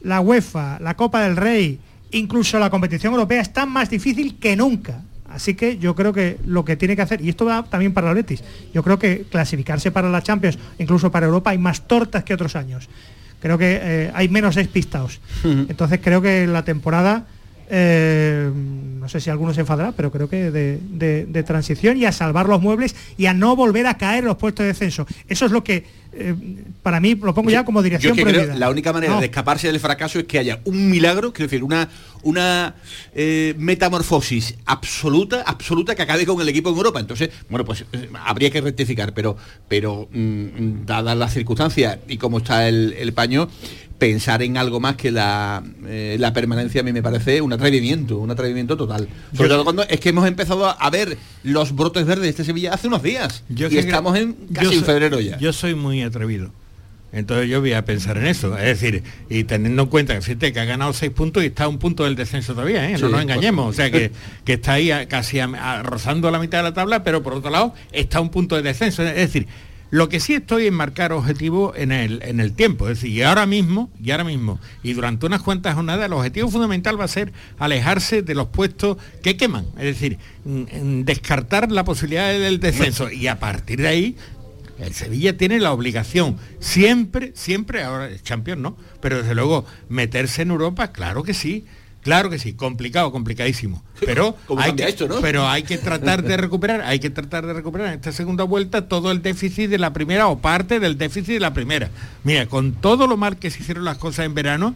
la 0.01 0.19
UEFA, 0.19 0.79
la 0.79 0.95
Copa 0.95 1.21
del 1.21 1.37
Rey, 1.37 1.79
incluso 2.11 2.59
la 2.59 2.69
competición 2.69 3.13
europea 3.13 3.41
está 3.41 3.65
más 3.65 3.89
difícil 3.89 4.37
que 4.39 4.55
nunca. 4.55 5.01
Así 5.29 5.55
que 5.55 5.77
yo 5.79 5.95
creo 5.95 6.13
que 6.13 6.37
lo 6.45 6.63
que 6.63 6.75
tiene 6.75 6.95
que 6.95 7.01
hacer, 7.01 7.21
y 7.21 7.29
esto 7.29 7.45
va 7.45 7.63
también 7.63 7.91
para 7.91 8.09
el 8.09 8.15
Betis, 8.15 8.43
yo 8.71 8.83
creo 8.83 8.99
que 8.99 9.25
clasificarse 9.31 9.89
para 9.89 10.09
la 10.09 10.21
Champions, 10.21 10.59
incluso 10.77 11.11
para 11.11 11.25
Europa, 11.25 11.49
hay 11.49 11.57
más 11.57 11.87
tortas 11.87 12.23
que 12.23 12.35
otros 12.35 12.55
años. 12.55 12.87
Creo 13.41 13.57
que 13.57 13.79
eh, 13.81 14.11
hay 14.13 14.29
menos 14.29 14.55
despistados. 14.55 15.19
Entonces 15.43 15.99
creo 16.03 16.21
que 16.21 16.45
la 16.45 16.63
temporada, 16.63 17.25
eh, 17.69 18.49
no 18.53 19.09
sé 19.09 19.19
si 19.19 19.29
alguno 19.29 19.53
se 19.53 19.61
enfadará, 19.61 19.91
pero 19.91 20.11
creo 20.11 20.29
que 20.29 20.51
de, 20.51 20.79
de- 20.81 21.25
de 21.25 21.43
transición 21.43 21.97
y 21.97 22.05
a 22.05 22.11
salvar 22.11 22.47
los 22.47 22.61
muebles 22.61 22.95
y 23.17 23.25
a 23.25 23.33
no 23.33 23.55
volver 23.55 23.85
a 23.87 23.97
caer 23.97 24.19
en 24.19 24.25
los 24.25 24.37
puestos 24.37 24.63
de 24.63 24.67
descenso. 24.67 25.05
Eso 25.27 25.45
es 25.45 25.51
lo 25.51 25.63
que 25.63 25.83
eh, 26.15 26.35
para 26.83 26.99
mí 26.99 27.15
lo 27.15 27.33
pongo 27.33 27.49
ya 27.49 27.65
como 27.65 27.79
Yo 27.79 27.83
dirección 27.83 28.17
es 28.17 28.23
que 28.23 28.31
creo 28.31 28.55
la 28.55 28.69
única 28.69 28.93
manera 28.93 29.15
No. 29.15 29.19
de 29.19 29.25
escaparse 29.25 29.67
del 29.67 29.79
fracaso 29.79 30.19
es 30.19 30.25
que 30.25 30.37
haya 30.39 30.59
un 30.65 30.89
milagro, 30.89 31.33
quiero 31.33 31.47
decir, 31.49 31.63
una, 31.63 31.89
una 32.21 32.75
eh, 33.15 33.55
metamorfosis 33.57 34.55
absoluta, 34.65 35.41
absoluta 35.45 35.95
que 35.95 36.03
acabe 36.03 36.25
con 36.25 36.39
el 36.39 36.47
equipo 36.49 36.69
en 36.69 36.77
Europa. 36.77 36.99
Entonces, 36.99 37.29
bueno, 37.49 37.65
pues 37.65 37.83
habría 38.25 38.51
que 38.51 38.61
rectificar, 38.61 39.13
pero, 39.13 39.35
pero 39.67 40.07
mm, 40.13 40.85
dadas 40.85 41.17
las 41.17 41.33
circunstancias 41.33 41.97
y 42.07 42.17
cómo 42.17 42.37
está 42.37 42.67
el, 42.67 42.93
el 42.99 43.11
paño, 43.13 43.49
pensar 43.99 44.41
en 44.43 44.57
algo 44.57 44.79
más 44.79 44.95
que 44.95 45.11
la, 45.11 45.63
eh, 45.87 46.17
la 46.19 46.33
permanencia 46.33 46.81
a 46.81 46.83
mí 46.83 46.91
me 46.91 47.01
parece 47.01 47.41
un 47.41 47.53
atrevimiento, 47.53 48.17
un 48.17 48.31
atrevimiento 48.31 48.75
total. 48.75 49.07
Sobre 49.35 49.49
todo 49.49 49.63
cuando 49.63 49.83
es 49.83 49.99
que 49.99 50.09
hemos 50.09 50.27
empezado 50.27 50.67
a 50.67 50.89
ver 50.89 51.17
los 51.43 51.73
brotes 51.75 52.05
verdes 52.05 52.23
de 52.23 52.29
este 52.29 52.43
Sevilla 52.43 52.73
hace 52.73 52.87
unos 52.87 53.01
días. 53.03 53.43
Yo 53.49 53.67
y 53.69 53.77
estamos 53.77 54.17
en 54.17 54.35
yo 54.49 54.61
casi 54.63 54.75
en 54.75 54.83
febrero 54.83 55.19
ya. 55.19 55.37
Yo 55.37 55.53
soy 55.53 55.75
muy 55.75 56.01
atrevido. 56.01 56.51
Entonces 57.13 57.47
yo 57.47 57.61
voy 57.61 57.73
a 57.73 57.85
pensar 57.85 58.17
en 58.17 58.25
eso. 58.25 58.57
Es 58.57 58.79
decir, 58.81 59.03
y 59.29 59.43
teniendo 59.43 59.83
en 59.83 59.87
cuenta 59.89 60.15
que 60.15 60.21
fíjate 60.21 60.51
que 60.51 60.59
ha 60.59 60.65
ganado 60.65 60.91
seis 60.93 61.11
puntos 61.11 61.43
y 61.43 61.45
está 61.45 61.65
a 61.65 61.67
un 61.67 61.77
punto 61.77 62.05
del 62.05 62.15
descenso 62.15 62.53
todavía, 62.55 62.89
¿eh? 62.89 62.95
Sí, 62.97 63.03
no 63.03 63.09
nos 63.09 63.21
engañemos. 63.21 63.69
O 63.69 63.73
sea 63.73 63.91
que, 63.91 64.11
que 64.43 64.53
está 64.53 64.73
ahí 64.73 64.89
a- 64.89 65.07
casi 65.07 65.39
a- 65.39 65.45
a- 65.45 65.83
rozando 65.83 66.31
la 66.31 66.39
mitad 66.39 66.57
de 66.57 66.63
la 66.63 66.73
tabla, 66.73 67.03
pero 67.03 67.21
por 67.21 67.33
otro 67.35 67.51
lado 67.51 67.75
está 67.91 68.17
a 68.17 68.21
un 68.21 68.29
punto 68.29 68.55
de 68.55 68.63
descenso. 68.63 69.03
Es 69.03 69.13
decir, 69.15 69.45
lo 69.93 70.09
que 70.09 70.19
sí 70.19 70.33
estoy 70.33 70.65
en 70.65 70.73
marcar 70.73 71.13
objetivos 71.13 71.77
en 71.77 71.91
el, 71.91 72.23
en 72.23 72.39
el 72.39 72.53
tiempo. 72.53 72.89
Es 72.89 72.97
decir, 72.97 73.15
y 73.15 73.21
ahora 73.21 73.45
mismo, 73.45 73.91
y 74.03 74.09
ahora 74.09 74.23
mismo, 74.23 74.59
y 74.81 74.93
durante 74.93 75.27
unas 75.27 75.43
cuantas 75.43 75.75
jornadas, 75.75 76.07
el 76.07 76.13
objetivo 76.13 76.49
fundamental 76.49 76.99
va 76.99 77.05
a 77.05 77.07
ser 77.07 77.31
alejarse 77.59 78.23
de 78.23 78.33
los 78.33 78.47
puestos 78.47 78.97
que 79.21 79.37
queman. 79.37 79.67
Es 79.77 79.83
decir, 79.83 80.17
mm, 80.45 80.61
mm, 80.61 81.05
descartar 81.05 81.71
la 81.71 81.83
posibilidad 81.83 82.27
del 82.29 82.59
descenso. 82.59 83.11
Y 83.11 83.27
a 83.27 83.37
partir 83.37 83.81
de 83.81 83.87
ahí, 83.87 84.17
el 84.79 84.95
Sevilla 84.95 85.37
tiene 85.37 85.59
la 85.59 85.71
obligación, 85.71 86.37
siempre, 86.59 87.31
siempre, 87.35 87.83
ahora 87.83 88.09
es 88.09 88.23
campeón, 88.23 88.63
¿no? 88.63 88.75
Pero 88.99 89.19
desde 89.19 89.35
luego, 89.35 89.63
meterse 89.89 90.41
en 90.41 90.49
Europa, 90.49 90.91
claro 90.91 91.21
que 91.21 91.35
sí. 91.35 91.65
Claro 92.03 92.29
que 92.29 92.37
sí, 92.37 92.53
complicado, 92.53 93.11
complicadísimo. 93.11 93.81
Pero 94.05 94.35
¿Cómo 94.45 94.61
hay, 94.61 94.73
que, 94.73 94.83
esto, 94.83 95.07
no? 95.07 95.21
pero 95.21 95.47
hay 95.47 95.63
que 95.63 95.77
tratar 95.77 96.21
de 96.21 96.35
recuperar, 96.35 96.81
hay 96.81 96.99
que 96.99 97.09
tratar 97.09 97.45
de 97.45 97.53
recuperar 97.53 97.87
en 97.87 97.93
esta 97.93 98.11
segunda 98.11 98.43
vuelta 98.43 98.87
todo 98.87 99.11
el 99.11 99.21
déficit 99.21 99.69
de 99.69 99.77
la 99.77 99.93
primera 99.93 100.27
o 100.27 100.39
parte 100.39 100.79
del 100.79 100.97
déficit 100.97 101.35
de 101.35 101.39
la 101.39 101.53
primera. 101.53 101.89
Mira, 102.23 102.45
con 102.47 102.73
todo 102.73 103.07
lo 103.07 103.15
mal 103.15 103.37
que 103.37 103.49
se 103.49 103.61
hicieron 103.61 103.85
las 103.85 103.97
cosas 103.97 104.25
en 104.25 104.33
verano, 104.33 104.75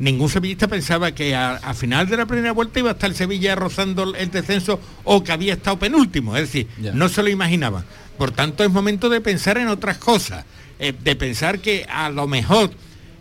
ningún 0.00 0.28
sevillista 0.28 0.66
pensaba 0.66 1.12
que 1.12 1.36
a, 1.36 1.54
a 1.54 1.74
final 1.74 2.08
de 2.08 2.16
la 2.16 2.26
primera 2.26 2.52
vuelta 2.52 2.80
iba 2.80 2.90
a 2.90 2.94
estar 2.94 3.08
el 3.08 3.16
Sevilla 3.16 3.54
rozando 3.54 4.14
el 4.14 4.30
descenso 4.30 4.80
o 5.04 5.22
que 5.22 5.30
había 5.30 5.54
estado 5.54 5.78
penúltimo. 5.78 6.36
Es 6.36 6.42
decir, 6.42 6.66
no 6.92 7.08
se 7.08 7.22
lo 7.22 7.28
imaginaba. 7.28 7.84
Por 8.18 8.30
tanto, 8.32 8.64
es 8.64 8.70
momento 8.70 9.08
de 9.08 9.20
pensar 9.20 9.58
en 9.58 9.68
otras 9.68 9.98
cosas, 9.98 10.44
eh, 10.78 10.92
de 10.92 11.16
pensar 11.16 11.60
que 11.60 11.86
a 11.88 12.10
lo 12.10 12.26
mejor 12.26 12.70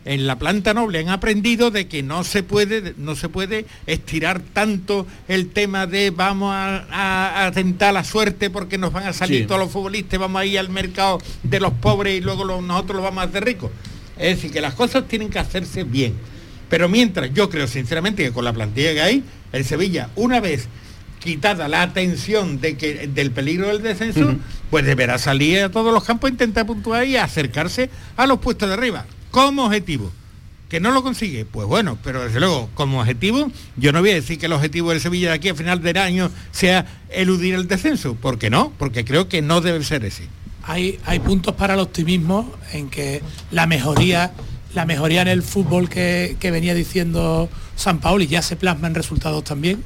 en 0.06 0.28
la 0.28 0.38
planta 0.38 0.74
noble 0.74 0.99
han 0.99 1.10
aprendido 1.10 1.72
de 1.72 1.88
que 1.88 2.04
no 2.04 2.24
se 2.24 2.43
puede, 2.43 2.93
no 2.97 3.16
se 3.16 3.30
puede 3.30 3.66
estirar 3.88 4.41
tanto 4.41 5.08
el 5.28 5.49
tema 5.49 5.88
de 5.88 6.10
vamos 6.12 6.54
a, 6.54 6.86
a- 6.91 7.45
a 7.45 7.51
tentar 7.51 7.93
la 7.93 8.04
suerte 8.04 8.49
porque 8.49 8.78
nos 8.78 8.91
van 8.91 9.08
a 9.08 9.14
salir 9.14 9.41
Sí. 9.41 9.47
todos 9.47 9.62
los 9.62 9.72
futbolistas, 9.72 10.20
vamos 10.20 10.41
a 10.41 10.45
ir 10.45 10.60
al 10.60 10.70
mercado 10.70 11.20
de 11.43 11.60
los 11.60 11.72
pobres 11.74 12.18
y 12.18 12.22
luego 12.22 12.43
lo- 12.43 12.62
nosotros 12.62 12.97
lo 12.97 13.04
vamos 13.04 13.24
a 13.24 13.28
hacer 13.28 13.45
ricos. 13.45 13.72
Es 14.18 14.36
decir, 14.38 14.51
que 14.51 14.62
las 14.62 14.74
cosas 14.74 15.08
tienen 15.08 15.30
que 15.30 15.39
hacerse 15.39 15.84
bien. 15.84 16.14
Pero 16.70 16.89
mientras, 16.89 17.34
yo 17.34 17.49
creo 17.49 17.68
sinceramente 17.68 18.24
que 18.24 18.32
con 18.32 18.43
la 18.45 18.51
plantilla 18.54 18.93
que 18.93 19.01
hay, 19.01 19.24
el 19.51 19.64
Sevilla, 19.64 20.10
una 20.16 20.39
vez 20.39 20.68
quitada 21.20 21.68
la 21.70 21.82
atención 21.84 22.60
de 22.60 22.76
que, 22.76 23.08
del 23.08 23.32
peligro 23.32 23.68
del 23.68 23.82
descenso, 23.82 24.36
pues 24.70 24.86
deberá 24.86 25.18
salir 25.18 25.60
a 25.62 25.70
todos 25.72 25.93
los 25.93 26.04
campos, 26.04 26.30
intentar 26.30 26.66
puntuar 26.66 27.06
y 27.08 27.16
acercarse 27.16 27.89
a 28.18 28.26
los 28.28 28.39
puestos 28.39 28.68
de 28.68 28.74
arriba, 28.74 29.06
como 29.34 29.65
objetivo. 29.65 30.11
¿Que 30.69 30.79
no 30.79 30.91
lo 30.91 31.01
consigue? 31.01 31.43
Pues 31.43 31.67
bueno, 31.67 31.97
pero 32.03 32.23
desde 32.23 32.39
luego, 32.39 32.69
como 32.75 32.99
objetivo, 32.99 33.51
yo 33.77 33.91
no 33.91 33.99
voy 33.99 34.11
a 34.11 34.13
decir 34.13 34.38
que 34.38 34.45
el 34.45 34.53
objetivo 34.53 34.91
del 34.91 35.01
Sevilla 35.01 35.29
de 35.29 35.34
aquí 35.34 35.49
a 35.49 35.55
final 35.55 35.81
del 35.81 35.97
año 35.97 36.29
sea 36.51 36.86
eludir 37.09 37.55
el 37.55 37.67
descenso, 37.67 38.13
¿por 38.13 38.38
qué 38.38 38.51
no? 38.51 38.71
Porque 38.77 39.03
creo 39.03 39.27
que 39.27 39.41
no 39.41 39.59
debe 39.59 39.84
ser 39.84 40.05
ese. 40.05 40.27
Hay, 40.61 40.99
hay 41.05 41.19
puntos 41.19 41.55
para 41.55 41.73
el 41.73 41.79
optimismo 41.79 42.53
en 42.73 42.91
que 42.91 43.23
la 43.49 43.65
mejoría, 43.65 44.34
la 44.75 44.86
mejoría 44.86 45.23
en 45.23 45.29
el 45.29 45.41
fútbol 45.41 45.89
que, 45.89 46.38
que 46.39 46.51
venía 46.51 46.75
diciendo 46.75 47.49
San 47.75 47.99
Paoli 47.99 48.27
ya 48.27 48.43
se 48.43 48.55
plasma 48.55 48.88
en 48.88 48.95
resultados 48.95 49.43
también. 49.43 49.84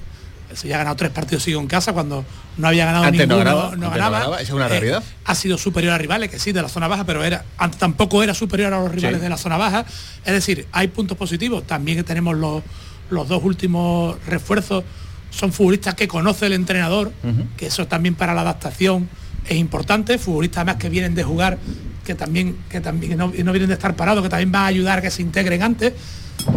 Se 0.54 0.68
ya 0.68 0.76
ha 0.76 0.78
ganado 0.80 0.96
tres 0.96 1.12
partidos 1.12 1.44
sigo 1.44 1.60
en 1.60 1.68
casa 1.68 1.92
cuando 1.94 2.24
no 2.58 2.68
había 2.68 2.86
ganado 2.86 3.04
Antes 3.06 3.28
no 3.28 3.36
ninguno, 3.36 3.56
ganaba, 3.56 3.76
no 3.76 3.90
ganaba, 3.90 4.36
esa 4.36 4.42
es 4.44 4.50
una 4.52 4.66
Eh, 4.68 4.70
realidad. 4.70 5.04
ha 5.26 5.36
sido 5.36 5.58
superior 5.58 5.94
a 5.94 5.98
rivales, 5.98 6.30
que 6.32 6.40
sí, 6.40 6.52
de 6.54 6.62
la 6.62 6.70
zona 6.70 6.88
baja, 6.88 7.04
pero 7.04 7.24
era 7.24 7.44
antes 7.58 7.80
tampoco 7.80 8.24
era 8.24 8.34
superior 8.34 8.74
a 8.74 8.80
los 8.80 8.92
rivales 8.92 9.20
Sí. 9.20 9.24
de 9.24 9.30
la 9.30 9.38
zona 9.38 9.58
baja. 9.58 9.86
Es 10.26 10.34
decir, 10.34 10.66
hay 10.72 10.88
puntos 10.88 11.18
positivos. 11.18 11.68
También 11.68 11.98
que 11.98 12.04
tenemos 12.04 12.38
los, 12.38 12.64
los 13.10 13.28
dos 13.28 13.44
últimos 13.44 14.18
refuerzos. 14.26 14.84
Son 15.32 15.52
futbolistas 15.52 15.96
que 15.96 16.08
conoce 16.08 16.46
el 16.46 16.54
entrenador, 16.54 17.12
que 17.58 17.68
eso 17.68 17.86
también 17.88 18.16
para 18.16 18.34
la 18.34 18.42
adaptación 18.42 19.10
es 19.48 19.58
importante. 19.58 20.18
Futbolistas 20.18 20.60
además 20.62 20.78
que 20.78 20.88
vienen 20.90 21.14
de 21.14 21.24
jugar, 21.26 21.58
que 22.06 22.16
también, 22.16 22.58
que 22.70 22.80
también 22.80 23.18
no, 23.18 23.28
no 23.28 23.52
vienen 23.52 23.68
de 23.68 23.74
estar 23.74 23.96
parados, 23.98 24.24
que 24.24 24.30
también 24.30 24.54
va 24.56 24.62
a 24.62 24.68
ayudar 24.68 25.00
a 25.00 25.02
que 25.02 25.12
se 25.12 25.22
integren 25.22 25.62
antes. 25.62 25.94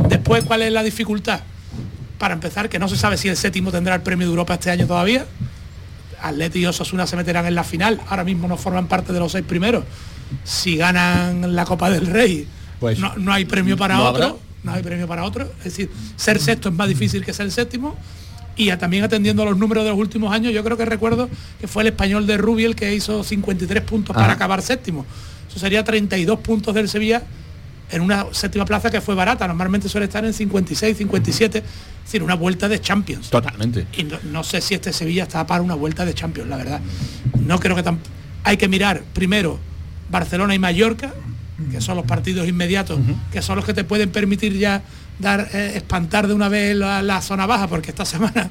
Después, 0.09 0.45
¿cuál 0.45 0.63
es 0.63 0.73
la 0.73 0.85
dificultad? 0.85 1.41
Para 2.21 2.35
empezar, 2.35 2.69
que 2.69 2.79
no 2.79 2.87
se 2.87 2.97
sabe 2.99 3.17
si 3.17 3.29
el 3.29 3.37
séptimo 3.39 3.73
tendrá 3.73 3.95
el 3.95 4.03
premio 4.03 4.27
de 4.27 4.31
Europa 4.33 4.53
este 4.53 4.71
año 4.71 4.87
todavía. 4.87 5.25
Atleti 6.21 6.59
y 6.59 6.67
Osasuna 6.67 7.07
se 7.07 7.17
meterán 7.17 7.47
en 7.47 7.55
la 7.55 7.65
final. 7.65 7.99
Ahora 8.11 8.25
mismo 8.25 8.47
no 8.47 8.59
forman 8.59 8.89
parte 8.89 9.15
de 9.15 9.19
los 9.19 9.33
seis 9.33 9.43
primeros. 9.49 9.85
Si 10.45 10.77
ganan 10.77 11.57
la 11.57 11.65
Copa 11.65 11.89
del 11.89 12.07
Rey, 12.07 12.47
Pues 12.79 12.99
no, 12.99 13.17
no 13.17 13.33
hay 13.33 13.47
premio 13.47 13.75
para 13.79 13.97
no 13.97 14.05
otro. 14.05 14.25
habrá. 14.25 14.37
No 14.65 14.73
hay 14.75 14.83
premio 14.83 15.09
para 15.09 15.25
otro. 15.25 15.51
Es 15.61 15.65
decir, 15.65 15.91
ser 16.17 16.39
sexto 16.39 16.69
es 16.69 16.75
más 16.75 16.89
difícil 16.89 17.25
que 17.25 17.33
ser 17.33 17.51
séptimo. 17.51 17.97
Y 18.55 18.69
a- 18.69 18.77
también 18.77 19.03
atendiendo 19.03 19.43
a 19.43 19.47
los 19.47 19.57
números 19.57 19.83
de 19.85 19.89
los 19.91 19.99
últimos 19.99 20.31
años, 20.35 20.53
yo 20.53 20.63
creo 20.63 20.77
que 20.77 20.85
recuerdo 20.85 21.31
que 21.59 21.67
fue 21.69 21.85
el 21.85 21.87
español 21.89 22.27
de 22.27 22.37
Rubiel 22.37 22.77
que 22.77 22.95
hizo 22.95 23.25
53 23.25 23.83
puntos 23.83 24.15
para 24.15 24.35
acabar 24.35 24.61
séptimo. 24.61 25.07
Eso 25.49 25.59
sería 25.59 25.83
32 25.83 26.39
puntos 26.41 26.75
del 26.75 26.87
Sevilla 26.91 27.23
en 27.91 28.03
una 28.03 28.27
séptima 28.33 28.65
plaza 28.65 28.91
que 28.91 29.01
fue 29.01 29.15
barata. 29.15 29.47
Normalmente 29.47 29.89
suele 29.89 30.07
estar 30.07 30.25
en 30.25 30.33
56, 30.33 30.97
57. 30.97 31.59
Es 31.59 31.65
decir, 32.05 32.23
una 32.23 32.35
vuelta 32.35 32.69
de 32.69 32.81
Champions. 32.81 33.31
Totalmente. 33.31 33.87
Y 33.97 34.05
no, 34.05 34.19
no 34.31 34.45
sé 34.45 34.61
si 34.61 34.75
este 34.75 34.93
Sevilla 34.93 35.25
está 35.25 35.47
para 35.47 35.63
una 35.63 35.75
vuelta 35.75 36.05
de 36.05 36.15
Champions, 36.15 36.49
la 36.49 36.57
verdad. 36.57 36.81
No 37.39 37.59
creo 37.59 37.77
que 37.77 37.83
tan... 37.83 37.99
Hay 38.45 38.57
que 38.57 38.69
mirar 38.69 39.03
primero 39.13 39.59
Barcelona 40.11 40.55
y 40.55 40.59
Mallorca, 40.59 41.15
que 41.71 41.81
son 41.81 41.97
los 41.97 42.07
partidos 42.07 42.49
inmediatos, 42.49 42.99
que 43.31 43.43
son 43.43 43.57
los 43.57 43.65
que 43.65 43.75
te 43.75 43.85
pueden 43.85 44.11
permitir 44.11 44.57
ya 44.57 44.83
dar 45.19 45.49
eh, 45.53 45.73
espantar 45.77 46.27
de 46.27 46.35
una 46.35 46.49
vez 46.49 46.75
la, 46.75 47.03
la 47.03 47.21
zona 47.21 47.47
baja, 47.47 47.69
porque 47.69 47.91
esta 47.91 48.05
semana 48.07 48.51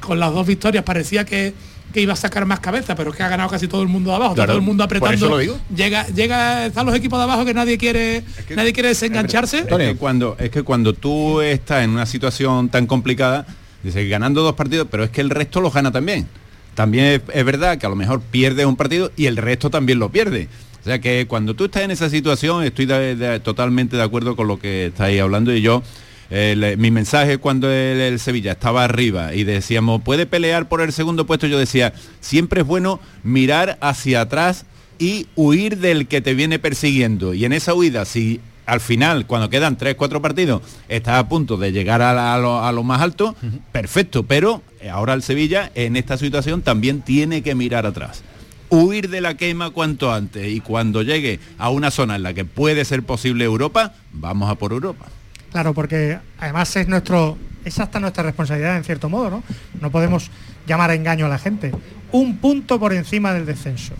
con 0.00 0.18
las 0.18 0.32
dos 0.32 0.46
victorias 0.46 0.84
parecía 0.84 1.24
que, 1.24 1.54
que 1.92 2.00
iba 2.02 2.12
a 2.12 2.16
sacar 2.16 2.44
más 2.46 2.60
cabeza, 2.60 2.94
pero 2.94 3.10
es 3.10 3.16
que 3.16 3.22
ha 3.22 3.28
ganado 3.28 3.48
casi 3.48 3.66
todo 3.68 3.82
el 3.82 3.88
mundo 3.88 4.10
de 4.10 4.16
abajo, 4.16 4.34
Claro, 4.34 4.48
todo 4.52 4.58
el 4.58 4.64
mundo 4.64 4.86
por 4.86 4.96
eso 4.96 5.04
apretando. 5.06 5.28
lo 5.30 5.38
digo. 5.38 5.58
Llega, 5.74 6.06
llega, 6.08 6.66
están 6.66 6.84
los 6.86 6.94
equipos 6.94 7.18
de 7.18 7.22
abajo 7.24 7.44
que 7.44 7.54
nadie 7.54 7.78
quiere, 7.78 8.22
nadie 8.54 8.72
quiere 8.72 8.90
desengancharse. 8.90 9.60
Es 9.60 9.64
que, 9.66 9.96
cuando, 9.96 10.36
es 10.38 10.50
que 10.50 10.62
cuando 10.62 10.92
tú 10.92 11.40
estás 11.40 11.84
en 11.84 11.90
una 11.90 12.04
situación 12.06 12.68
tan 12.68 12.86
complicada, 12.86 13.46
dices 13.82 14.08
ganando 14.08 14.42
dos 14.42 14.54
partidos, 14.54 14.86
pero 14.90 15.04
es 15.04 15.10
que 15.10 15.20
el 15.22 15.30
resto 15.30 15.60
los 15.60 15.72
gana 15.72 15.90
también. 15.90 16.26
También 16.74 17.04
es, 17.06 17.20
es 17.32 17.44
verdad 17.44 17.78
que 17.78 17.86
a 17.86 17.88
lo 17.88 17.96
mejor 17.96 18.20
pierdes 18.20 18.66
un 18.66 18.76
partido 18.76 19.10
y 19.16 19.26
el 19.26 19.36
resto 19.36 19.70
también 19.70 19.98
lo 19.98 20.10
pierde. 20.10 20.48
O 20.80 20.84
sea 20.84 21.00
que 21.00 21.26
cuando 21.26 21.54
tú 21.54 21.64
estás 21.64 21.82
en 21.82 21.90
esa 21.90 22.08
situación, 22.08 22.62
estoy 22.64 22.86
de- 22.86 23.16
de- 23.16 23.40
totalmente 23.40 23.96
de 23.96 24.02
acuerdo 24.02 24.36
con 24.36 24.46
lo 24.46 24.58
que 24.60 24.86
estáis 24.86 25.20
hablando 25.20 25.52
y 25.54 25.60
yo. 25.60 25.82
Eh, 26.30 26.54
le- 26.56 26.76
mi 26.76 26.90
mensaje 26.90 27.38
cuando 27.38 27.70
el, 27.70 28.00
el 28.00 28.20
Sevilla 28.20 28.52
estaba 28.52 28.84
arriba 28.84 29.34
y 29.34 29.44
decíamos 29.44 30.02
puede 30.02 30.26
pelear 30.26 30.68
por 30.68 30.80
el 30.82 30.92
segundo 30.92 31.26
puesto 31.26 31.46
yo 31.46 31.58
decía 31.58 31.92
siempre 32.20 32.60
es 32.62 32.66
bueno 32.66 33.00
mirar 33.24 33.78
hacia 33.80 34.20
atrás 34.22 34.64
y 34.98 35.26
huir 35.36 35.78
del 35.78 36.06
que 36.08 36.20
te 36.20 36.34
viene 36.34 36.58
persiguiendo. 36.58 37.32
Y 37.32 37.44
en 37.44 37.52
esa 37.52 37.72
huida, 37.72 38.04
si 38.04 38.40
al 38.66 38.80
final, 38.80 39.26
cuando 39.26 39.48
quedan 39.48 39.78
tres, 39.78 39.94
cuatro 39.94 40.20
partidos, 40.20 40.60
estás 40.88 41.14
a 41.20 41.28
punto 41.28 41.56
de 41.56 41.70
llegar 41.72 42.02
a, 42.02 42.12
la- 42.12 42.34
a 42.34 42.38
lo, 42.38 42.62
a 42.64 42.72
lo 42.72 42.82
más 42.82 43.00
alto, 43.00 43.34
perfecto. 43.72 44.24
Pero 44.24 44.60
eh, 44.80 44.90
ahora 44.90 45.14
el 45.14 45.22
Sevilla, 45.22 45.70
en 45.74 45.96
esta 45.96 46.18
situación, 46.18 46.62
también 46.62 47.00
tiene 47.02 47.42
que 47.42 47.54
mirar 47.54 47.86
atrás. 47.86 48.22
Huir 48.70 49.08
de 49.08 49.20
la 49.22 49.34
quema 49.36 49.70
cuanto 49.70 50.12
antes 50.12 50.48
y 50.52 50.60
cuando 50.60 51.02
llegue 51.02 51.38
a 51.58 51.70
una 51.70 51.90
zona 51.90 52.16
en 52.16 52.22
la 52.24 52.34
que 52.34 52.44
puede 52.44 52.84
ser 52.84 53.02
posible 53.04 53.44
Europa, 53.44 53.94
vamos 54.12 54.50
a 54.50 54.56
por 54.56 54.72
Europa. 54.72 55.06
Claro, 55.50 55.72
porque 55.74 56.18
además 56.38 56.74
es 56.76 56.88
nuestro, 56.88 57.38
es 57.64 57.78
hasta 57.78 58.00
nuestra 58.00 58.22
responsabilidad 58.22 58.76
en 58.76 58.84
cierto 58.84 59.08
modo, 59.08 59.30
¿no? 59.30 59.42
No 59.80 59.90
podemos 59.90 60.30
llamar 60.66 60.90
a 60.90 60.94
engaño 60.94 61.26
a 61.26 61.28
la 61.28 61.38
gente. 61.38 61.72
Un 62.12 62.38
punto 62.38 62.78
por 62.78 62.92
encima 62.92 63.32
del 63.32 63.46
descenso. 63.46 63.94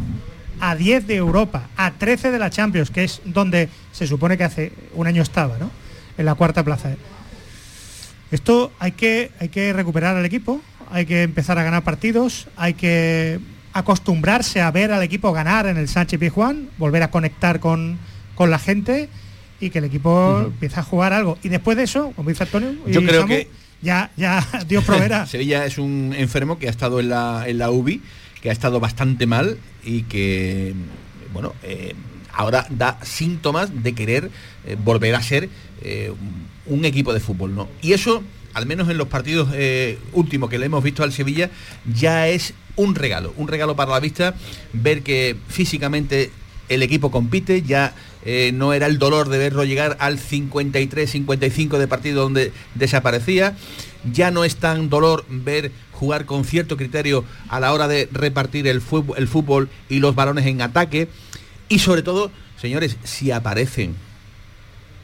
A 0.60 0.74
10 0.74 1.06
de 1.06 1.16
Europa, 1.16 1.68
a 1.76 1.92
13 1.92 2.30
de 2.30 2.38
la 2.38 2.50
Champions, 2.50 2.90
que 2.90 3.04
es 3.04 3.22
donde 3.24 3.68
se 3.92 4.06
supone 4.06 4.36
que 4.36 4.44
hace 4.44 4.72
un 4.94 5.06
año 5.06 5.22
estaba, 5.22 5.56
¿no? 5.58 5.70
En 6.18 6.26
la 6.26 6.34
cuarta 6.34 6.64
plaza. 6.64 6.90
Esto 8.30 8.72
hay 8.78 8.92
que, 8.92 9.30
hay 9.40 9.48
que 9.48 9.72
recuperar 9.72 10.16
al 10.16 10.24
equipo, 10.24 10.60
hay 10.90 11.06
que 11.06 11.22
empezar 11.22 11.58
a 11.58 11.62
ganar 11.62 11.82
partidos, 11.82 12.48
hay 12.56 12.74
que 12.74 13.40
acostumbrarse 13.72 14.60
a 14.60 14.70
ver 14.70 14.92
al 14.92 15.02
equipo 15.02 15.32
ganar 15.32 15.66
en 15.66 15.76
el 15.76 15.88
Sánchez 15.88 16.18
Pizjuán, 16.20 16.68
volver 16.76 17.02
a 17.02 17.10
conectar 17.10 17.60
con, 17.60 17.98
con 18.34 18.50
la 18.50 18.58
gente 18.58 19.08
y 19.60 19.70
que 19.70 19.78
el 19.78 19.84
equipo 19.84 20.40
empiece 20.46 20.78
a 20.80 20.82
jugar 20.82 21.12
algo. 21.12 21.38
Y 21.42 21.48
después 21.48 21.76
de 21.76 21.84
eso, 21.84 22.12
como 22.14 22.28
dice 22.28 22.44
Antonio, 22.44 22.74
y 22.86 22.92
Yo 22.92 23.02
creo 23.02 23.22
Samu, 23.22 23.34
que- 23.34 23.48
ya, 23.82 24.10
ya 24.16 24.46
Dios 24.68 24.84
proveerá. 24.84 25.26
Sevilla 25.28 25.64
es 25.66 25.78
un 25.78 26.14
enfermo 26.16 26.58
que 26.58 26.66
ha 26.68 26.70
estado 26.70 27.00
en 27.00 27.08
la, 27.08 27.44
en 27.48 27.58
la 27.58 27.70
UBI, 27.70 28.02
que 28.42 28.50
ha 28.50 28.52
estado 28.52 28.78
bastante 28.80 29.26
mal 29.26 29.58
y 29.84 30.02
que, 30.02 30.74
bueno, 31.32 31.54
eh, 31.64 31.94
ahora 32.32 32.66
da 32.70 32.98
síntomas 33.02 33.82
de 33.82 33.94
querer 33.94 34.30
eh, 34.66 34.76
volver 34.84 35.14
a 35.16 35.22
ser 35.22 35.48
eh, 35.82 36.12
un 36.66 36.84
equipo 36.84 37.12
de 37.12 37.20
fútbol, 37.20 37.54
¿no? 37.54 37.68
Y 37.82 37.92
eso, 37.94 38.22
al 38.54 38.66
menos 38.66 38.88
en 38.88 38.98
los 38.98 39.08
partidos 39.08 39.48
últimos 40.12 40.50
que 40.50 40.58
le 40.58 40.66
hemos 40.66 40.84
visto 40.84 41.02
al 41.02 41.12
Sevilla, 41.12 41.50
ya 41.92 42.28
es 42.28 42.54
un 42.76 42.94
regalo, 42.94 43.32
un 43.36 43.48
regalo 43.48 43.74
para 43.74 43.90
la 43.92 44.00
vista, 44.00 44.34
ver 44.72 45.02
que 45.02 45.36
físicamente 45.48 46.30
el 46.68 46.82
equipo 46.82 47.10
compite, 47.10 47.62
ya 47.62 47.94
eh, 48.24 48.50
no 48.52 48.72
era 48.72 48.86
el 48.86 48.98
dolor 48.98 49.28
de 49.28 49.38
verlo 49.38 49.64
llegar 49.64 49.96
al 50.00 50.18
53, 50.18 51.10
55 51.10 51.78
de 51.78 51.88
partido 51.88 52.22
donde 52.22 52.52
desaparecía, 52.74 53.56
ya 54.12 54.30
no 54.30 54.44
es 54.44 54.56
tan 54.56 54.88
dolor 54.88 55.24
ver 55.28 55.72
jugar 55.92 56.26
con 56.26 56.44
cierto 56.44 56.76
criterio 56.76 57.24
a 57.48 57.60
la 57.60 57.72
hora 57.72 57.88
de 57.88 58.08
repartir 58.12 58.68
el 58.68 58.80
fútbol, 58.80 59.68
y 59.88 59.98
los 59.98 60.14
balones 60.14 60.46
en 60.46 60.62
ataque, 60.62 61.08
y 61.68 61.80
sobre 61.80 62.02
todo, 62.02 62.30
señores, 62.60 62.96
si 63.02 63.30
aparecen 63.30 63.94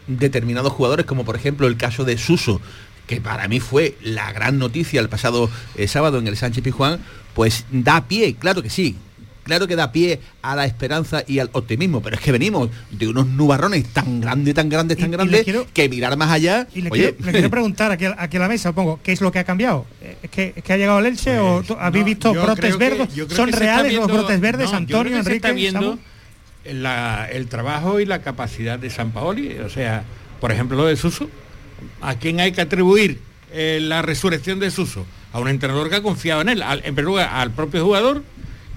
determinados 0.06 0.72
jugadores, 0.72 1.06
como 1.06 1.24
por 1.24 1.36
ejemplo 1.36 1.66
el 1.66 1.76
caso 1.76 2.04
de 2.04 2.18
Suso, 2.18 2.60
que 3.06 3.20
para 3.20 3.48
mí 3.48 3.60
fue 3.60 3.96
la 4.02 4.32
gran 4.32 4.58
noticia 4.58 5.00
el 5.00 5.08
pasado 5.08 5.50
eh, 5.76 5.88
sábado 5.88 6.18
en 6.18 6.26
el 6.26 6.36
Sánchez 6.36 6.64
Pizjuán, 6.64 7.00
pues 7.34 7.66
da 7.70 8.06
pie, 8.06 8.34
claro 8.34 8.62
que 8.62 8.70
sí. 8.70 8.96
Claro 9.44 9.66
que 9.68 9.76
da 9.76 9.92
pie 9.92 10.20
a 10.42 10.56
la 10.56 10.64
esperanza 10.64 11.22
y 11.26 11.38
al 11.38 11.50
optimismo, 11.52 12.02
pero 12.02 12.16
es 12.16 12.22
que 12.22 12.32
venimos 12.32 12.70
de 12.90 13.06
unos 13.08 13.26
nubarrones 13.26 13.84
tan 13.92 14.20
grandes, 14.20 14.54
tan 14.54 14.68
grandes, 14.68 14.96
tan 14.98 15.10
y 15.10 15.12
grandes, 15.12 15.44
quiero- 15.44 15.66
que 15.72 15.88
mirar 15.88 16.16
más 16.16 16.30
allá. 16.30 16.66
Y 16.74 16.80
le, 16.80 16.90
oye, 16.90 17.02
quiero, 17.14 17.26
le 17.26 17.32
quiero 17.32 17.50
preguntar 17.50 17.92
aquí, 17.92 18.06
a- 18.06 18.16
aquí 18.18 18.38
a 18.38 18.40
la 18.40 18.48
mesa, 18.48 18.72
pongo, 18.72 18.98
¿qué 19.02 19.12
es 19.12 19.20
lo 19.20 19.30
que 19.30 19.38
ha 19.38 19.44
cambiado? 19.44 19.84
Eh, 20.02 20.16
¿Es 20.22 20.30
que, 20.30 20.52
es 20.56 20.64
que 20.64 20.72
ha 20.72 20.76
llegado 20.78 20.98
el 20.98 21.06
Elche 21.06 21.38
o 21.38 21.62
tú- 21.62 21.76
habéis 21.78 22.02
No, 22.04 22.06
visto 22.06 22.32
brotes 22.32 22.72
que- 22.72 22.76
verdes? 22.78 23.08
¿Son 23.36 23.52
reales 23.52 23.92
los 23.94 24.06
brotes 24.10 24.40
verdes, 24.40 24.66
no, 24.66 24.70
yo 24.72 24.76
Antonio, 24.78 25.02
creo 25.02 25.18
que 25.18 25.22
se 25.24 25.28
Enrique? 25.30 25.36
está 25.36 25.52
viendo 25.52 25.80
Samu? 25.80 25.98
la- 26.72 27.28
el 27.30 27.46
trabajo 27.48 28.00
y 28.00 28.06
la 28.06 28.22
capacidad 28.22 28.78
de 28.78 28.90
San 28.90 29.10
Paoli. 29.12 29.58
O 29.58 29.68
sea, 29.68 30.04
por 30.40 30.52
ejemplo, 30.52 30.76
lo 30.76 30.86
de 30.86 30.96
Suso. 30.96 31.28
¿A 32.00 32.14
quién 32.14 32.40
hay 32.40 32.52
que 32.52 32.60
atribuir 32.62 33.18
eh, 33.52 33.78
la 33.82 34.00
resurrección 34.02 34.58
de 34.58 34.70
Suso? 34.70 35.04
A 35.32 35.40
un 35.40 35.48
entrenador 35.48 35.90
que 35.90 35.96
ha 35.96 36.02
confiado 36.02 36.40
en 36.40 36.48
él. 36.48 36.62
Al- 36.62 36.78
en 36.78 36.94
primer 36.94 37.04
lugar, 37.04 37.28
al 37.32 37.50
propio 37.50 37.84
jugador 37.84 38.22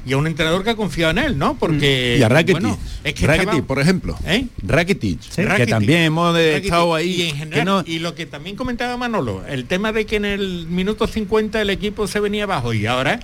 y 0.07 0.13
a 0.13 0.17
un 0.17 0.25
entrenador 0.27 0.63
que 0.63 0.69
ha 0.71 0.75
confiado 0.75 1.11
en 1.11 1.17
él, 1.17 1.37
¿no? 1.37 1.57
Porque... 1.57 2.15
y 2.19 2.23
a 2.23 2.29
Rakitic, 2.29 2.61
bueno, 2.61 2.77
es 3.03 3.13
que 3.13 3.27
Rakitic, 3.27 3.49
estaba- 3.49 3.67
por 3.67 3.79
ejemplo. 3.79 4.17
¿Eh? 4.25 4.45
Rakitic, 4.63 5.19
Sí. 5.21 5.41
que 5.57 5.67
también 5.67 6.01
hemos 6.01 6.33
Rakitic. 6.35 6.63
estado 6.63 6.95
ahí. 6.95 7.09
Y, 7.09 7.21
en 7.23 7.31
que 7.31 7.37
general, 7.37 7.65
no- 7.65 7.83
y 7.85 7.99
lo 7.99 8.15
que 8.15 8.25
también 8.25 8.55
comentaba 8.55 8.95
Manolo, 8.97 9.43
el 9.47 9.65
tema 9.65 9.91
de 9.91 10.05
que 10.05 10.15
en 10.15 10.25
el 10.25 10.65
minuto 10.67 11.07
50 11.07 11.61
el 11.61 11.69
equipo 11.69 12.07
se 12.07 12.19
venía 12.19 12.43
abajo 12.45 12.73
y 12.73 12.85
ahora 12.85 13.19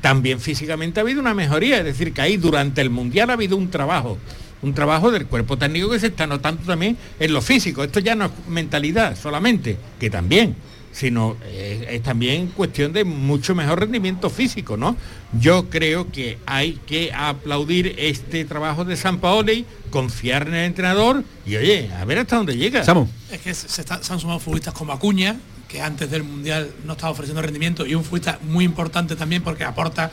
también 0.00 0.38
físicamente 0.40 1.00
ha 1.00 1.02
habido 1.02 1.20
una 1.20 1.34
mejoría, 1.34 1.78
es 1.78 1.84
decir, 1.84 2.12
que 2.12 2.20
ahí 2.20 2.36
durante 2.36 2.80
el 2.82 2.90
Mundial 2.90 3.30
ha 3.30 3.34
habido 3.34 3.56
un 3.56 3.70
trabajo, 3.70 4.18
un 4.60 4.74
trabajo 4.74 5.10
del 5.10 5.26
cuerpo 5.26 5.56
técnico 5.56 5.88
que 5.90 5.98
se 6.00 6.08
está 6.08 6.26
notando 6.26 6.62
también 6.64 6.96
en 7.20 7.32
lo 7.32 7.40
físico. 7.40 7.82
Esto 7.84 8.00
ya 8.00 8.14
no 8.14 8.26
es 8.26 8.30
mentalidad 8.48 9.16
solamente, 9.16 9.78
que 9.98 10.10
también, 10.10 10.54
sino 10.94 11.36
eh, 11.44 11.88
es 11.90 12.02
también 12.04 12.46
cuestión 12.48 12.92
de 12.92 13.02
mucho 13.04 13.54
mejor 13.54 13.80
rendimiento 13.80 14.30
físico, 14.30 14.76
¿no? 14.76 14.96
Yo 15.40 15.68
creo 15.68 16.10
que 16.12 16.38
hay 16.46 16.74
que 16.86 17.12
aplaudir 17.12 17.96
este 17.98 18.44
trabajo 18.44 18.84
de 18.84 18.96
San 18.96 19.18
Paoli, 19.18 19.66
confiar 19.90 20.46
en 20.46 20.54
el 20.54 20.64
entrenador 20.66 21.24
y 21.44 21.56
oye, 21.56 21.90
a 22.00 22.04
ver 22.04 22.18
hasta 22.20 22.36
dónde 22.36 22.56
llega. 22.56 22.84
Es 23.30 23.40
que 23.40 23.52
se, 23.52 23.80
está- 23.80 24.00
se 24.04 24.12
han 24.12 24.20
sumado 24.20 24.38
futbolistas 24.38 24.72
como 24.72 24.92
Acuña, 24.92 25.36
que 25.66 25.82
antes 25.82 26.08
del 26.08 26.22
Mundial 26.22 26.70
no 26.86 26.92
estaba 26.92 27.10
ofreciendo 27.10 27.42
rendimiento, 27.42 27.84
y 27.84 27.96
un 27.96 28.04
futbolista 28.04 28.38
muy 28.48 28.64
importante 28.64 29.16
también 29.16 29.42
porque 29.42 29.64
aporta, 29.64 30.12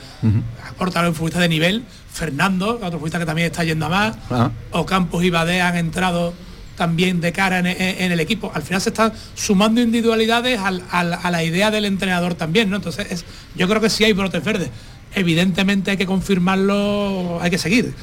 aporta 0.68 1.06
a 1.06 1.08
un 1.10 1.14
futbolista 1.14 1.40
de 1.40 1.50
nivel, 1.50 1.84
Fernando, 2.12 2.76
otro 2.78 2.94
futbolista 2.94 3.20
que 3.20 3.26
también 3.28 3.46
está 3.52 3.64
yendo 3.64 3.86
a 3.86 3.90
más, 3.90 4.18
Ah. 4.32 4.50
Ocampos 4.72 5.24
y 5.24 5.30
Badé 5.30 5.62
han 5.62 5.78
entrado 5.78 6.34
también 6.76 7.22
de 7.22 7.32
cara 7.32 7.59
en, 7.59 8.11
el 8.11 8.19
equipo. 8.19 8.51
Al 8.55 8.61
final 8.63 8.82
se 8.82 8.89
están 8.89 9.13
sumando 9.36 9.82
individualidades 9.82 10.59
al- 10.59 10.84
al- 10.91 11.13
a 11.22 11.32
la 11.32 11.43
idea 11.43 11.69
del 11.72 11.86
entrenador 11.86 12.34
también, 12.36 12.69
¿no? 12.69 12.78
Entonces 12.78 13.07
es- 13.11 13.26
yo 13.55 13.67
creo 13.67 13.82
que 13.82 13.89
sí 13.89 14.03
hay 14.03 14.13
brotes 14.13 14.43
verdes. 14.43 14.69
Evidentemente 15.13 15.91
hay 15.91 15.97
que 15.97 16.05
confirmarlo, 16.05 17.39
hay 17.41 17.49
que 17.51 17.57
seguir. 17.57 17.93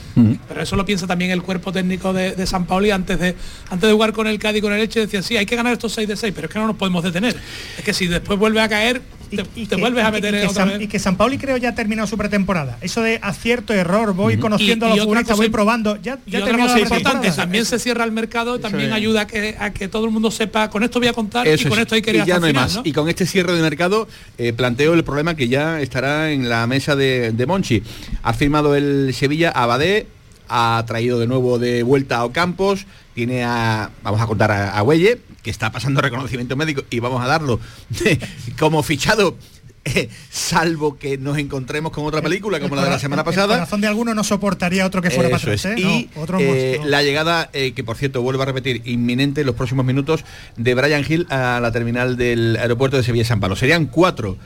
Pero 0.47 0.63
eso 0.63 0.77
lo 0.77 0.85
piensa 0.85 1.07
también 1.07 1.31
el 1.31 1.43
cuerpo 1.43 1.73
técnico 1.73 2.13
de, 2.13 2.33
de 2.33 2.47
San 2.47 2.67
Paoli 2.67 2.91
antes 2.91 3.19
de 3.19 3.35
antes 3.71 3.89
de 3.89 3.93
jugar 3.93 4.13
con 4.13 4.27
el 4.27 4.39
Cádiz 4.39 4.59
y 4.59 4.63
con 4.63 4.73
el 4.73 4.81
Elche 4.81 5.01
decía 5.01 5.23
sí 5.23 5.37
hay 5.37 5.47
que 5.47 5.57
ganar 5.57 5.73
estos 5.73 5.93
6 5.93 6.07
de 6.09 6.17
6 6.17 6.33
pero 6.35 6.49
es 6.49 6.53
que 6.53 6.59
no 6.59 6.67
nos 6.67 6.77
podemos 6.77 7.03
detener 7.03 7.35
es 7.79 7.85
que 7.85 7.95
si 7.95 8.07
después 8.09 8.39
vuelve 8.39 8.61
a 8.61 8.69
caer 8.69 9.01
te, 9.37 9.67
te 9.67 9.77
vuelves 9.77 10.05
a 10.05 10.11
meter 10.11 10.35
y 10.35 10.39
que, 10.39 10.47
otra 10.47 10.55
San, 10.65 10.69
vez. 10.69 10.81
y 10.83 10.87
que 10.89 10.99
San 10.99 11.17
Pauli 11.17 11.39
creo 11.39 11.57
ya 11.57 11.71
ha 11.71 11.75
terminado 11.75 12.07
su 12.09 12.17
pretemporada. 12.19 12.79
Eso 12.81 13.03
de 13.03 13.19
acierto, 13.23 13.73
error, 13.75 14.15
voy 14.15 14.39
conociendo 14.39 14.87
Y- 14.87 14.91
a 14.91 14.95
y 14.95 14.97
los 14.97 15.07
futbolistas, 15.07 15.37
voy 15.37 15.49
probando. 15.49 15.97
Ya, 16.03 16.19
y 16.27 16.31
ya 16.33 16.41
otra 16.43 16.57
cosa 16.59 16.81
importante, 16.81 17.31
también 17.33 17.65
se 17.65 17.79
cierra 17.79 18.05
el 18.05 18.13
mercado 18.13 18.57
y 18.57 18.61
también 18.61 18.89
es. 18.91 18.95
ayuda 18.95 19.23
a 19.23 19.27
que, 19.27 19.57
a 19.59 19.71
que 19.73 19.89
todo 19.89 20.05
el 20.07 20.11
mundo 20.11 20.31
sepa, 20.31 20.71
con 20.71 20.83
esto 20.83 20.99
voy 20.99 21.09
a 21.09 21.13
contar 21.13 21.47
y 21.47 21.63
con 21.65 21.73
es, 21.75 21.79
esto 21.79 21.95
hay 21.95 22.03
que 22.03 22.11
ir 22.11 22.17
y 22.17 22.19
ya 22.19 22.25
hasta 22.25 22.39
no 22.41 22.47
el 22.47 22.49
hay 22.49 22.53
final, 22.53 22.65
más. 22.65 22.75
¿no? 22.77 22.83
Y 22.85 22.93
con 22.93 23.09
este 23.09 23.27
cierre 23.27 23.55
de 23.55 23.63
mercado 23.63 24.09
eh, 24.39 24.53
planteo 24.53 24.95
el 24.95 25.05
problema 25.05 25.35
que 25.35 25.49
ya 25.49 25.81
estará 25.81 26.31
en 26.33 26.49
la 26.49 26.67
mesa 26.67 26.97
de, 26.97 27.33
de 27.33 27.47
Monchi. 27.47 27.83
Ha 28.23 28.33
firmado 28.33 28.75
el 28.75 29.13
Sevilla 29.15 29.51
a 29.51 29.67
Badé, 29.67 30.07
ha 30.49 30.83
traído 30.87 31.19
de 31.19 31.27
nuevo 31.27 31.59
de 31.59 31.83
vuelta 31.83 32.17
a 32.19 32.25
Ocampos, 32.25 32.87
tiene 33.15 33.45
a, 33.45 33.91
vamos 34.03 34.21
a 34.21 34.27
contar 34.27 34.51
a, 34.51 34.77
a 34.77 34.81
Güelle, 34.81 35.19
que 35.43 35.51
está 35.51 35.71
pasando 35.73 36.01
reconocimiento 36.01 36.57
médico 36.57 36.83
y 36.91 36.99
vamos 37.01 37.23
a 37.23 37.27
darlo 37.27 37.61
como 38.59 38.83
fichado. 38.83 39.37
eh, 39.85 40.09
salvo 40.31 40.99
que 40.99 41.17
nos 41.17 41.39
encontremos 41.39 41.93
con 41.93 42.05
otra 42.05 42.21
película 42.21 42.61
como 42.61 42.77
la 42.77 42.85
de 42.85 42.91
la 42.91 42.99
semana 42.99 43.23
El 43.23 43.27
pasada. 43.27 43.55
corazón 43.55 43.81
de 43.81 43.87
alguno 43.87 44.15
no 44.15 44.23
soportaría 44.25 44.85
otro 44.85 45.01
que 45.01 45.11
fuera 45.11 45.29
Eso 45.35 45.37
atrás, 45.37 45.65
¿eh? 45.65 45.75
Y 45.79 46.09
No, 46.15 46.23
otro 46.23 46.39
eh, 46.41 46.75
más, 46.77 46.85
no. 46.85 46.91
la 46.91 47.03
llegada, 47.03 47.49
eh, 47.55 47.73
que 47.73 47.85
por 47.85 47.97
cierto 47.97 48.21
vuelvo 48.21 48.43
a 48.43 48.47
repetir, 48.47 48.83
inminente 48.85 49.41
en 49.43 49.47
los 49.47 49.55
próximos 49.57 49.87
minutos, 49.87 50.25
de 50.57 50.75
Brian 50.75 51.05
Hill 51.09 51.27
a 51.31 51.61
la 51.61 51.73
terminal 51.73 52.17
del 52.17 52.57
aeropuerto 52.57 52.97
de 52.99 53.03
Sevilla 53.03 53.25
San 53.25 53.41
Pablo. 53.41 53.57
Serían 53.57 53.87
cuatro. 53.87 54.37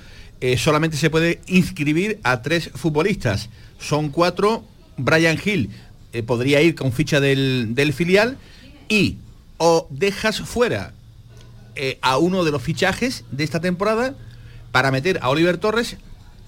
Eh, 0.40 0.56
solamente 0.58 0.96
se 0.96 1.08
puede 1.10 1.40
inscribir 1.46 2.18
a 2.22 2.42
tres 2.42 2.70
futbolistas. 2.74 3.48
Son 3.80 4.10
cuatro. 4.10 4.64
Brian 4.96 5.38
Hill 5.42 5.70
eh, 6.12 6.22
podría 6.22 6.60
ir 6.60 6.74
con 6.76 6.92
ficha 6.92 7.18
del, 7.18 7.74
del 7.74 7.92
filial 7.92 8.36
y 8.88 9.16
o 9.64 9.86
dejas 9.90 10.40
fuera 10.40 10.92
eh, 11.76 11.96
a 12.02 12.18
uno 12.18 12.42
de 12.42 12.50
los 12.50 12.60
fichajes 12.62 13.22
de 13.30 13.44
esta 13.44 13.60
temporada 13.60 14.16
para 14.72 14.90
meter 14.90 15.20
a 15.22 15.28
Oliver 15.28 15.56
Torres 15.56 15.98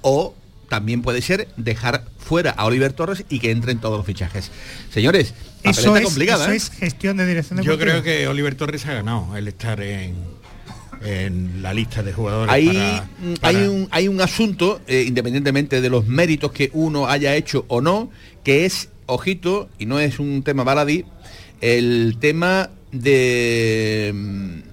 o 0.03 0.35
también 0.69 1.01
puede 1.03 1.23
ser 1.23 1.47
dejar 1.57 2.07
fuera 2.19 2.51
a 2.51 2.65
Oliver 2.65 2.93
Torres 2.93 3.25
y 3.29 3.39
que 3.39 3.53
entren 3.53 3.79
todos 3.79 3.97
los 3.99 4.05
fichajes. 4.05 4.51
Señores, 4.93 5.33
Eso 5.63 5.97
es, 5.97 6.03
complicada. 6.07 6.45
eso 6.47 6.53
¿eh? 6.53 6.57
es 6.57 6.71
gestión 6.71 7.17
de 7.17 7.27
dirección 7.27 7.59
de 7.61 7.65
Yo 7.65 7.79
creo 7.79 8.03
que 8.03 8.27
Oliver 8.27 8.57
Torres 8.57 8.85
ha 8.87 8.95
ganado 8.95 9.37
el 9.37 9.47
estar 9.47 9.81
en, 9.81 10.17
en 11.05 11.63
la 11.63 11.73
lista 11.73 12.03
de 12.03 12.13
jugadores. 12.13 12.49
Para- 12.49 13.09
para- 13.41 13.49
hay, 13.59 13.69
un, 13.69 13.87
hay 13.93 14.09
un 14.09 14.21
asunto, 14.23 14.81
eh, 14.89 15.05
independientemente 15.07 15.81
de 15.81 15.89
los 15.89 16.07
méritos 16.09 16.51
que 16.51 16.71
uno 16.73 17.07
haya 17.09 17.37
hecho 17.37 17.65
o 17.69 17.81
no, 17.81 18.11
que 18.43 18.65
es, 18.67 18.89
ojito, 19.07 19.69
y 19.79 19.87
no 19.87 20.01
es 20.01 20.19
un 20.19 20.43
tema 20.43 20.65
baladí, 20.65 21.05
el 21.61 22.17
tema 22.21 22.71
de, 22.95 24.15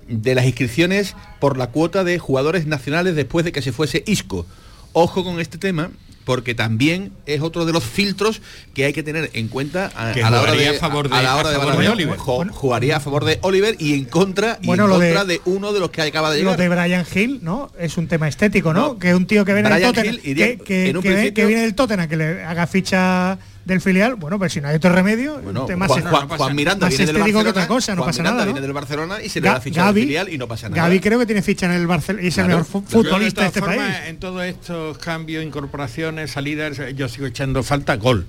de 0.07 0.35
las 0.35 0.45
inscripciones 0.45 1.15
por 1.39 1.57
la 1.57 1.67
cuota 1.67 2.03
de 2.03 2.19
jugadores 2.19 2.65
nacionales 2.67 3.15
después 3.15 3.45
de 3.45 3.51
que 3.51 3.61
se 3.61 3.71
fuese 3.71 4.03
Isco. 4.07 4.45
Ojo 4.93 5.23
con 5.23 5.39
este 5.39 5.57
tema, 5.57 5.89
porque 6.25 6.53
también 6.53 7.11
es 7.25 7.41
otro 7.41 7.65
de 7.65 7.73
los 7.73 7.83
filtros 7.83 8.41
que 8.73 8.85
hay 8.85 8.93
que 8.93 9.03
tener 9.03 9.29
en 9.33 9.47
cuenta 9.47 9.89
a, 9.95 10.11
Que 10.11 10.21
a 10.23 10.29
la 10.29 10.41
hora 10.41 10.51
jugaría 10.51 10.71
de, 10.71 10.77
a 10.77 10.79
favor 10.79 11.09
de- 11.09 11.15
a 11.15 11.21
la 11.23 11.35
hora 11.37 11.49
a 11.49 11.51
de 11.51 11.57
favor 11.57 11.71
de 11.71 11.77
valorar. 11.77 11.93
Oliver. 11.93 12.17
Jo- 12.17 12.45
Jugaría 12.51 12.97
a 12.97 12.99
favor 12.99 13.25
de 13.25 13.39
Oliver 13.41 13.75
y 13.79 13.93
en 13.93 14.05
contra, 14.05 14.59
y 14.61 14.67
Bueno, 14.67 14.83
en 14.83 14.89
lo 14.89 14.99
de- 14.99 15.07
contra 15.07 15.25
de, 15.25 15.41
uno 15.45 15.71
de 15.73 15.79
los 15.79 15.89
que 15.91 16.01
acaba 16.01 16.29
de 16.29 16.37
Lo 16.43 16.51
llegar. 16.55 16.59
de 16.59 16.69
Brian 16.69 17.05
Hill, 17.13 17.39
¿no? 17.41 17.71
Es 17.79 17.97
un 17.97 18.07
tema 18.07 18.27
estético, 18.27 18.73
¿no? 18.73 18.99
que 18.99 19.15
un 19.15 19.25
tío 19.25 19.45
que 19.45 19.53
viene 19.53 19.69
del 19.69 19.77
Brian 19.79 19.93
Tottenham, 19.93 20.17
que, 20.21 20.33
que- 20.63 20.93
que 21.01 21.33
que 21.33 21.45
viene 21.45 21.61
del 21.61 21.73
Tottenham, 21.75 22.07
que 22.09 22.17
le 22.17 22.43
haga 22.43 22.67
ficha 22.67 23.39
del 23.65 23.79
filial, 23.79 24.15
bueno, 24.15 24.39
pero 24.39 24.49
si 24.49 24.59
no 24.59 24.67
hay 24.69 24.75
otro 24.75 24.91
remedio, 24.91 25.39
Bueno, 25.39 25.61
un 25.61 25.67
tema 25.67 25.87
Juan, 25.87 26.03
más- 26.03 26.11
Juan- 26.13 26.27
Juan 26.29 26.55
Miranda 26.55 26.87
más 26.87 26.89
viene 26.97 27.05
del 27.05 27.15
que 27.15 27.21
Barcelona, 27.21 27.49
otra 27.51 27.67
cosa, 27.67 27.91
no 27.95 28.01
Juan 28.01 28.09
pasa 28.09 28.21
Miranda 28.23 28.35
nada. 28.37 28.45
¿no? 28.45 28.53
viene 28.53 28.61
del 28.67 28.73
Barcelona 28.73 29.21
y 29.21 29.29
se 29.29 29.39
le 29.41 29.47
da 29.49 29.61
ficha 29.61 29.85
del 29.93 30.03
filial 30.03 30.29
y 30.29 30.37
no 30.37 30.47
pasa 30.47 30.69
nada. 30.69 30.81
Gavi 30.81 30.99
creo 30.99 31.19
que 31.19 31.25
tiene 31.27 31.41
ficha 31.43 31.67
en 31.67 31.73
el 31.73 31.85
Barcelona 31.87 32.23
y 32.23 32.27
es 32.29 32.37
el 32.39 32.47
mejor 32.47 32.65
futbolista 32.65 33.41
de 33.41 33.47
este 33.47 33.59
formas, 33.59 33.77
país. 33.77 33.95
En 34.07 34.17
todos 34.17 34.43
estos 34.43 34.97
cambios, 34.97 35.43
incorporaciones, 35.43 36.31
salidas, 36.31 36.79
yo 36.95 37.07
sigo 37.07 37.27
echando 37.27 37.61
falta 37.63 37.95
gol. 37.97 38.25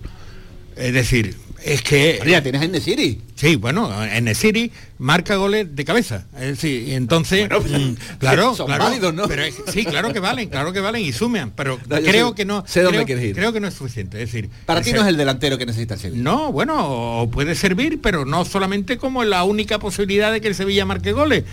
Es 0.76 0.92
decir, 0.94 1.36
es 1.64 1.82
que... 1.82 2.20
ya 2.26 2.42
tienes 2.42 2.62
en 2.62 2.80
City. 2.80 3.20
Sí, 3.34 3.56
bueno, 3.56 3.90
en 4.04 4.34
City 4.34 4.70
marca 4.98 5.36
goles 5.36 5.74
de 5.74 5.84
cabeza. 5.84 6.26
Es 6.36 6.46
decir, 6.48 6.88
y 6.88 6.94
entonces, 6.94 7.48
mm, 7.48 7.94
claro, 8.18 8.54
son 8.54 8.66
claro, 8.66 8.84
válidos, 8.84 9.12
¿no? 9.14 9.26
Pero 9.28 9.42
es- 9.42 9.56
sí, 9.72 9.84
claro 9.84 10.12
que 10.12 10.20
valen, 10.20 10.48
claro 10.48 10.72
que 10.72 10.80
valen 10.80 11.02
y 11.04 11.12
suman, 11.12 11.52
pero 11.56 11.78
No, 11.88 11.96
creo 12.00 12.28
sé- 12.30 12.34
que 12.34 12.44
no. 12.44 12.64
sé 12.66 12.82
dónde 12.82 12.98
creo, 12.98 13.06
quieres 13.06 13.24
ir. 13.24 13.34
creo 13.34 13.52
que 13.52 13.60
no 13.60 13.68
es 13.68 13.74
suficiente. 13.74 14.22
Es 14.22 14.32
decir, 14.32 14.48
Para 14.66 14.80
ti 14.82 14.92
no 14.92 15.02
es 15.02 15.08
el 15.08 15.16
delantero 15.16 15.58
que 15.58 15.66
necesita 15.66 15.94
el 15.94 16.00
Sevilla. 16.00 16.22
no, 16.22 16.52
bueno, 16.52 17.28
puede 17.32 17.54
servir, 17.54 18.00
pero 18.00 18.24
no 18.24 18.44
solamente 18.44 18.96
como 18.98 19.24
la 19.24 19.44
única 19.44 19.78
posibilidad 19.78 20.32
de 20.32 20.40
que 20.40 20.48
el 20.48 20.54
Sevilla 20.54 20.84
marque 20.84 21.12
goles. 21.12 21.44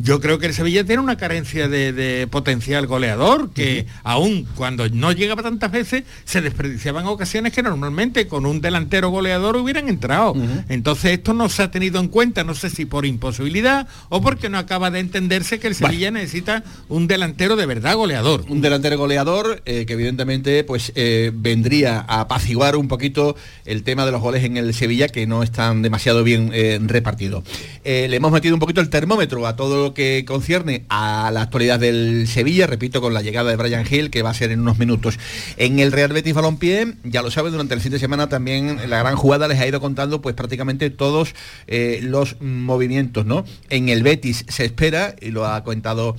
Yo 0.00 0.20
creo 0.20 0.38
que 0.38 0.46
el 0.46 0.54
Sevilla 0.54 0.84
tiene 0.84 1.02
una 1.02 1.16
carencia 1.16 1.68
de, 1.68 1.92
de 1.92 2.26
potencial 2.28 2.86
goleador, 2.86 3.50
que 3.50 3.86
aún 4.04 4.46
cuando 4.54 4.88
no 4.88 5.12
llegaba 5.12 5.42
tantas 5.42 5.72
veces, 5.72 6.04
se 6.24 6.40
desperdiciaban 6.40 7.06
ocasiones 7.06 7.52
que 7.52 7.62
normalmente 7.62 8.28
con 8.28 8.46
un 8.46 8.60
delantero 8.60 9.10
goleador 9.10 9.56
hubieran 9.56 9.88
entrado. 9.88 10.34
Entonces 10.68 11.12
esto 11.12 11.34
no 11.34 11.48
se 11.48 11.62
ha 11.62 11.70
tenido 11.70 12.00
en 12.00 12.08
cuenta, 12.08 12.44
no 12.44 12.54
sé 12.54 12.70
si 12.70 12.84
por 12.84 13.06
imposibilidad 13.06 13.88
o 14.08 14.20
porque 14.20 14.48
no 14.48 14.58
acaba 14.58 14.90
de 14.90 15.00
entenderse 15.00 15.58
que 15.58 15.66
el 15.66 15.74
Sevilla 15.74 16.10
necesita 16.10 16.62
un 16.88 17.06
delantero 17.06 17.56
de 17.56 17.66
verdad 17.66 17.96
goleador. 17.96 18.44
Un 18.48 18.60
delantero 18.60 18.98
goleador 18.98 19.62
eh, 19.64 19.84
que 19.86 19.94
evidentemente 19.94 20.64
pues 20.64 20.92
eh, 20.94 21.32
vendría 21.34 22.04
a 22.08 22.20
apaciguar 22.20 22.76
un 22.76 22.88
poquito 22.88 23.36
el 23.64 23.82
tema 23.82 24.06
de 24.06 24.12
los 24.12 24.20
goles 24.20 24.44
en 24.44 24.56
el 24.56 24.74
Sevilla 24.74 25.08
que 25.08 25.26
no 25.26 25.42
están 25.42 25.82
demasiado 25.82 26.24
bien 26.24 26.50
eh, 26.52 26.78
repartidos. 26.82 27.44
Eh, 27.90 28.06
le 28.06 28.16
hemos 28.16 28.30
metido 28.32 28.54
un 28.54 28.60
poquito 28.60 28.82
el 28.82 28.90
termómetro 28.90 29.46
a 29.46 29.56
todo 29.56 29.82
lo 29.82 29.94
que 29.94 30.26
concierne 30.26 30.84
a 30.90 31.30
la 31.32 31.40
actualidad 31.40 31.80
del 31.80 32.28
Sevilla, 32.28 32.66
repito, 32.66 33.00
con 33.00 33.14
la 33.14 33.22
llegada 33.22 33.48
de 33.48 33.56
Brian 33.56 33.86
Hill 33.90 34.10
que 34.10 34.20
va 34.20 34.28
a 34.28 34.34
ser 34.34 34.50
en 34.50 34.60
unos 34.60 34.78
minutos. 34.78 35.18
En 35.56 35.78
el 35.78 35.90
Real 35.90 36.12
Betis 36.12 36.34
Balompié, 36.34 36.96
ya 37.04 37.22
lo 37.22 37.30
saben, 37.30 37.52
durante 37.52 37.72
el 37.72 37.80
fin 37.80 37.90
de 37.90 37.98
semana 37.98 38.28
también 38.28 38.90
la 38.90 38.98
gran 38.98 39.16
jugada 39.16 39.48
les 39.48 39.58
ha 39.58 39.66
ido 39.66 39.80
contando 39.80 40.20
pues 40.20 40.34
prácticamente 40.34 40.90
todos 40.90 41.34
eh, 41.66 42.00
los 42.02 42.38
movimientos, 42.42 43.24
¿no? 43.24 43.46
En 43.70 43.88
el 43.88 44.02
Betis 44.02 44.44
se 44.48 44.66
espera, 44.66 45.16
y 45.22 45.30
lo 45.30 45.46
ha 45.46 45.64
contado 45.64 46.14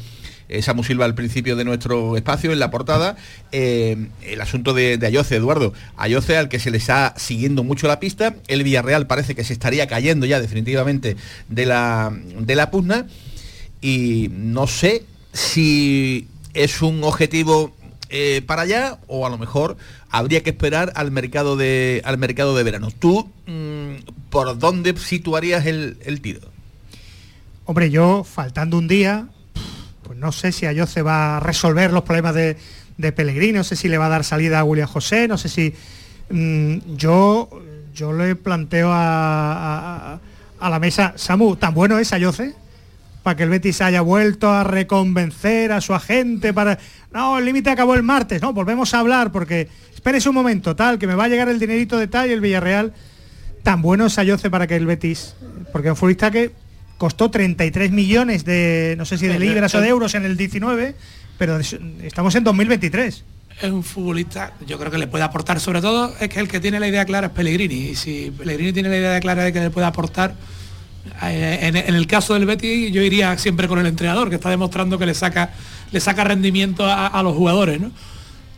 Samu 0.62 0.84
Silva 0.84 1.06
al 1.06 1.16
principio 1.16 1.56
de 1.56 1.64
nuestro 1.64 2.18
espacio, 2.18 2.52
en 2.52 2.60
la 2.60 2.72
portada, 2.72 3.16
eh, 3.52 4.08
el 4.24 4.41
asunto 4.41 4.74
de, 4.74 4.97
de 4.97 5.08
Ayoce, 5.08 5.36
Eduardo. 5.36 5.74
Ayoce 5.97 6.38
al 6.38 6.50
que 6.50 6.60
se 6.60 6.72
le 6.72 6.78
está 6.78 7.14
siguiendo 7.18 7.64
mucho 7.64 7.88
la 7.88 8.00
pista, 8.00 8.36
el 8.47 8.64
Villarreal 8.64 9.08
parece 9.08 9.36
que 9.36 9.43
se 9.43 9.54
estaría 9.54 9.88
cayendo 9.88 10.26
ya 10.26 10.39
definitivamente 10.39 11.16
de 11.47 11.66
la, 11.66 12.12
de 12.39 12.56
la 12.56 12.72
pugna 12.72 13.08
y 13.82 14.30
no 14.32 14.68
sé 14.68 15.04
si 15.34 16.28
es 16.54 16.82
un 16.82 17.04
objetivo 17.04 17.74
eh, 18.10 18.41
para 18.45 18.64
allá 18.64 18.97
o 19.08 19.26
a 19.26 19.30
lo 19.30 19.38
mejor 19.38 19.78
habría 20.10 20.41
que 20.41 20.50
esperar 20.50 20.91
al 20.95 21.12
mercado 21.12 21.56
de, 21.58 22.02
al 22.06 22.18
mercado 22.18 22.56
de 22.56 22.64
verano. 22.64 22.89
¿Tú 22.97 23.30
mm, 23.45 24.30
por 24.30 24.58
dónde 24.58 24.97
situarías 24.97 25.66
el, 25.66 25.97
el 26.04 26.22
tiro? 26.22 26.41
Hombre, 27.66 27.91
yo 27.91 28.24
faltando 28.24 28.80
un 28.80 28.88
día, 28.88 29.28
pues 30.10 30.18
no 30.18 30.32
sé 30.32 30.51
si 30.51 30.66
Ayoce 30.66 31.03
va 31.03 31.38
a 31.38 31.39
resolver 31.39 31.93
los 31.93 32.01
problemas 32.01 32.34
de, 32.34 32.57
de 32.97 33.12
Pellegrini, 33.12 33.53
no 33.60 33.64
sé 33.64 33.76
si 33.76 33.88
le 33.88 33.99
va 33.99 34.07
a 34.07 34.10
dar 34.10 34.24
salida 34.24 34.57
a 34.60 34.64
William 34.64 34.88
José, 34.88 35.28
no 35.28 35.38
sé 35.38 35.49
si 35.49 35.72
mm, 36.32 36.95
yo 36.95 37.47
yo 37.93 38.12
le 38.12 38.36
planteo 38.36 38.89
a, 38.91 40.20
a- 40.60 40.70
la 40.72 40.80
mesa, 40.80 41.14
Samu, 41.16 41.57
tan 41.57 41.76
bueno 41.76 41.99
es 41.99 42.12
Ayoce 42.12 42.55
para 43.22 43.38
que 43.38 43.43
el 43.43 43.49
Betis 43.49 43.82
haya 43.82 44.01
vuelto 44.01 44.49
a 44.51 44.64
reconvencer 44.64 45.72
a 45.72 45.80
su 45.80 45.93
agente 45.93 46.55
para 46.55 46.80
no, 47.12 47.38
el 47.38 47.45
límite 47.45 47.70
acabó 47.70 47.93
el 47.93 48.01
martes, 48.01 48.41
no, 48.41 48.51
volvemos 48.51 48.95
a 48.95 48.99
hablar 49.01 49.32
porque 49.32 49.68
espérese 49.93 50.28
un 50.28 50.34
momento, 50.34 50.76
tal, 50.76 50.97
que 50.97 51.05
me 51.05 51.14
va 51.14 51.26
a 51.26 51.28
llegar 51.28 51.49
el 51.49 51.60
dinerito 51.60 51.99
de 51.99 52.07
tal 52.07 52.32
y 52.32 52.34
el 52.34 52.41
Villarreal 52.41 52.93
tan 53.62 53.84
bueno 53.84 54.07
es 54.07 54.18
Ayoce 54.18 54.49
para 54.49 54.66
que 54.66 54.76
el 54.76 54.88
Betis, 54.88 55.36
porque 55.72 55.91
un 55.91 55.95
futbolista 55.95 56.32
que 56.32 56.51
costó 57.00 57.32
33 57.32 57.89
millones 57.91 58.45
de, 58.45 58.93
no 59.00 59.06
sé 59.06 59.18
si 59.18 59.26
de 59.26 59.39
libras 59.39 59.74
o 59.74 59.82
de 59.82 59.88
euros 59.88 60.14
en 60.14 60.26
el 60.26 60.38
19, 60.38 60.95
pero 61.39 61.58
es- 61.58 61.76
estamos 62.04 62.36
en 62.36 62.43
2023. 62.43 63.24
es 63.62 63.72
un 63.72 63.84
futbolista, 63.84 64.54
yo 64.68 64.78
creo 64.78 64.91
que 64.91 64.97
le 65.00 65.08
puede 65.08 65.24
aportar, 65.24 65.60
sobre 65.60 65.82
todo 65.82 66.14
es 66.20 66.30
que 66.30 66.39
el 66.39 66.47
que 66.47 66.60
tiene 66.60 66.80
la 66.80 66.88
idea 66.88 67.04
clara 67.06 67.28
es 67.28 67.34
Pellegrini, 67.34 67.89
y 67.89 67.95
si 67.95 68.32
Pellegrini 68.38 68.72
tiene 68.74 68.89
la 68.89 68.97
idea 68.97 69.20
clara 69.20 69.43
de 69.43 69.52
que 69.52 69.60
le 69.62 69.70
puede 69.70 69.88
aportar, 69.88 70.36
eh, 71.24 71.60
en, 71.64 71.95
el 71.95 72.08
caso 72.08 72.34
del 72.36 72.45
Betis 72.45 72.91
yo 72.93 73.02
iría 73.02 73.38
siempre 73.38 73.68
con 73.68 73.80
el 73.80 73.86
entrenador, 73.88 74.30
que 74.30 74.36
está 74.36 74.50
demostrando 74.50 74.97
que 75.00 75.06
le 75.06 75.14
saca, 75.14 75.52
le 75.91 76.00
saca 76.00 76.24
rendimiento 76.24 76.86
a, 76.86 77.08
a 77.08 77.24
los 77.24 77.34
jugadores, 77.36 77.80
¿no? 77.82 77.91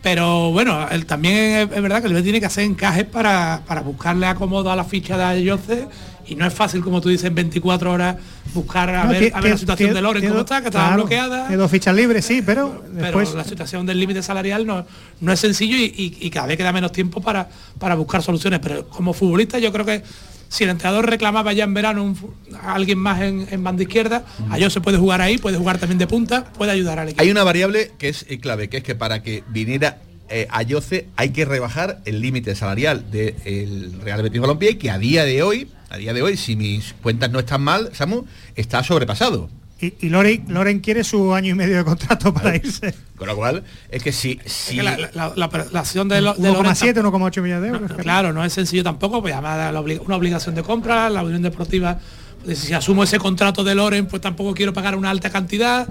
Pero 0.04 0.52
bueno, 0.52 0.88
él 0.90 1.06
también 1.06 1.36
es, 1.36 1.70
es 1.76 1.82
verdad 1.82 2.02
que 2.02 2.08
el 2.08 2.14
Betis 2.14 2.24
tiene 2.26 2.40
que 2.40 2.48
hacer 2.48 2.64
encajes 2.64 3.06
para, 3.06 3.62
para 3.68 3.82
buscarle 3.82 4.26
acomodo 4.26 4.72
a 4.72 4.76
la 4.76 4.84
ficha 4.84 5.16
de 5.34 5.48
Jose 5.50 5.88
y 6.32 6.36
no 6.36 6.46
es 6.48 6.54
fácil, 6.54 6.82
como 6.82 7.02
tú 7.02 7.10
dices, 7.10 7.26
en 7.26 7.36
24 7.36 7.92
horas 7.92 8.16
buscar 8.54 8.90
a, 8.90 9.04
No, 9.06 9.12
ver, 9.12 9.32
a 9.34 9.42
ver 9.42 9.52
la 9.52 9.58
situación 9.58 9.94
de 9.94 10.02
Loren 10.02 10.28
cómo 10.28 10.40
está, 10.42 10.62
que 10.62 10.68
estaba 10.68 10.88
claro, 10.88 11.02
bloqueada. 11.04 11.48
tiene 11.48 11.58
dos 11.62 11.70
fichas 11.72 11.96
libres, 11.96 12.26
sí, 12.26 12.42
pero 12.46 12.82
Pero 12.94 13.04
después 13.04 13.34
la 13.34 13.44
situación 13.44 13.86
del 13.86 14.00
límite 14.00 14.24
salarial 14.24 14.66
no, 14.66 14.86
no 15.20 15.32
es 15.32 15.40
sencillo 15.40 15.76
y, 15.78 15.84
y- 15.96 16.18
y 16.28 16.30
cada 16.30 16.48
vez 16.48 16.58
queda 16.58 16.72
menos 16.72 16.92
tiempo 16.92 17.22
para, 17.22 17.50
para 17.80 17.96
buscar 17.96 18.22
soluciones. 18.24 18.60
Pero 18.62 18.88
como 18.88 19.14
futbolista 19.14 19.60
yo 19.60 19.72
creo 19.72 19.86
que 19.86 20.04
si 20.50 20.66
el 20.66 20.70
entrenador 20.72 21.10
reclamaba 21.10 21.54
ya 21.54 21.64
en 21.64 21.74
verano 21.74 22.04
un 22.04 22.18
a 22.62 22.74
alguien 22.76 22.98
más 23.00 23.22
en, 23.22 23.48
en 23.50 23.64
banda 23.64 23.84
izquierda, 23.84 24.26
a 24.50 24.58
ellos 24.58 24.74
se 24.74 24.82
puede 24.82 24.98
jugar 24.98 25.22
ahí, 25.22 25.38
puede 25.38 25.58
jugar 25.58 25.78
también 25.78 25.98
de 25.98 26.08
punta, 26.08 26.46
puede 26.58 26.72
ayudar 26.72 27.00
al 27.00 27.08
equipo. 27.10 27.22
Hay 27.24 27.32
una 27.32 27.44
variable 27.44 27.92
que 27.98 28.10
es 28.10 28.26
eh, 28.30 28.40
clave, 28.40 28.68
que 28.70 28.78
es 28.78 28.84
que 28.84 28.96
para 28.96 29.24
que 29.24 29.44
viniera 29.50 30.00
eh, 30.30 30.48
Ayoce 30.50 31.08
hay 31.16 31.30
que 31.32 31.44
rebajar 31.46 32.00
el 32.06 32.20
límite 32.22 32.56
salarial 32.56 33.10
del 33.12 33.94
Real 34.02 34.22
Betis 34.24 34.40
Balompié, 34.42 34.78
que 34.78 34.90
a 34.90 34.98
día 34.98 35.24
de 35.26 35.44
hoy, 35.44 35.70
a 35.92 35.98
día 35.98 36.14
de 36.14 36.22
hoy, 36.22 36.38
si 36.38 36.56
mis 36.56 36.94
cuentas 37.02 37.30
no 37.32 37.40
están 37.40 37.62
mal, 37.62 37.90
Samu, 37.94 38.24
está 38.56 38.84
sobrepasado. 38.84 39.50
y, 39.82 39.94
y 40.00 40.10
Loren, 40.10 40.46
Loren 40.48 40.80
quiere 40.80 41.04
su 41.04 41.34
año 41.34 41.52
y 41.52 41.54
medio 41.56 41.78
de 41.78 41.84
contrato 41.84 42.34
para 42.34 42.56
irse. 42.56 42.94
Con 43.18 43.28
lo 43.28 43.36
cual, 43.36 43.64
es 43.90 44.02
que 44.02 44.12
si... 44.12 44.40
si 44.46 44.78
que 44.78 44.84
la, 44.84 44.98
la- 45.14 45.34
la- 45.36 45.68
la 45.72 45.80
acción 45.82 46.08
de, 46.08 46.22
lo- 46.22 46.34
de 46.34 46.52
Loren 46.52 46.72
1,7, 46.72 46.94
1,8 47.02 47.42
millones 47.42 47.62
de 47.62 47.68
euros. 47.78 47.92
Claro, 48.02 48.32
no 48.34 48.44
es 48.46 48.54
sencillo 48.54 48.84
tampoco, 48.84 49.22
pues 49.22 49.34
además 49.34 49.74
una 50.06 50.16
obligación 50.16 50.56
de 50.56 50.64
compra, 50.64 51.10
la 51.10 51.24
Unión 51.24 51.42
Deportiva, 51.42 52.00
pues, 52.46 52.58
si 52.60 52.74
asumo 52.74 53.04
ese 53.04 53.20
contrato 53.20 53.64
de 53.64 53.76
Loren, 53.76 54.08
pues 54.08 54.22
tampoco 54.22 54.54
quiero 54.54 54.74
pagar 54.74 54.96
una 54.96 55.10
alta 55.10 55.30
cantidad. 55.30 55.88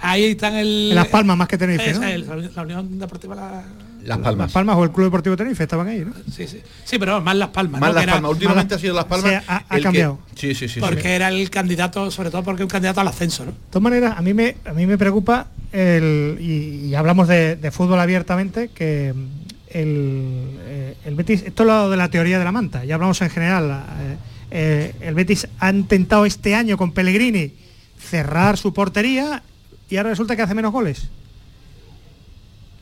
Ahí 0.00 0.24
están 0.24 0.54
el. 0.54 0.88
En 0.90 0.94
Las 0.94 1.08
Palmas 1.08 1.36
más 1.36 1.48
que 1.48 1.56
Esa 1.56 1.66
¿no? 1.66 2.36
la, 2.36 2.48
la 2.54 2.62
Unión 2.62 2.98
Deportiva 2.98 3.34
la- 3.34 3.64
Las 4.04 4.18
Palmas. 4.18 4.46
Las 4.46 4.52
Palmas 4.52 4.76
o 4.76 4.84
el 4.84 4.90
Club 4.90 5.04
Deportivo 5.06 5.36
Tenerife 5.36 5.62
estaban 5.62 5.86
ahí, 5.88 6.00
¿no? 6.04 6.12
Sí, 6.30 6.46
sí. 6.46 6.60
Sí, 6.84 6.98
pero 6.98 7.20
más 7.20 7.36
Las 7.36 7.48
Palmas. 7.50 7.80
Más 7.80 7.90
¿no? 7.90 7.94
Las 8.00 8.06
Palmas. 8.06 8.30
Últimamente 8.32 8.74
Más 8.74 8.78
ha 8.78 8.80
sido 8.82 8.94
Las 8.94 9.04
Palmas. 9.04 9.42
Ha- 9.46 9.64
ha 9.68 9.76
el 9.76 9.80
que- 9.80 9.82
cambiado. 9.84 10.18
Sí, 10.34 10.54
sí, 10.54 10.68
sí. 10.68 10.74
sí. 10.74 10.80
porque 10.80 11.14
era 11.14 11.28
el 11.28 11.50
candidato, 11.50 12.10
sobre 12.10 12.30
todo 12.30 12.42
porque 12.42 12.62
es 12.62 12.64
un 12.64 12.70
candidato 12.70 13.00
al 13.00 13.08
ascenso, 13.08 13.44
¿no? 13.44 13.52
De 13.52 13.56
todas 13.70 13.82
maneras, 13.82 14.14
a 14.16 14.22
mí 14.22 14.34
me, 14.34 14.56
a 14.64 14.72
mí 14.72 14.86
me 14.86 14.98
preocupa, 14.98 15.46
el, 15.72 16.36
y, 16.40 16.86
y 16.88 16.94
hablamos 16.94 17.28
de, 17.28 17.56
de 17.56 17.70
fútbol 17.70 18.00
abiertamente, 18.00 18.68
que 18.74 19.12
mm, 19.14 19.26
el, 19.70 20.58
eh, 20.64 20.96
el 21.04 21.14
Betis, 21.14 21.42
esto 21.46 21.62
es 21.62 21.66
lo 21.66 21.88
de 21.90 21.96
la 21.96 22.08
teoría 22.10 22.38
de 22.38 22.44
la 22.44 22.52
manta, 22.52 22.84
ya 22.84 22.94
hablamos 22.96 23.20
en 23.22 23.30
general, 23.30 23.84
eh, 24.00 24.16
eh, 24.50 24.94
el 25.00 25.14
Betis 25.14 25.46
ha 25.60 25.70
intentado 25.70 26.26
este 26.26 26.54
año 26.54 26.76
con 26.76 26.92
Pellegrini 26.92 27.52
cerrar 27.98 28.58
su 28.58 28.74
portería 28.74 29.42
y 29.88 29.96
ahora 29.96 30.10
resulta 30.10 30.36
que 30.36 30.42
hace 30.42 30.54
menos 30.54 30.72
goles. 30.72 31.08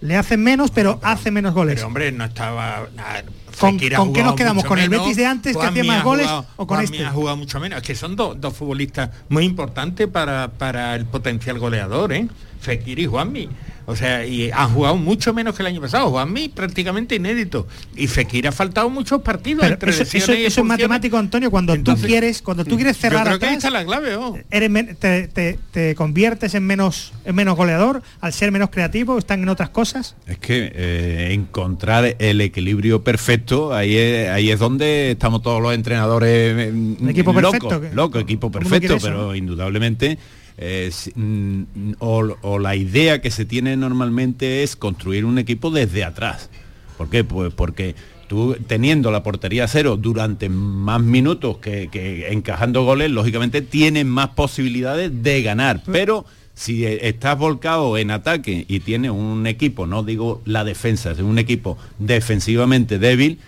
Le 0.01 0.16
hacen 0.16 0.42
menos, 0.42 0.70
pero 0.70 0.98
hace 1.03 1.30
menos 1.30 1.53
goles. 1.55 1.74
Pero 1.76 1.86
hombre, 1.88 2.11
no 2.12 2.24
estaba. 2.24 2.88
nada, 2.96 3.22
¿Con- 3.59 3.78
con 3.78 4.12
qué 4.14 4.22
nos 4.22 4.34
quedamos? 4.34 4.64
¿Con 4.64 4.78
el 4.78 4.88
menos, 4.88 5.05
Betis 5.05 5.16
de 5.18 5.26
antes 5.26 5.57
que 5.57 5.62
hacía 5.66 5.84
más 5.84 6.03
goles 6.03 6.26
jugado- 6.26 6.46
o 6.57 6.66
con 6.66 6.80
este? 6.80 7.05
ha 7.05 7.11
jugado 7.11 7.36
mucho 7.36 7.61
menos. 7.61 7.78
Es 7.78 7.86
que 7.86 7.94
son 7.94 8.16
dos, 8.16 8.40
dos 8.40 8.57
futbolistas 8.57 9.11
muy 9.28 9.44
importantes 9.44 10.09
para, 10.09 10.48
para 10.57 10.94
el 10.94 11.05
potencial 11.05 11.59
goleador, 11.59 12.12
¿eh? 12.14 12.28
Fekir 12.61 12.98
y 12.98 13.06
Juanmi. 13.06 13.48
O 13.86 13.96
sea, 13.96 14.24
y 14.24 14.50
han 14.52 14.72
jugado 14.72 14.94
mucho 14.96 15.34
menos 15.34 15.56
que 15.56 15.62
el 15.62 15.66
año 15.66 15.80
pasado. 15.80 16.11
Juanmi 16.11 16.48
prácticamente 16.50 17.16
inédito. 17.16 17.66
Y 17.96 18.06
Fekir 18.06 18.46
ha 18.46 18.52
faltado 18.52 18.88
muchos 18.88 19.20
partidos 19.22 19.62
Pero 19.62 19.72
entre 19.74 19.90
eso, 19.90 20.02
eso- 20.04 20.12
lesiones 20.18 20.42
y 20.42 20.46
eso 20.46 20.61
es 20.61 20.66
matemático, 20.66 21.16
Antonio, 21.18 21.50
cuando 21.50 21.74
Entonces, 21.74 22.02
tú 22.02 22.08
quieres, 22.08 22.40
cuando 22.42 22.64
tú 22.64 22.76
quieres 22.76 22.96
Yo 22.96 23.00
cerrar 23.00 23.24
creo 23.26 23.38
que 23.40 23.46
ahí 23.46 23.54
atrás, 23.56 23.64
está 23.64 23.70
la 23.70 23.84
clave, 23.84 24.14
oh. 24.14 24.38
eres 24.50 24.70
te, 25.00 25.26
te- 25.28 25.58
te 25.72 25.94
conviertes 25.96 26.54
en 26.54 26.66
menos 26.66 27.12
en 27.24 27.34
menos 27.34 27.56
goleador 27.56 28.02
al 28.20 28.32
ser 28.32 28.52
menos 28.52 28.70
creativo 28.70 29.18
están 29.18 29.42
en 29.42 29.48
otras 29.48 29.70
cosas 29.70 30.14
Es 30.26 30.38
que 30.38 30.70
eh, 30.74 31.28
encontrar 31.32 32.14
el 32.18 32.40
equilibrio 32.42 33.02
perfecto, 33.02 33.74
ahí 33.74 33.96
es, 33.96 34.28
ahí 34.28 34.50
es 34.50 34.58
donde 34.61 35.12
estamos 35.12 35.42
todos 35.42 35.61
los 35.61 35.74
entrenadores 35.74 36.72
mm, 36.72 37.08
equipo 37.08 37.32
locos, 37.32 37.58
perfecto, 37.58 37.94
loco, 37.96 38.18
equipo 38.20 38.52
perfecto, 38.52 38.98
pero 39.02 39.34
indudablemente 39.34 40.16
eh, 40.62 40.90
mm, 41.14 41.62
o, 42.00 42.58
la 42.58 42.76
idea 42.76 43.22
que 43.22 43.30
se 43.30 43.46
tiene 43.46 43.76
normalmente 43.76 44.62
es 44.62 44.76
construir 44.76 45.24
un 45.24 45.38
equipo 45.38 45.70
desde 45.70 46.04
atrás. 46.04 46.50
¿Por 46.98 47.08
qué? 47.08 47.24
Pues 47.24 47.52
porque 47.54 47.94
tú 48.28 48.54
teniendo 48.66 49.11
la 49.11 49.22
portería 49.22 49.66
cero 49.66 49.96
durante 49.96 50.50
más 50.50 51.00
minutos 51.00 51.58
que, 51.58 51.88
que 51.90 52.30
encajando 52.30 52.84
goles, 52.84 53.11
lógicamente 53.11 53.62
tienes 53.62 54.04
más 54.04 54.28
posibilidades 54.28 55.22
de 55.22 55.42
ganar. 55.42 55.82
Pero 55.90 56.26
si 56.52 56.84
eh, 56.84 57.08
estás 57.08 57.38
volcado 57.38 57.96
en 57.96 58.11
ataque 58.11 58.66
y 58.68 58.80
tienes 58.80 59.12
un 59.12 59.46
equipo, 59.46 59.86
no 59.86 60.02
digo 60.02 60.42
la 60.44 60.62
defensa, 60.62 61.12
es 61.12 61.20
un 61.20 61.38
equipo 61.38 61.78
defensivamente 61.98 62.98
débil, 62.98 63.38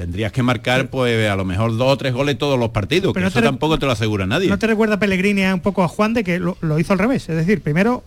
tendrías 0.00 0.32
que 0.32 0.42
marcar 0.42 0.88
pues 0.88 1.28
a 1.28 1.36
lo 1.36 1.44
mejor 1.44 1.76
dos 1.76 1.92
o 1.92 1.96
tres 1.98 2.14
goles 2.14 2.38
todos 2.38 2.58
los 2.58 2.70
partidos, 2.70 3.12
Pero 3.12 3.20
que 3.20 3.20
no 3.24 3.28
eso 3.28 3.40
te 3.40 3.44
tampoco 3.44 3.78
te 3.78 3.84
lo 3.84 3.92
asegura 3.92 4.26
nadie. 4.26 4.48
no 4.48 4.58
te 4.58 4.66
recuerda 4.66 4.98
Pellegrini 4.98 5.42
un 5.44 5.60
poco 5.60 5.82
a 5.82 5.88
Juan 5.88 6.14
de 6.14 6.24
que 6.24 6.38
lo, 6.38 6.56
lo 6.62 6.78
hizo 6.78 6.94
al 6.94 6.98
revés 6.98 7.28
es 7.28 7.36
decir 7.36 7.60
primero 7.60 8.02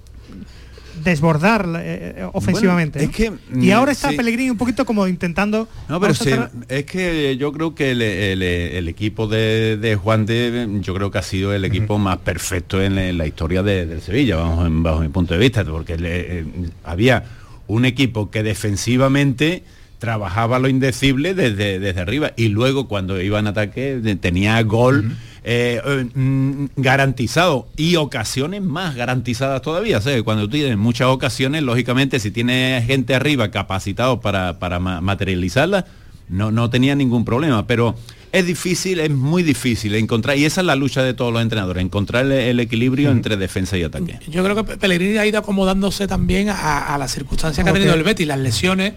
desbordar 1.04 1.68
eh, 1.80 2.14
eh, 2.18 2.28
ofensivamente 2.34 3.00
Bueno, 3.00 3.12
es 3.14 3.30
¿no? 3.30 3.38
que, 3.38 3.60
y 3.66 3.70
mm, 3.70 3.74
ahora 3.74 3.92
está 3.92 4.10
sí. 4.10 4.18
Pellegrini 4.18 4.50
un 4.50 4.58
poquito 4.58 4.86
como 4.86 5.08
intentando 5.08 5.68
No, 5.88 6.00
pero 6.00 6.14
cerrar- 6.16 6.50
es 6.68 6.86
que 6.86 7.38
yo 7.38 7.52
creo 7.52 7.76
que 7.76 7.92
el, 7.92 8.02
el- 8.02 8.42
el 8.44 8.88
equipo 8.88 9.28
de, 9.28 9.78
de 9.78 9.96
Juan 9.96 10.26
de, 10.26 10.68
yo 10.82 10.94
creo 10.96 11.12
que 11.12 11.18
ha 11.20 11.24
sido 11.24 11.54
el 11.54 11.64
equipo 11.66 11.98
más 12.00 12.18
perfecto 12.18 12.82
en, 12.82 12.96
la- 12.96 13.08
en 13.08 13.18
la 13.20 13.28
historia 13.28 13.62
de- 13.64 13.86
del 13.86 14.02
Sevilla, 14.02 14.38
en- 14.66 14.82
bajo 14.82 15.00
mi 15.02 15.10
punto 15.10 15.34
de 15.34 15.40
vista, 15.40 15.64
porque 15.64 15.98
le- 15.98 16.40
eh, 16.40 16.46
había 16.84 17.24
un 17.68 17.86
equipo 17.86 18.30
que 18.32 18.42
defensivamente 18.44 19.64
trabajaba 20.08 20.60
lo 20.60 20.68
indecible 20.68 21.34
desde, 21.34 21.80
desde 21.80 22.02
arriba 22.02 22.34
y 22.36 22.50
luego 22.50 22.90
cuando 22.90 23.22
iba 23.22 23.40
en 23.40 23.48
ataque 23.48 24.18
tenía 24.20 24.62
gol 24.64 25.16
eh, 25.46 25.80
eh, 25.86 26.06
mm, 26.14 26.66
garantizado 26.76 27.70
y 27.78 27.96
ocasiones 27.96 28.62
más 28.62 28.96
garantizadas 28.96 29.62
todavía. 29.62 30.00
O 30.00 30.02
sea, 30.02 30.22
cuando 30.24 30.44
tú 30.44 30.58
tienes 30.58 30.78
muchas 30.78 31.08
ocasiones, 31.08 31.64
lógicamente 31.64 32.20
si 32.20 32.32
tienes 32.32 32.86
gente 32.86 33.16
arriba 33.16 33.50
capacitado 33.50 34.20
para, 34.20 34.60
para 34.60 34.80
ma- 34.80 35.00
materializarlas, 35.00 35.86
no, 36.28 36.52
no 36.52 36.70
tenía 36.70 36.96
ningún 36.96 37.24
problema. 37.24 37.66
Pero 37.66 37.96
es 38.34 38.46
difícil, 38.46 39.00
es 39.00 39.10
muy 39.10 39.42
difícil 39.42 39.96
encontrar, 39.96 40.38
y 40.38 40.44
esa 40.44 40.60
es 40.62 40.68
la 40.68 40.76
lucha 40.76 41.02
de 41.02 41.14
todos 41.14 41.32
los 41.32 41.42
entrenadores, 41.42 41.82
encontrar 41.82 42.26
el, 42.26 42.32
el 42.34 42.60
equilibrio 42.60 43.10
entre 43.12 43.38
defensa 43.38 43.78
y 43.78 43.84
ataque. 43.84 44.20
Yo 44.30 44.44
creo 44.44 44.56
que 44.58 44.64
Pe- 44.66 44.78
Pellegrini 44.78 45.18
ha 45.18 45.26
ido 45.26 45.40
acomodándose 45.40 46.08
también 46.08 46.50
a, 46.50 46.94
a 46.94 46.98
las 46.98 47.14
circunstancias 47.14 47.64
que 47.64 47.70
ha 47.70 47.74
tenido 47.74 47.94
el 47.94 48.04
Betis, 48.04 48.28
las 48.28 48.40
lesiones. 48.40 48.94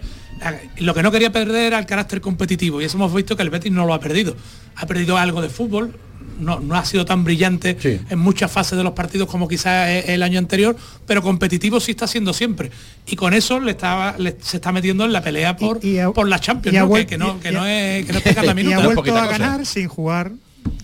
Lo 0.79 0.93
que 0.93 1.03
no 1.03 1.11
quería 1.11 1.31
perder 1.31 1.65
era 1.67 1.79
el 1.79 1.85
carácter 1.85 2.21
competitivo 2.21 2.81
y 2.81 2.85
eso 2.85 2.97
hemos 2.97 3.13
visto 3.13 3.35
que 3.35 3.43
el 3.43 3.49
Betis 3.49 3.71
no 3.71 3.85
lo 3.85 3.93
ha 3.93 3.99
perdido. 3.99 4.35
Ha 4.75 4.85
perdido 4.85 5.17
algo 5.17 5.41
de 5.41 5.49
fútbol, 5.49 5.95
no, 6.39 6.59
no 6.59 6.75
ha 6.75 6.85
sido 6.85 7.03
tan 7.05 7.23
brillante 7.23 7.77
en 8.09 8.19
muchas 8.19 8.51
fases 8.51 8.77
de 8.77 8.83
los 8.83 8.93
partidos 8.93 9.27
como 9.27 9.47
quizás 9.47 9.89
e- 9.89 10.13
el 10.13 10.21
año 10.21 10.37
anterior, 10.37 10.75
pero 11.07 11.21
competitivo 11.23 11.79
sí 11.79 11.91
está 11.91 12.05
siendo 12.07 12.33
siempre. 12.33 12.69
Y 13.07 13.15
con 13.15 13.33
eso 13.33 13.59
le 13.59 13.71
estaba, 13.71 14.15
le- 14.19 14.37
se 14.41 14.57
está 14.57 14.71
metiendo 14.71 15.03
en 15.05 15.13
la 15.13 15.23
pelea 15.23 15.57
por, 15.57 15.79
por 16.13 16.27
la 16.29 16.39
Champions, 16.39 16.77
¿no? 16.77 16.93
que, 17.07 17.17
no, 17.17 17.39
que 17.39 17.49
y- 17.49 17.53
no 17.53 17.65
es 17.65 18.05
que 18.05 18.11
no 18.13 18.19
es 18.23 18.63
y 18.63 18.73
ha 18.73 18.79
vuelto 18.79 19.01
a 19.01 19.03
cosa. 19.05 19.27
ganar 19.27 19.65
sin 19.65 19.87
jugar 19.87 20.31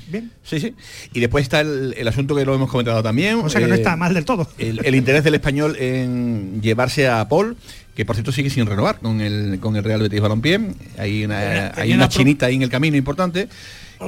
bien 0.08 0.32
Sí, 0.44 0.60
sí. 0.60 0.74
Y 1.14 1.20
después 1.20 1.44
está 1.44 1.62
el, 1.62 1.94
el 1.98 2.08
asunto 2.08 2.36
que 2.36 2.46
lo 2.46 2.54
hemos 2.56 2.70
comentado 2.70 3.02
también. 3.04 3.36
o 3.38 3.50
sea 3.50 3.60
que 3.62 3.68
no 3.68 3.74
eh, 3.74 3.78
está 3.78 3.96
mal 3.96 4.14
del 4.14 4.26
todo 4.26 4.48
el, 4.58 4.84
el 4.86 4.96
interés 4.96 5.24
del 5.24 5.36
español 5.36 5.76
en 5.80 6.62
llevarse 6.62 7.08
a 7.08 7.28
Paul, 7.28 7.58
que 7.96 8.06
por 8.06 8.16
cierto 8.16 8.32
sigue 8.32 8.50
sin 8.50 8.66
renovar 8.66 9.00
con 9.00 9.22
el, 9.22 9.60
con 9.60 9.76
el 9.76 9.84
Real 9.84 10.02
Betis 10.02 10.20
Balompié. 10.22 10.60
Hay 10.98 11.26
una, 11.26 11.40
Tenía- 11.40 11.74
hay 11.78 11.94
una 11.94 12.10
chinita 12.10 12.46
ahí 12.48 12.56
en 12.56 12.64
el 12.64 12.70
camino 12.70 12.98
importante. 12.98 13.48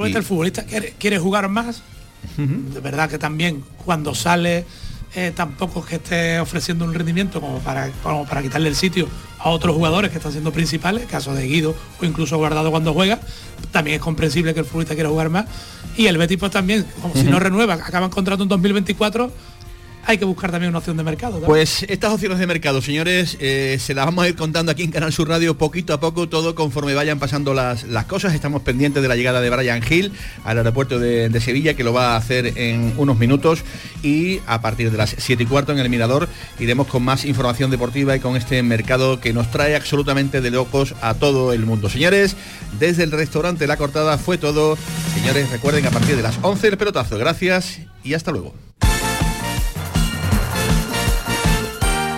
Y- 0.08 0.16
el 0.16 0.22
futbolista 0.24 0.64
quiere, 0.64 0.94
quiere 0.98 1.18
jugar 1.18 1.48
más. 1.48 1.82
De 2.36 2.80
verdad 2.80 3.08
que 3.08 3.18
también 3.18 3.62
cuando 3.84 4.14
sale 4.14 4.64
eh, 5.14 5.32
tampoco 5.34 5.80
es 5.80 5.86
que 5.86 5.94
esté 5.96 6.40
ofreciendo 6.40 6.84
un 6.84 6.92
rendimiento 6.92 7.40
como 7.40 7.60
para, 7.60 7.88
como 8.02 8.26
para 8.26 8.42
quitarle 8.42 8.68
el 8.68 8.74
sitio 8.76 9.08
a 9.38 9.48
otros 9.50 9.74
jugadores 9.76 10.10
que 10.10 10.16
están 10.18 10.32
siendo 10.32 10.52
principales, 10.52 11.06
caso 11.06 11.32
de 11.34 11.46
Guido 11.46 11.74
o 12.00 12.04
incluso 12.04 12.36
Guardado 12.36 12.70
cuando 12.70 12.92
juega. 12.92 13.20
También 13.70 13.96
es 13.96 14.02
comprensible 14.02 14.52
que 14.52 14.60
el 14.60 14.66
futbolista 14.66 14.94
quiera 14.94 15.08
jugar 15.08 15.30
más. 15.30 15.46
Y 15.96 16.06
el 16.08 16.18
Betis 16.18 16.36
pues 16.38 16.50
también, 16.52 16.84
como 17.00 17.14
si 17.14 17.22
no 17.24 17.38
renueva, 17.38 17.74
acaban 17.74 18.10
contrato 18.10 18.42
en 18.42 18.48
2024, 18.50 19.32
hay 20.06 20.18
que 20.18 20.24
buscar 20.24 20.50
también 20.50 20.70
una 20.70 20.78
opción 20.78 20.96
de 20.96 21.02
mercado. 21.02 21.40
Pues 21.40 21.84
estas 21.88 22.12
opciones 22.12 22.38
de 22.38 22.46
mercado, 22.46 22.80
señores, 22.80 23.36
eh, 23.40 23.76
se 23.80 23.92
las 23.92 24.04
vamos 24.04 24.24
a 24.24 24.28
ir 24.28 24.36
contando 24.36 24.70
aquí 24.70 24.84
en 24.84 24.92
Canal 24.92 25.12
Sur 25.12 25.28
Radio 25.28 25.58
poquito 25.58 25.92
a 25.92 26.00
poco, 26.00 26.28
todo 26.28 26.54
conforme 26.54 26.94
vayan 26.94 27.18
pasando 27.18 27.54
las, 27.54 27.84
las 27.84 28.04
cosas. 28.06 28.32
Estamos 28.32 28.62
pendientes 28.62 29.02
de 29.02 29.08
la 29.08 29.16
llegada 29.16 29.40
de 29.40 29.50
Brian 29.50 29.82
Hill 29.88 30.12
al 30.44 30.58
aeropuerto 30.58 31.00
de, 31.00 31.28
de 31.28 31.40
Sevilla, 31.40 31.74
que 31.74 31.82
lo 31.82 31.92
va 31.92 32.14
a 32.14 32.16
hacer 32.16 32.52
en 32.56 32.94
unos 32.96 33.18
minutos. 33.18 33.64
Y 34.02 34.40
a 34.46 34.60
partir 34.60 34.92
de 34.92 34.96
las 34.96 35.16
7 35.18 35.42
y 35.42 35.46
cuarto 35.46 35.72
en 35.72 35.80
el 35.80 35.88
Mirador 35.88 36.28
iremos 36.60 36.86
con 36.86 37.02
más 37.02 37.24
información 37.24 37.70
deportiva 37.70 38.14
y 38.14 38.20
con 38.20 38.36
este 38.36 38.62
mercado 38.62 39.20
que 39.20 39.32
nos 39.32 39.50
trae 39.50 39.74
absolutamente 39.74 40.40
de 40.40 40.50
locos 40.50 40.94
a 41.00 41.14
todo 41.14 41.52
el 41.52 41.66
mundo. 41.66 41.88
Señores, 41.88 42.36
desde 42.78 43.02
el 43.02 43.10
restaurante 43.10 43.66
La 43.66 43.76
Cortada 43.76 44.18
fue 44.18 44.38
todo. 44.38 44.78
Señores, 45.14 45.50
recuerden 45.50 45.86
a 45.86 45.90
partir 45.90 46.14
de 46.16 46.22
las 46.22 46.38
11 46.42 46.68
el 46.68 46.78
pelotazo. 46.78 47.18
Gracias 47.18 47.80
y 48.04 48.14
hasta 48.14 48.30
luego. 48.30 48.54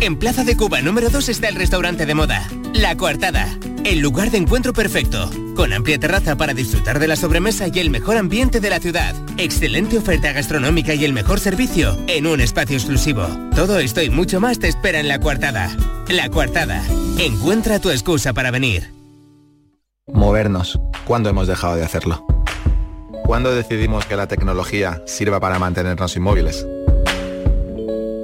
En 0.00 0.16
Plaza 0.16 0.44
de 0.44 0.56
Cuba 0.56 0.80
número 0.80 1.10
2 1.10 1.28
está 1.28 1.48
el 1.48 1.56
restaurante 1.56 2.06
de 2.06 2.14
moda, 2.14 2.48
La 2.72 2.96
Coartada, 2.96 3.58
el 3.84 3.98
lugar 3.98 4.30
de 4.30 4.38
encuentro 4.38 4.72
perfecto, 4.72 5.30
con 5.54 5.74
amplia 5.74 5.98
terraza 5.98 6.36
para 6.36 6.54
disfrutar 6.54 6.98
de 6.98 7.06
la 7.06 7.16
sobremesa 7.16 7.66
y 7.68 7.78
el 7.80 7.90
mejor 7.90 8.16
ambiente 8.16 8.60
de 8.60 8.70
la 8.70 8.80
ciudad, 8.80 9.14
excelente 9.36 9.98
oferta 9.98 10.32
gastronómica 10.32 10.94
y 10.94 11.04
el 11.04 11.12
mejor 11.12 11.38
servicio 11.38 11.98
en 12.06 12.26
un 12.26 12.40
espacio 12.40 12.78
exclusivo. 12.78 13.26
Todo 13.54 13.78
esto 13.78 14.00
y 14.00 14.08
mucho 14.08 14.40
más 14.40 14.58
te 14.58 14.68
espera 14.68 15.00
en 15.00 15.08
La 15.08 15.20
Coartada. 15.20 15.76
La 16.08 16.30
Coartada, 16.30 16.82
encuentra 17.18 17.78
tu 17.78 17.90
excusa 17.90 18.32
para 18.32 18.50
venir. 18.50 18.94
Movernos. 20.06 20.80
¿Cuándo 21.04 21.28
hemos 21.28 21.46
dejado 21.46 21.76
de 21.76 21.84
hacerlo? 21.84 22.26
¿Cuándo 23.26 23.54
decidimos 23.54 24.06
que 24.06 24.16
la 24.16 24.26
tecnología 24.28 25.02
sirva 25.06 25.40
para 25.40 25.58
mantenernos 25.58 26.16
inmóviles? 26.16 26.66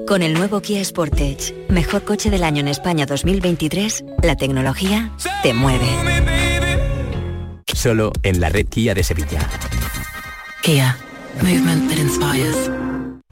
Con 0.07 0.23
el 0.23 0.35
nuevo 0.35 0.61
Kia 0.61 0.85
Sportage, 0.85 1.67
mejor 1.69 2.05
coche 2.05 2.31
del 2.31 2.45
año 2.45 2.61
en 2.61 2.69
España 2.69 3.07
2023, 3.07 4.05
la 4.23 4.37
tecnología 4.37 5.11
te 5.43 5.53
mueve. 5.53 5.89
Solo 7.75 8.13
en 8.23 8.41
la 8.41 8.49
red 8.49 8.69
Kia 8.69 8.95
de 8.95 9.03
Sevilla. 9.03 9.41
Kia. 10.63 10.97
Movement 11.43 11.91
that 11.91 11.99
inspires. 11.99 12.76